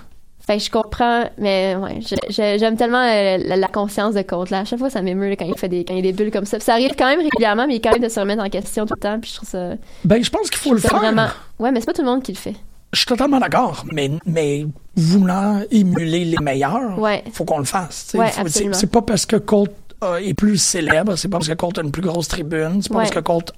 Fait 0.48 0.56
que 0.56 0.64
je 0.64 0.70
comprends, 0.70 1.24
mais 1.36 1.76
ouais, 1.76 2.00
j'aime 2.30 2.76
tellement 2.78 3.04
euh, 3.04 3.36
la, 3.36 3.56
la 3.56 3.68
conscience 3.68 4.14
de 4.14 4.22
Colt 4.22 4.48
là. 4.48 4.60
À 4.60 4.64
chaque 4.64 4.78
fois, 4.78 4.88
ça 4.88 5.02
m'émeut 5.02 5.36
quand 5.38 5.44
il 5.44 5.58
fait 5.58 5.68
des, 5.68 5.84
quand 5.84 5.92
il 5.92 5.96
y 5.96 6.08
a 6.08 6.10
des 6.10 6.14
bulles 6.14 6.30
comme 6.30 6.46
ça. 6.46 6.56
Puis 6.56 6.64
ça 6.64 6.72
arrive 6.72 6.92
quand 6.98 7.04
même 7.04 7.20
régulièrement, 7.20 7.66
mais 7.66 7.74
il 7.74 7.76
est 7.76 7.80
quand 7.82 7.92
même 7.92 8.00
de 8.02 8.08
se 8.08 8.18
remettre 8.18 8.42
en 8.42 8.48
question 8.48 8.86
tout 8.86 8.94
le 8.96 9.00
temps. 9.00 9.20
Puis 9.20 9.30
je 9.30 9.36
trouve 9.36 9.48
ça. 9.50 9.72
Ben, 10.06 10.24
je 10.24 10.30
pense 10.30 10.48
qu'il 10.48 10.58
faut 10.58 10.72
le 10.72 10.80
faire. 10.80 10.96
Vraiment... 10.96 11.26
Ouais, 11.58 11.70
mais 11.70 11.80
c'est 11.80 11.86
pas 11.86 11.92
tout 11.92 12.00
le 12.00 12.08
monde 12.08 12.22
qui 12.22 12.32
le 12.32 12.38
fait. 12.38 12.54
Je 12.94 12.98
suis 13.00 13.06
totalement 13.06 13.38
d'accord, 13.40 13.84
mais, 13.92 14.10
mais 14.24 14.64
voulant 14.96 15.60
émuler 15.70 16.24
les 16.24 16.38
meilleurs, 16.38 16.98
Ouais. 16.98 17.22
faut 17.30 17.44
qu'on 17.44 17.58
le 17.58 17.64
fasse. 17.66 18.12
Ouais, 18.14 18.30
c'est- 18.46 18.86
pas 18.90 19.02
parce 19.02 19.26
que 19.26 19.36
Colt 19.36 19.70
euh, 20.02 20.16
est 20.16 20.32
plus 20.32 20.56
célèbre, 20.56 21.14
c'est 21.16 21.28
pas 21.28 21.36
parce 21.36 21.48
que 21.48 21.52
Colt 21.52 21.76
a 21.76 21.82
une 21.82 21.90
plus 21.92 22.00
grosse 22.00 22.28
tribune, 22.28 22.80
c'est 22.80 22.88
pas 22.88 22.94
Ouais. 23.00 23.04
parce 23.04 23.14
que 23.14 23.20
Colt 23.20 23.52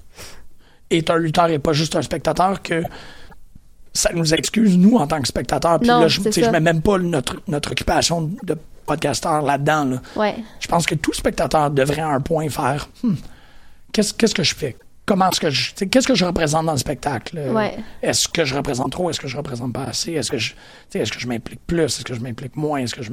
est 0.89 1.09
un 1.09 1.15
lutteur 1.15 1.49
et 1.49 1.59
pas 1.59 1.71
juste 1.71 1.95
un 1.95 2.01
spectateur 2.01 2.61
que 2.61 2.83
ça 3.93 4.11
nous 4.13 4.33
excuse, 4.33 4.77
nous, 4.77 4.95
en 4.97 5.07
tant 5.07 5.21
que 5.21 5.27
spectateurs. 5.27 5.79
Puis 5.79 5.87
là, 5.87 6.07
je, 6.07 6.21
ça. 6.29 6.51
mets 6.51 6.59
même 6.59 6.81
pas 6.81 6.97
notre, 6.97 7.41
notre 7.47 7.71
occupation 7.71 8.31
de 8.43 8.57
podcasteur 8.85 9.41
là-dedans. 9.41 9.85
là. 9.85 10.01
Ouais. 10.15 10.35
Je 10.59 10.67
pense 10.67 10.85
que 10.85 10.95
tout 10.95 11.13
spectateur 11.13 11.69
devrait 11.71 12.01
à 12.01 12.09
un 12.09 12.21
point 12.21 12.49
faire 12.49 12.89
Hmm, 13.03 13.15
qu'est-ce 13.91 14.13
qu'est-ce 14.13 14.33
que 14.35 14.43
je 14.43 14.55
fais? 14.55 14.75
Comment 15.05 15.29
est-ce 15.29 15.39
que 15.41 15.49
je. 15.49 15.73
Qu'est-ce 15.85 16.07
que 16.07 16.15
je 16.15 16.23
représente 16.25 16.65
dans 16.65 16.71
le 16.73 16.77
spectacle? 16.77 17.37
Euh, 17.37 17.51
Ouais. 17.53 17.75
Est-ce 18.01 18.27
que 18.29 18.45
je 18.45 18.55
représente 18.55 18.91
trop? 18.91 19.09
Est-ce 19.09 19.19
que 19.19 19.27
je 19.27 19.35
représente 19.35 19.73
pas 19.73 19.83
assez? 19.83 20.13
Est-ce 20.13 20.31
que 20.31 20.37
je. 20.37 20.53
Est-ce 20.93 21.11
que 21.11 21.19
je 21.19 21.27
m'implique 21.27 21.59
plus? 21.67 21.81
Est-ce 21.83 22.03
que 22.05 22.13
je 22.13 22.19
m'implique 22.21 22.55
moins? 22.55 22.79
Est-ce 22.79 22.95
que 22.95 23.01
je. 23.03 23.11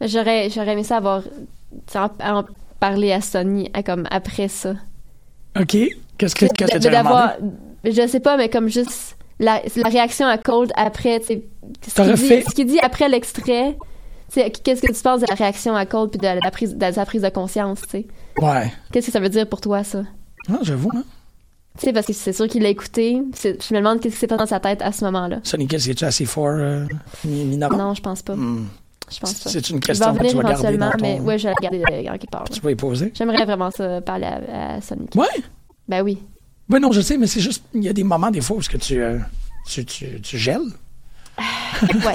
J'aurais, 0.00 0.50
j'aurais 0.50 0.72
aimé 0.72 0.84
ça 0.84 0.98
avoir. 0.98 1.22
En, 1.94 2.08
en 2.20 2.44
parler 2.78 3.12
à 3.12 3.20
Sony 3.20 3.70
à, 3.72 3.82
comme 3.82 4.06
après 4.10 4.48
ça. 4.48 4.74
OK. 5.58 5.76
Qu'est-ce 6.18 6.34
que, 6.34 6.46
qu'est-ce 6.46 6.72
que 6.72 6.78
De- 6.78 6.82
tu 6.82 6.94
as 6.94 6.98
demandé? 7.02 7.32
Je 7.84 8.06
sais 8.06 8.20
pas, 8.20 8.36
mais 8.36 8.48
comme 8.48 8.68
juste 8.68 9.16
la, 9.38 9.60
la 9.76 9.88
réaction 9.88 10.26
à 10.26 10.38
Cold 10.38 10.72
après, 10.76 11.20
tu 11.20 11.26
sais, 11.26 11.42
ce 11.86 12.02
qu'il 12.02 12.14
dit, 12.14 12.26
fait- 12.56 12.64
dit 12.64 12.78
après 12.80 13.08
l'extrait. 13.08 13.76
Qu'est-ce 14.34 14.80
que 14.82 14.92
tu 14.92 15.00
penses 15.02 15.20
de 15.20 15.26
la 15.28 15.34
réaction 15.34 15.76
à 15.76 15.86
Cold 15.86 16.10
puis 16.10 16.18
de, 16.18 16.24
la 16.42 16.50
prise, 16.50 16.74
de 16.76 16.90
sa 16.92 17.04
prise 17.06 17.22
de 17.22 17.28
conscience, 17.28 17.80
tu 17.82 17.88
sais? 17.90 18.06
Ouais. 18.40 18.72
Qu'est-ce 18.90 19.06
que 19.06 19.12
ça 19.12 19.20
veut 19.20 19.28
dire 19.28 19.48
pour 19.48 19.60
toi, 19.60 19.84
ça? 19.84 20.02
Ah, 20.48 20.58
j'avoue, 20.62 20.90
hein. 20.96 21.04
Tu 21.78 21.86
sais, 21.86 21.92
parce 21.92 22.06
que 22.06 22.12
c'est 22.12 22.32
sûr 22.32 22.48
qu'il 22.48 22.62
l'a 22.62 22.68
écouté. 22.68 23.20
Je 23.42 23.48
me 23.74 23.78
demande 23.78 24.00
qu'est-ce 24.00 24.14
qui 24.14 24.20
s'est 24.20 24.26
passé 24.26 24.38
dans 24.40 24.46
sa 24.46 24.60
tête 24.60 24.80
à 24.82 24.92
ce 24.92 25.04
moment-là. 25.04 25.38
Sonic 25.42 25.70
Kiss, 25.70 25.88
es-tu 25.88 26.04
assez 26.04 26.24
fort, 26.24 26.46
euh? 26.48 26.84
Non, 27.24 27.94
je 27.94 28.00
pense 28.00 28.22
pas. 28.22 28.34
Hmm. 28.34 28.66
Je 29.12 29.20
pense 29.20 29.34
pas. 29.34 29.50
C'est 29.50 29.70
une 29.70 29.80
question 29.80 30.14
que 30.14 30.26
tu 30.26 30.36
vas 30.36 30.42
garder 30.42 30.56
éventuellement, 30.68 30.86
dans 30.86 30.92
ton- 30.92 30.98
mais 31.02 31.20
ouais, 31.20 31.38
je 31.38 31.48
vais 31.48 31.54
la 31.60 31.68
garder 31.70 32.06
euh, 32.08 32.12
en 32.12 32.18
quelque 32.18 32.30
part. 32.30 32.44
Tu 32.50 32.60
vas 32.60 32.70
y 32.70 32.74
poser? 32.76 33.12
J'aimerais 33.14 33.44
vraiment 33.44 33.70
ça 33.70 34.00
parler 34.00 34.26
à, 34.26 34.76
à 34.76 34.80
Sonic. 34.80 35.14
Ouais? 35.14 35.26
Ben 35.88 36.02
oui. 36.02 36.18
Ben 36.68 36.78
non, 36.80 36.92
je 36.92 37.00
sais, 37.00 37.16
mais 37.18 37.26
c'est 37.26 37.40
juste. 37.40 37.64
Il 37.74 37.84
y 37.84 37.88
a 37.88 37.92
des 37.92 38.04
moments, 38.04 38.30
des 38.30 38.40
fois, 38.40 38.56
où 38.56 38.60
est-ce 38.60 38.70
que 38.70 38.76
tu, 38.78 39.00
euh, 39.00 39.18
tu, 39.66 39.84
tu, 39.84 40.20
tu 40.20 40.38
gèles. 40.38 40.60
Ouais. 41.82 42.14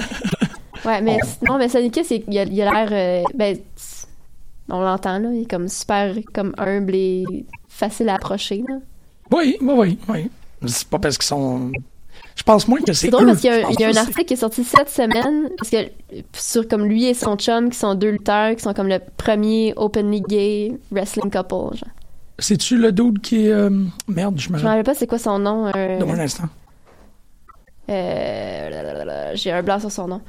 Ouais, 0.85 1.01
mais 1.01 1.17
non, 1.45 1.57
mais 1.57 1.67
Sonic 1.67 1.93
Kiss, 1.93 2.11
il, 2.11 2.39
a 2.39 2.45
l'air. 2.45 2.87
euh, 2.91 3.23
ben, 3.35 3.57
on 4.69 4.79
l'entend, 4.79 5.19
là. 5.19 5.29
Il 5.33 5.41
est 5.41 5.49
comme 5.49 5.67
super 5.67 6.15
comme 6.33 6.53
humble 6.57 6.95
et 6.95 7.25
facile 7.67 8.07
à 8.09 8.15
approcher, 8.15 8.63
là. 8.67 8.75
Oui, 9.31 9.57
oui, 9.61 9.73
oui, 9.75 9.97
oui. 10.07 10.31
C'est 10.67 10.87
pas 10.87 10.99
parce 10.99 11.17
qu'ils 11.17 11.27
sont. 11.27 11.71
Je 12.35 12.43
pense 12.43 12.67
moins 12.67 12.79
que 12.79 12.93
c'est. 12.93 13.07
C'est 13.07 13.11
drôle 13.11 13.25
eux. 13.25 13.27
parce 13.27 13.41
qu'il 13.41 13.51
y 13.51 13.53
a, 13.53 13.89
y 13.91 13.97
un 13.97 13.97
article 13.97 14.23
qui 14.23 14.33
est 14.33 14.37
sorti 14.37 14.63
cette 14.63 14.89
semaine, 14.89 15.49
parce 15.57 15.69
que 15.69 15.77
sur 16.33 16.67
comme 16.67 16.85
lui 16.85 17.05
et 17.05 17.13
son 17.13 17.35
chum, 17.35 17.69
qui 17.69 17.77
sont 17.77 17.95
deux 17.95 18.11
lutteurs, 18.11 18.55
qui 18.55 18.63
sont 18.63 18.73
comme 18.73 18.87
le 18.87 18.99
premier 19.17 19.73
openly 19.75 20.21
gay 20.21 20.71
wrestling 20.91 21.29
couple. 21.29 21.77
genre. 21.77 21.89
C'est- 22.39 22.47
C'est-tu 22.55 22.77
le 22.77 22.91
dude 22.91 23.19
qui 23.21 23.45
est. 23.47 23.51
euh, 23.51 23.69
Merde, 24.07 24.39
je 24.39 24.49
me 24.51 24.57
Je 24.57 24.63
me 24.63 24.67
rappelle 24.69 24.83
pas 24.83 24.93
c'est 24.93 25.07
quoi 25.07 25.19
son 25.19 25.39
nom. 25.39 25.67
euh, 25.75 25.99
Donne-moi 25.99 26.15
un 26.15 26.19
instant. 26.19 26.49
Euh, 27.89 29.31
J'ai 29.35 29.51
un 29.51 29.63
blanc 29.63 29.79
sur 29.79 29.91
son 29.91 30.07
nom. 30.07 30.21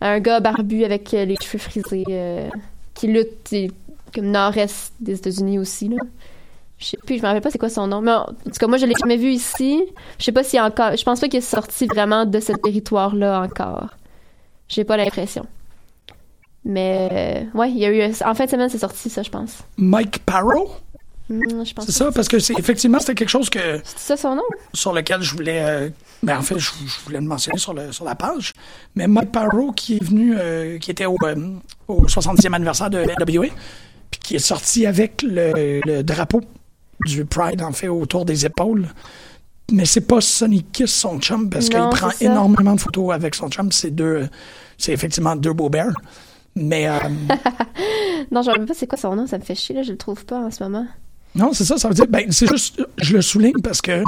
Un 0.00 0.20
gars 0.20 0.40
barbu 0.40 0.84
avec 0.84 1.12
euh, 1.14 1.24
les 1.24 1.36
cheveux 1.42 1.58
frisés 1.58 2.04
euh, 2.08 2.48
qui 2.94 3.08
lutte 3.08 3.54
comme 4.14 4.26
nord-est 4.30 4.92
des 5.00 5.14
États-Unis 5.16 5.58
aussi. 5.58 5.88
Là. 5.88 5.96
Je 6.78 6.86
sais 6.86 6.96
plus, 7.04 7.16
je 7.16 7.22
me 7.22 7.26
rappelle 7.26 7.42
pas 7.42 7.50
c'est 7.50 7.58
quoi 7.58 7.68
son 7.68 7.88
nom. 7.88 8.00
Mais 8.00 8.12
en 8.12 8.24
tout 8.26 8.50
cas, 8.60 8.66
moi, 8.68 8.78
je 8.78 8.86
l'ai 8.86 8.94
jamais 9.00 9.16
vu 9.16 9.30
ici. 9.30 9.82
Je 10.18 10.24
sais 10.24 10.32
pas 10.32 10.44
s'il 10.44 10.60
encore. 10.60 10.96
Je 10.96 11.02
pense 11.02 11.18
pas 11.20 11.28
qu'il 11.28 11.38
est 11.38 11.40
sorti 11.40 11.86
vraiment 11.86 12.24
de 12.24 12.38
ce 12.38 12.52
territoire-là 12.52 13.42
encore. 13.42 13.88
J'ai 14.68 14.84
pas 14.84 14.96
l'impression. 14.96 15.44
Mais 16.64 17.46
ouais, 17.54 17.70
il 17.70 17.78
y 17.78 17.84
a 17.86 17.90
eu. 17.90 18.12
En 18.24 18.34
fin 18.34 18.44
de 18.44 18.50
semaine, 18.50 18.68
c'est 18.68 18.78
sorti, 18.78 19.08
ça, 19.10 19.22
je 19.22 19.30
pense. 19.30 19.62
Mike 19.76 20.20
Parrow? 20.24 20.68
Hmm, 21.30 21.40
C'est 21.64 21.92
ça, 21.92 22.10
parce 22.10 22.26
que 22.26 22.38
c'est 22.38 22.58
effectivement, 22.58 22.98
c'était 23.00 23.14
quelque 23.14 23.28
chose 23.28 23.50
que. 23.50 23.80
C'est 23.84 23.98
ça 23.98 24.16
son 24.16 24.34
nom? 24.36 24.42
sur 24.72 24.92
lequel 24.94 25.20
je 25.22 25.34
voulais. 25.34 25.62
euh, 25.62 25.90
ben 26.22 26.38
en 26.38 26.42
fait, 26.42 26.58
je, 26.58 26.70
je 26.86 27.00
voulais 27.04 27.20
le 27.20 27.26
mentionner 27.26 27.58
sur, 27.58 27.74
le, 27.74 27.92
sur 27.92 28.04
la 28.06 28.14
page. 28.14 28.54
Mais 28.94 29.06
Mike 29.06 29.30
Parrow, 29.32 29.72
qui 29.72 29.96
est 29.96 30.02
venu, 30.04 30.34
euh, 30.38 30.78
qui 30.78 30.90
était 30.90 31.04
au, 31.06 31.16
euh, 31.24 31.34
au 31.86 32.06
70e 32.06 32.54
anniversaire 32.54 32.88
de 32.88 32.98
NWA, 33.00 33.48
puis 34.10 34.20
qui 34.22 34.36
est 34.36 34.40
sorti 34.40 34.86
avec 34.86 35.20
le, 35.22 35.80
le 35.84 36.02
drapeau 36.02 36.40
du 37.04 37.24
Pride, 37.26 37.60
en 37.62 37.72
fait, 37.72 37.88
autour 37.88 38.24
des 38.24 38.46
épaules. 38.46 38.88
Mais 39.70 39.84
c'est 39.84 40.00
pas 40.00 40.22
Sonny 40.22 40.62
Kiss, 40.64 40.94
son 40.94 41.20
chum, 41.20 41.50
parce 41.50 41.68
qu'il 41.68 41.78
prend 41.90 42.08
énormément 42.22 42.74
de 42.74 42.80
photos 42.80 43.12
avec 43.14 43.34
son 43.34 43.50
chum. 43.50 43.70
C'est 43.70 43.90
deux, 43.90 44.26
c'est 44.78 44.92
effectivement 44.92 45.36
deux 45.36 45.52
beaux 45.52 45.68
bears. 45.68 45.92
Mais 46.56 46.88
euh, 46.88 46.98
Non, 48.30 48.42
je 48.42 48.50
ne 48.50 48.54
sais 48.60 48.66
pas 48.66 48.74
c'est 48.74 48.86
quoi 48.86 48.98
son 48.98 49.14
nom, 49.14 49.26
ça 49.26 49.36
me 49.38 49.44
fait 49.44 49.54
chier, 49.54 49.74
là, 49.74 49.82
je 49.82 49.92
le 49.92 49.98
trouve 49.98 50.24
pas 50.24 50.38
en 50.38 50.50
ce 50.50 50.62
moment. 50.64 50.86
Non, 51.38 51.52
c'est 51.52 51.64
ça, 51.64 51.78
ça 51.78 51.88
veut 51.88 51.94
dire, 51.94 52.06
ben, 52.08 52.30
c'est 52.30 52.46
juste, 52.48 52.82
je 52.98 53.14
le 53.16 53.22
souligne 53.22 53.60
parce 53.62 53.80
que, 53.80 54.02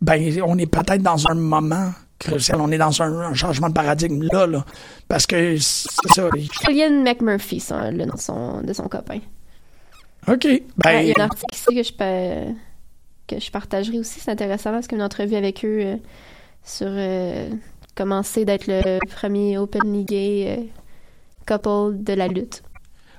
ben, 0.00 0.42
on 0.44 0.58
est 0.58 0.66
peut-être 0.66 1.02
dans 1.02 1.26
un 1.28 1.34
moment 1.34 1.92
crucial, 2.18 2.60
on 2.60 2.70
est 2.70 2.78
dans 2.78 3.00
un, 3.02 3.12
un 3.20 3.34
changement 3.34 3.68
de 3.68 3.74
paradigme 3.74 4.22
là, 4.32 4.46
là. 4.46 4.64
Parce 5.08 5.26
que, 5.26 5.56
c'est 5.58 5.88
ça. 6.14 6.28
il- 6.36 6.48
Julian 6.66 7.02
McMurphy, 7.02 7.60
son- 7.60 7.90
le 7.90 8.04
nom 8.04 8.14
de 8.14 8.20
son, 8.20 8.62
de 8.62 8.72
son 8.72 8.88
copain. 8.88 9.20
OK. 10.28 10.46
Ben, 10.78 11.00
il 11.02 11.08
y 11.08 11.12
a 11.12 11.22
un 11.22 11.24
article 11.26 11.54
ici 11.54 11.66
que 11.74 11.82
je, 11.82 11.92
peux- 11.92 12.54
que 13.28 13.40
je 13.40 13.50
partagerai 13.50 13.98
aussi. 13.98 14.18
C'est 14.20 14.30
intéressant 14.30 14.72
parce 14.72 14.86
qu'une 14.88 15.02
entrevue 15.02 15.36
avec 15.36 15.64
eux 15.64 15.80
euh, 15.82 15.96
sur 16.64 16.88
euh, 16.90 17.48
comment 17.94 18.22
c'est 18.24 18.44
d'être 18.44 18.66
le 18.66 18.98
premier 19.14 19.56
openly 19.58 20.04
gay 20.04 20.58
euh, 20.58 20.64
couple 21.46 22.02
de 22.02 22.12
la 22.12 22.26
lutte. 22.28 22.62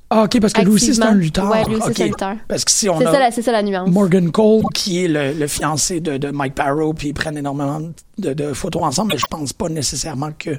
Ah, 0.09 0.23
OK, 0.23 0.39
parce 0.39 0.53
que 0.53 0.61
lui 0.61 0.69
aussi, 0.71 0.95
c'est 0.95 1.03
un 1.03 1.13
lutteur. 1.15 1.49
Ouais, 1.49 1.63
lui 1.65 1.75
aussi, 1.75 1.93
c'est 1.93 2.03
un 2.03 2.07
lutteur. 2.07 2.35
Parce 2.47 2.63
que 2.63 2.71
si 2.71 2.89
on 2.89 2.97
C'est 2.99 3.07
a 3.07 3.11
ça, 3.11 3.19
la- 3.19 3.31
c'est 3.31 3.41
ça 3.41 3.51
la 3.51 3.61
nuance. 3.63 3.89
Morgan 3.89 4.31
Cole, 4.31 4.63
qui 4.73 5.03
est 5.03 5.07
le, 5.07 5.33
le 5.33 5.47
fiancé 5.47 5.99
de, 5.99 6.17
de 6.17 6.29
Mike 6.29 6.55
Barrow, 6.55 6.93
puis 6.93 7.09
ils 7.09 7.13
prennent 7.13 7.37
énormément 7.37 7.81
de, 8.17 8.33
de 8.33 8.53
photos 8.53 8.83
ensemble, 8.83 9.11
mais 9.13 9.17
je 9.19 9.25
pense 9.25 9.51
pas 9.53 9.67
nécessairement 9.69 10.31
que 10.37 10.51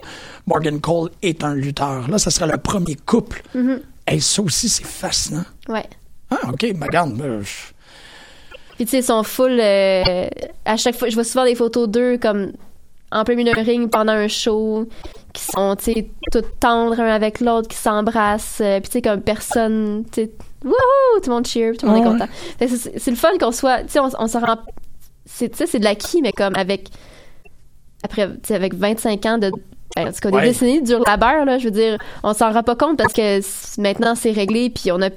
Morgan 0.47 0.81
Cole 0.81 1.11
est 1.23 1.43
un 1.45 1.55
lutteur. 1.55 2.09
Là, 2.11 2.19
ça 2.19 2.31
serait 2.31 2.51
le 2.51 2.59
premier 2.59 2.97
couple. 3.07 3.43
Mhm. 3.55 3.81
Et 4.11 4.21
ça 4.21 4.43
aussi, 4.43 4.69
c'est 4.69 4.87
fascinant. 4.87 5.45
Ouais. 5.69 5.85
Ah, 6.31 6.51
OK, 6.53 6.61
ben, 6.75 6.85
regarde. 6.87 7.21
euh, 7.21 7.43
Puis 8.77 8.85
tu 8.85 8.91
sais, 8.91 8.99
ils 8.99 9.03
sont 9.03 9.23
full. 9.23 9.59
euh, 9.61 10.29
à 10.65 10.77
chaque 10.77 10.97
fois, 10.97 11.09
je 11.09 11.15
vois 11.15 11.25
souvent 11.25 11.45
des 11.45 11.55
photos 11.55 11.89
d'eux 11.89 12.19
comme 12.21 12.53
en 13.11 13.25
plein 13.25 13.35
milieu 13.37 13.53
d'un 13.53 13.63
ring 13.63 13.91
pendant 13.91 14.13
un 14.13 14.29
show, 14.29 14.87
qui 15.33 15.43
sont, 15.45 15.77
tu 15.77 15.93
sais, 15.93 16.11
toutes 16.33 16.59
tendres 16.61 17.01
un 17.01 17.09
avec 17.09 17.41
l'autre, 17.41 17.69
qui 17.69 17.77
s'embrassent. 17.77 18.61
euh, 18.61 18.81
puis 18.81 18.89
tu 18.89 18.93
sais, 18.95 19.03
comme 19.03 19.21
personne, 19.23 20.05
tu 20.13 20.23
sais, 20.25 20.31
wouhou, 20.65 21.21
tout 21.23 21.31
le 21.31 21.35
monde 21.35 21.47
cheer, 21.47 21.77
tout 21.77 21.87
le 21.87 21.93
monde 21.93 22.01
Ouais, 22.03 22.07
est 22.07 22.13
content. 22.13 22.29
C'est 22.59 22.99
c'est 22.99 23.11
le 23.11 23.17
fun 23.17 23.37
qu'on 23.39 23.53
soit, 23.53 23.83
tu 23.83 23.91
sais, 23.91 24.01
on, 24.01 24.11
on 24.19 24.27
se 24.29 24.39
rend. 24.39 24.59
c'est- 25.25 25.49
Tu 25.51 25.57
sais, 25.59 25.67
c'est 25.67 25.79
de 25.79 25.85
l'acquis, 25.85 26.21
mais 26.23 26.33
comme 26.33 26.55
avec. 26.57 26.89
Après, 28.05 28.29
tu 28.29 28.35
sais, 28.45 28.55
avec 28.55 28.75
25 28.75 29.27
ans 29.27 29.39
de. 29.39 29.51
ben, 29.97 30.09
en 30.09 30.13
tout 30.13 30.19
cas, 30.21 30.31
des 30.31 30.37
Ouais. 30.37 30.43
décennies 30.45 30.81
de 30.83 30.87
dur 30.87 31.03
labeur, 31.07 31.45
là, 31.45 31.59
je 31.59 31.65
veux 31.65 31.71
dire, 31.73 31.99
on 32.23 32.33
s'en 32.35 32.53
rend 32.53 32.63
pas 32.63 32.77
compte 32.77 32.99
parce 32.99 33.13
que 33.13 33.41
maintenant 33.81 34.15
c'est 34.15 34.31
réglé, 34.33 34.71
puis 34.71 34.93
on 34.93 35.01
a. 35.03 35.09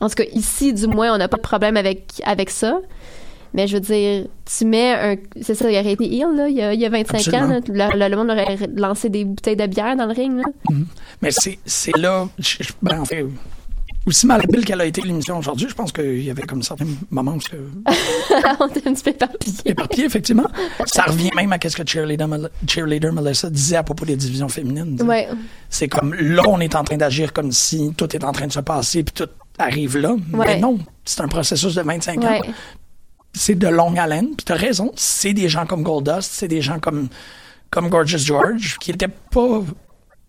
En 0.00 0.08
tout 0.08 0.16
cas, 0.16 0.24
ici, 0.32 0.72
du 0.72 0.86
moins, 0.86 1.14
on 1.14 1.18
n'a 1.18 1.28
pas 1.28 1.36
de 1.36 1.42
problème 1.42 1.76
avec, 1.76 2.20
avec 2.24 2.50
ça. 2.50 2.80
Mais 3.54 3.66
je 3.66 3.74
veux 3.74 3.80
dire, 3.80 4.26
tu 4.44 4.64
mets 4.66 4.92
un. 4.92 5.16
C'est 5.40 5.54
ça, 5.54 5.70
il 5.70 5.78
aurait 5.78 5.92
été 5.92 6.04
heal, 6.12 6.28
là, 6.36 6.48
il 6.48 6.56
y 6.56 6.62
a, 6.62 6.74
il 6.74 6.80
y 6.80 6.84
a 6.86 6.88
25 6.90 7.34
ans. 7.34 7.46
là. 7.48 7.60
le, 7.94 8.08
le- 8.08 8.16
monde 8.16 8.30
aurait 8.30 8.58
lancé 8.76 9.08
des 9.08 9.24
bouteilles 9.24 9.56
de 9.56 9.66
bière 9.66 9.96
dans 9.96 10.06
le 10.06 10.12
ring. 10.12 10.36
Là. 10.38 10.74
Mais 11.22 11.30
c'est 11.30 11.96
là. 11.96 12.28
je- 12.38 12.56
je- 12.60 12.72
Ben, 12.82 13.00
en 13.00 13.04
fait, 13.04 13.24
aussi 14.06 14.26
malhabile 14.26 14.64
qu'elle 14.64 14.80
a 14.80 14.86
été 14.86 15.02
l'émission 15.02 15.38
aujourd'hui, 15.38 15.66
je 15.68 15.74
pense 15.74 15.92
qu'il 15.92 16.22
y 16.22 16.30
avait 16.30 16.42
comme 16.42 16.62
certains 16.62 16.86
moments 17.10 17.34
où 17.34 17.38
que 17.38 17.56
on 18.60 18.68
était 18.68 18.88
un 18.88 18.94
petit 18.94 19.02
peu 19.04 19.10
éparpillés. 19.10 19.54
éparpillé, 19.66 20.04
effectivement. 20.06 20.46
Ça 20.86 21.02
revient 21.02 21.30
même 21.36 21.52
à 21.52 21.58
ce 21.68 21.76
que 21.76 21.86
Cheerleader, 21.86 22.28
Cheerleader 22.66 23.12
Melissa 23.12 23.50
disait 23.50 23.76
à 23.76 23.82
propos 23.82 24.04
des 24.06 24.16
divisions 24.16 24.48
féminines. 24.48 25.00
Ouais. 25.02 25.28
C'est 25.68 25.88
comme 25.88 26.14
là, 26.14 26.42
on 26.48 26.60
est 26.60 26.74
en 26.74 26.84
train 26.84 26.96
d'agir 26.96 27.32
comme 27.32 27.52
si 27.52 27.92
tout 27.96 28.14
est 28.16 28.24
en 28.24 28.32
train 28.32 28.46
de 28.46 28.52
se 28.52 28.60
passer 28.60 29.02
puis 29.02 29.12
tout 29.14 29.30
arrive 29.58 29.98
là. 29.98 30.12
Ouais. 30.32 30.46
Mais 30.46 30.60
non, 30.60 30.78
c'est 31.04 31.20
un 31.20 31.28
processus 31.28 31.74
de 31.74 31.82
25 31.82 32.24
ans. 32.24 32.40
C'est 33.32 33.54
de 33.54 33.68
longue 33.68 33.98
haleine. 33.98 34.28
Puis 34.36 34.44
t'as 34.44 34.56
raison, 34.56 34.92
c'est 34.96 35.32
des 35.34 35.48
gens 35.48 35.66
comme 35.66 35.82
Goldust, 35.82 36.30
c'est 36.32 36.48
des 36.48 36.60
gens 36.60 36.78
comme, 36.80 37.08
comme 37.70 37.88
Gorgeous 37.88 38.18
George 38.18 38.78
qui 38.80 38.90
n'étaient 38.90 39.08
pas 39.08 39.62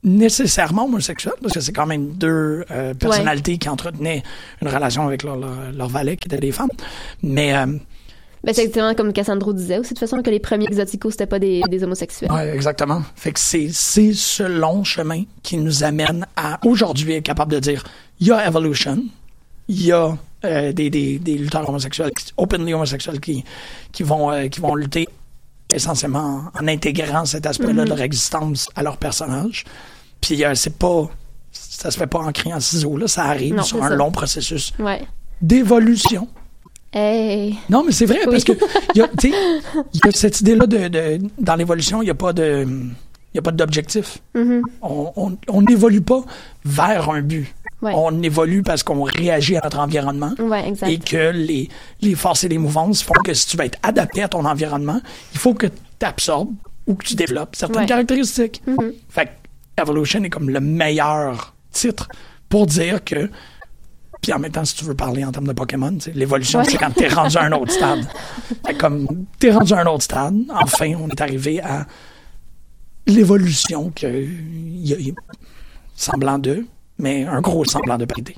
nécessairement 0.03 0.85
homosexuels 0.85 1.33
parce 1.41 1.53
que 1.53 1.59
c'est 1.59 1.73
quand 1.73 1.85
même 1.85 2.11
deux 2.11 2.63
euh, 2.71 2.93
personnalités 2.93 3.57
qui 3.57 3.67
entretenaient 3.67 4.23
une 4.61 4.69
relation 4.69 5.05
avec 5.05 5.23
leur, 5.23 5.35
leur, 5.35 5.71
leur 5.75 5.87
valet 5.89 6.15
qui 6.15 6.27
étaient 6.27 6.37
des 6.37 6.53
femmes. 6.53 6.69
Mais 7.21 7.53
euh, 7.55 7.65
Ben, 8.43 8.53
c'est 8.53 8.63
exactement 8.63 8.93
comme 8.95 9.11
Cassandro 9.11 9.51
disait 9.51 9.77
aussi, 9.79 9.93
de 9.93 9.99
toute 9.99 10.07
façon, 10.09 10.21
que 10.21 10.29
les 10.29 10.39
premiers 10.39 10.67
exoticos, 10.67 11.11
c'était 11.11 11.25
pas 11.25 11.39
des, 11.39 11.61
des 11.69 11.83
homosexuels. 11.83 12.31
Ouais, 12.31 12.49
exactement. 12.55 13.01
Fait 13.15 13.33
que 13.33 13.39
c'est, 13.39 13.67
c'est 13.73 14.13
ce 14.13 14.43
long 14.43 14.85
chemin 14.85 15.23
qui 15.43 15.57
nous 15.57 15.83
amène 15.83 16.25
à 16.37 16.59
aujourd'hui 16.65 17.15
être 17.15 17.23
capable 17.25 17.51
de 17.51 17.59
dire 17.59 17.83
il 18.21 18.27
y 18.27 18.31
a 18.31 18.47
Evolution, 18.47 19.03
il 19.67 19.85
y 19.85 19.91
a 19.91 20.17
euh, 20.45 20.71
des, 20.71 20.89
des, 20.89 21.19
des 21.19 21.37
lutteurs 21.37 21.67
homosexuels, 21.67 22.11
openly 22.37 22.73
homosexuels 22.73 23.19
qui, 23.19 23.43
qui, 23.91 24.03
vont, 24.03 24.31
euh, 24.31 24.47
qui 24.47 24.59
vont 24.61 24.75
lutter 24.75 25.07
essentiellement 25.73 26.45
en 26.59 26.67
intégrant 26.67 27.25
cet 27.25 27.45
aspect-là 27.45 27.83
de 27.83 27.89
leur 27.89 28.01
existence 28.01 28.69
à 28.75 28.83
leur 28.83 28.97
personnage. 28.97 29.65
Puis 30.21 30.43
euh, 30.43 30.55
c'est 30.55 30.77
pas. 30.77 31.09
Ça 31.51 31.91
se 31.91 31.97
fait 31.97 32.07
pas 32.07 32.19
en 32.19 32.31
criant 32.31 32.59
ciseaux, 32.59 32.97
là. 32.97 33.07
Ça 33.07 33.23
arrive 33.25 33.55
Non, 33.55 33.63
sur 33.63 33.83
un 33.83 33.89
ça. 33.89 33.95
long 33.95 34.11
processus 34.11 34.73
Ouais. 34.79 35.01
d'évolution. 35.41 36.27
Hey. 36.91 37.55
Non, 37.69 37.83
mais 37.85 37.91
c'est 37.91 38.05
vrai, 38.07 38.19
Oui. 38.25 38.31
parce 38.31 38.43
que 38.43 38.53
y 38.95 39.01
a, 39.01 39.07
y 39.93 40.07
a 40.07 40.11
cette 40.11 40.41
idée-là 40.41 40.65
de, 40.65 40.87
de- 40.87 41.19
dans 41.37 41.55
l'évolution, 41.55 42.01
il 42.01 42.05
n'y 42.05 42.11
a 42.11 42.15
pas 42.15 42.33
de. 42.33 42.67
Il 43.31 43.37
a 43.37 43.41
pas 43.43 43.51
d'objectif. 43.51 44.17
Mhm. 44.33 44.63
On- 44.81 45.11
On 45.15 45.37
on 45.49 45.61
n'évolue 45.61 46.01
pas 46.01 46.23
vers 46.65 47.11
un 47.11 47.21
but. 47.21 47.53
Ouais. 47.81 47.93
On 47.95 48.21
évolue 48.23 48.61
parce 48.61 48.83
qu'on 48.83 49.03
réagit 49.03 49.55
à 49.55 49.61
notre 49.63 49.79
environnement 49.79 50.33
Ouais, 50.37 50.67
exact. 50.67 50.89
et 50.89 50.99
que 50.99 51.31
les, 51.31 51.69
les 52.01 52.15
forces 52.15 52.43
et 52.43 52.49
les 52.49 52.57
mouvances 52.57 53.01
font 53.01 53.13
que 53.23 53.33
si 53.33 53.47
tu 53.47 53.55
veux 53.57 53.63
être 53.65 53.79
adapté 53.83 54.21
à 54.21 54.27
ton 54.27 54.43
environnement, 54.45 54.99
il 55.31 55.39
faut 55.39 55.53
que 55.53 55.67
tu 55.67 56.05
absorbes 56.05 56.53
ou 56.87 56.95
que 56.95 57.05
tu 57.05 57.15
développes 57.15 57.55
certaines 57.55 57.81
Ouais. 57.81 57.85
caractéristiques. 57.87 58.61
Mhm. 58.67 58.93
Fait 59.09 59.25
que 59.27 59.81
Evolution 59.81 60.21
est 60.25 60.29
comme 60.29 60.49
le 60.49 60.59
meilleur 60.59 61.53
titre 61.71 62.09
pour 62.49 62.65
dire 62.67 63.01
que. 63.03 63.29
Puis 64.21 64.33
en 64.33 64.39
même 64.39 64.51
temps, 64.51 64.65
si 64.65 64.75
tu 64.75 64.83
veux 64.83 64.95
parler 64.95 65.23
en 65.23 65.31
termes 65.31 65.47
de 65.47 65.53
Pokémon, 65.53 65.97
l'évolution, 66.13 66.59
Ouais. 66.59 66.65
c'est 66.65 66.77
quand 66.77 66.91
t'es 66.93 67.07
rendu 67.07 67.37
à 67.37 67.43
un 67.43 67.51
autre 67.53 67.71
stade. 67.71 68.05
Fait 68.65 68.73
comme 68.77 69.07
t'es 69.39 69.51
rendu 69.51 69.71
à 69.71 69.79
un 69.79 69.85
autre 69.85 70.03
stade, 70.03 70.35
enfin, 70.49 70.91
on 70.99 71.07
est 71.07 71.21
arrivé 71.21 71.61
à 71.61 71.87
l'évolution 73.07 73.91
que 73.95 74.07
il 74.07 74.85
y 74.87 74.93
a, 74.93 74.97
il 74.97 75.07
y 75.07 75.11
a 75.11 75.13
semblant 75.95 76.37
de, 76.39 76.65
mais 76.99 77.23
un 77.23 77.41
gros 77.41 77.65
semblant 77.65 77.97
de 77.97 78.05
parité. 78.05 78.35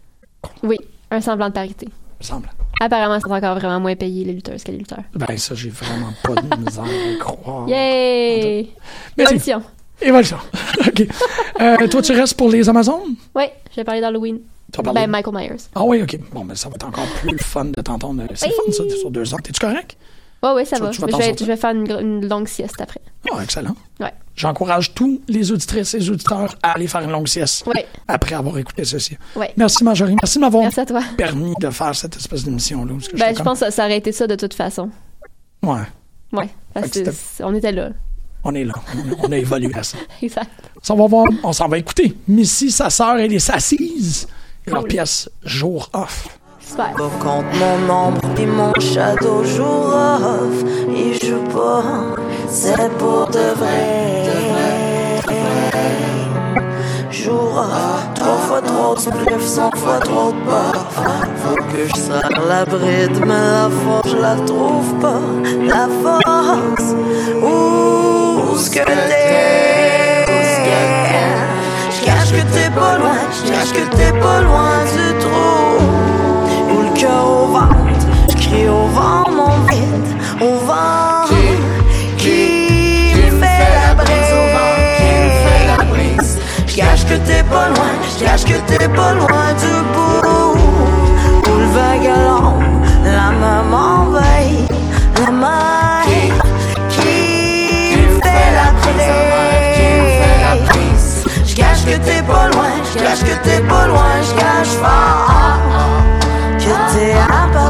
Oui, 0.63 0.77
un 1.09 1.19
semblant 1.19 1.49
de 1.49 1.53
parité. 1.53 1.87
Semble. 2.19 2.49
Apparemment, 2.79 3.19
c'est 3.19 3.31
encore 3.31 3.55
vraiment 3.55 3.79
moins 3.79 3.95
payé 3.95 4.23
les 4.23 4.33
lutteuses 4.33 4.63
que 4.63 4.71
les 4.71 4.77
lutteurs. 4.77 5.03
Ben 5.13 5.37
ça, 5.37 5.55
j'ai 5.55 5.69
vraiment 5.69 6.13
pas 6.23 6.35
de 6.35 6.55
misère 6.63 6.83
à 6.83 7.19
croire. 7.19 7.67
Yay! 7.67 8.69
Évolution. 9.17 9.61
Évolution. 10.01 10.37
OK. 10.87 11.07
Euh, 11.59 11.87
toi, 11.87 12.01
tu 12.01 12.11
restes 12.13 12.35
pour 12.35 12.49
les 12.49 12.67
Amazones? 12.69 13.15
Oui, 13.35 13.43
j'ai 13.75 13.83
parlé 13.83 14.01
d'Halloween. 14.01 14.39
Ben, 14.93 15.07
Michael 15.07 15.33
Myers. 15.35 15.67
Ah 15.75 15.83
oui, 15.83 16.01
OK. 16.01 16.17
Bon, 16.31 16.45
ben 16.45 16.55
ça 16.55 16.69
va 16.69 16.75
être 16.75 16.87
encore 16.87 17.05
plus 17.21 17.37
fun 17.39 17.65
de 17.65 17.81
t'entendre. 17.81 18.23
C'est 18.35 18.49
fun, 18.49 18.71
ça, 18.71 18.83
sur 18.97 19.11
deux 19.11 19.33
ans. 19.33 19.37
T'es-tu 19.43 19.59
correct? 19.59 19.97
Ouais, 20.43 20.51
ouais, 20.53 20.65
ça 20.65 20.77
Tu- 20.77 20.81
va. 20.83 20.89
tu 20.89 21.01
je, 21.01 21.05
vais, 21.05 21.11
sortir. 21.11 21.35
je 21.39 21.45
vais 21.45 21.55
faire 21.57 21.71
une, 21.71 22.27
longue 22.27 22.47
sieste 22.47 22.79
après. 22.81 23.01
Ah, 23.31 23.43
excellent. 23.43 23.75
Ouais. 23.99 24.11
J'encourage 24.35 24.93
tous 24.95 25.21
les 25.27 25.51
auditrices 25.51 25.93
et 25.93 25.99
les 25.99 26.09
auditeurs 26.09 26.55
à 26.63 26.71
aller 26.71 26.87
faire 26.87 27.01
une 27.01 27.11
longue 27.11 27.27
sieste 27.27 27.67
Ouais. 27.67 27.85
après 28.07 28.33
avoir 28.33 28.57
écouté 28.57 28.83
ceci. 28.85 29.17
Ouais. 29.35 29.53
Merci, 29.57 29.83
Marjorie. 29.83 30.15
Merci 30.21 30.37
de 30.39 30.41
m'avoir 30.41 30.71
permis 31.17 31.53
de 31.59 31.69
faire 31.69 31.93
cette 31.93 32.15
espèce 32.15 32.43
d'émission-là. 32.43 32.93
Ben, 33.13 33.29
je 33.31 33.35
comme- 33.35 33.43
pense 33.45 33.59
que 33.59 33.69
ça 33.71 33.85
aurait 33.85 33.97
été 33.97 34.11
ça 34.11 34.25
de 34.25 34.35
toute 34.35 34.53
façon. 34.55 34.89
Ouais, 35.63 35.77
Ouais. 36.33 36.49
Parce 36.73 36.85
Fait 36.87 36.91
que 37.01 37.05
que 37.05 37.11
c'était- 37.11 37.17
c'est- 37.37 37.43
on 37.43 37.53
était 37.53 37.71
là. 37.73 37.89
on 38.45 38.55
est 38.55 38.63
là. 38.63 38.73
On 38.95 38.99
a, 39.11 39.27
on 39.27 39.31
a 39.33 39.37
évolué 39.37 39.75
à 39.75 39.83
ça. 39.83 39.97
Exact. 40.23 40.49
Ça, 40.81 40.93
on 40.93 40.97
va 40.97 41.05
voir. 41.07 41.27
On 41.43 41.51
s'en 41.53 41.67
va 41.67 41.77
écouter. 41.77 42.15
Missy, 42.27 42.71
sa 42.71 42.89
sœur 42.89 43.17
et 43.19 43.27
les 43.27 43.37
Sassises. 43.39 44.27
Et 44.65 44.71
leur 44.71 44.79
Cool. 44.81 44.89
pièce 44.89 45.29
Jour 45.43 45.89
Off. 45.93 46.39
Quand 46.77 47.43
mon 47.59 47.93
ombre 47.93 48.21
puis 48.33 48.45
mon 48.45 48.73
shadow 48.79 49.43
jour 49.43 49.93
off, 49.93 50.63
il 50.87 51.13
joue 51.21 51.43
pas, 51.53 51.83
c'est 52.49 52.89
pour 52.97 53.27
de 53.27 53.53
vrai. 53.59 54.29
Jour 57.09 57.57
off, 57.57 58.13
trois 58.15 58.37
fois 58.47 58.61
trop 58.61 58.95
de 58.95 58.99
spliff, 58.99 59.45
cent 59.45 59.71
fois 59.75 59.99
trop 59.99 60.31
de 60.31 60.37
puff. 60.45 60.99
Faut 61.43 61.55
que 61.55 61.87
je 61.93 62.01
serre 62.01 62.41
la 62.47 62.63
bride, 62.63 63.19
mais 63.19 63.27
la 63.27 63.69
force, 63.83 64.09
je 64.09 64.17
la 64.17 64.35
trouve 64.45 64.93
pas. 65.01 65.21
La 65.67 65.87
force, 66.01 66.95
où 67.43 68.57
ce 68.57 68.69
que 68.69 68.85
t'es? 68.85 70.25
Je 71.91 72.05
cache 72.05 72.31
que 72.31 72.43
t'es 72.53 72.69
pas 72.73 72.97
loin, 72.97 73.17
je 73.31 73.51
cache 73.51 73.73
que 73.73 73.85
t'es 73.95 74.13
pas 74.19 74.39
loin 74.41 74.85
du 74.95 75.10
au 77.05 77.47
ventre. 77.47 78.05
Je 78.29 78.35
crie 78.35 78.67
au 78.67 78.85
vent 78.87 79.23
mon 79.29 79.49
vide, 79.69 80.11
au 80.39 80.53
vent 80.65 81.25
qui, 82.17 83.13
me 83.15 83.39
fait 83.39 83.69
la 83.73 83.95
brise. 83.95 84.31
Au 84.33 84.45
vent 84.53 84.75
qui 84.97 85.09
me 85.23 85.29
fait 85.43 85.65
la 85.67 85.83
brise. 85.85 86.39
Je 86.67 86.75
cache 86.75 87.05
que 87.05 87.15
t'es 87.27 87.43
pas 87.43 87.69
loin, 87.69 87.91
je 88.19 88.25
cache 88.25 88.43
que 88.43 88.57
t'es 88.67 88.87
pas 88.87 89.13
loin 89.13 89.53
du 89.59 89.73
bout. 89.93 90.59
Où 91.49 91.57
le 91.57 91.65
vague 91.73 92.09
la 93.03 93.31
main 93.31 93.63
m'envahit, 93.63 94.71
la 95.23 95.31
main 95.31 96.01
qui, 96.89 96.99
qui 96.99 97.97
me 97.97 98.21
fait 98.21 98.51
la 98.53 98.71
brise. 100.65 101.25
Je 101.45 101.55
cache 101.55 101.83
que 101.85 101.97
t'es 102.05 102.21
pas 102.21 102.47
loin, 102.49 102.71
je 102.93 102.99
cache 102.99 103.19
que 103.19 103.35
t'es 103.43 103.61
pas 103.61 103.87
loin, 103.87 104.11
je 104.21 104.39
cache 104.39 104.75
fort. 104.81 105.30
Yeah. 107.01 107.25
I'm 107.31 107.60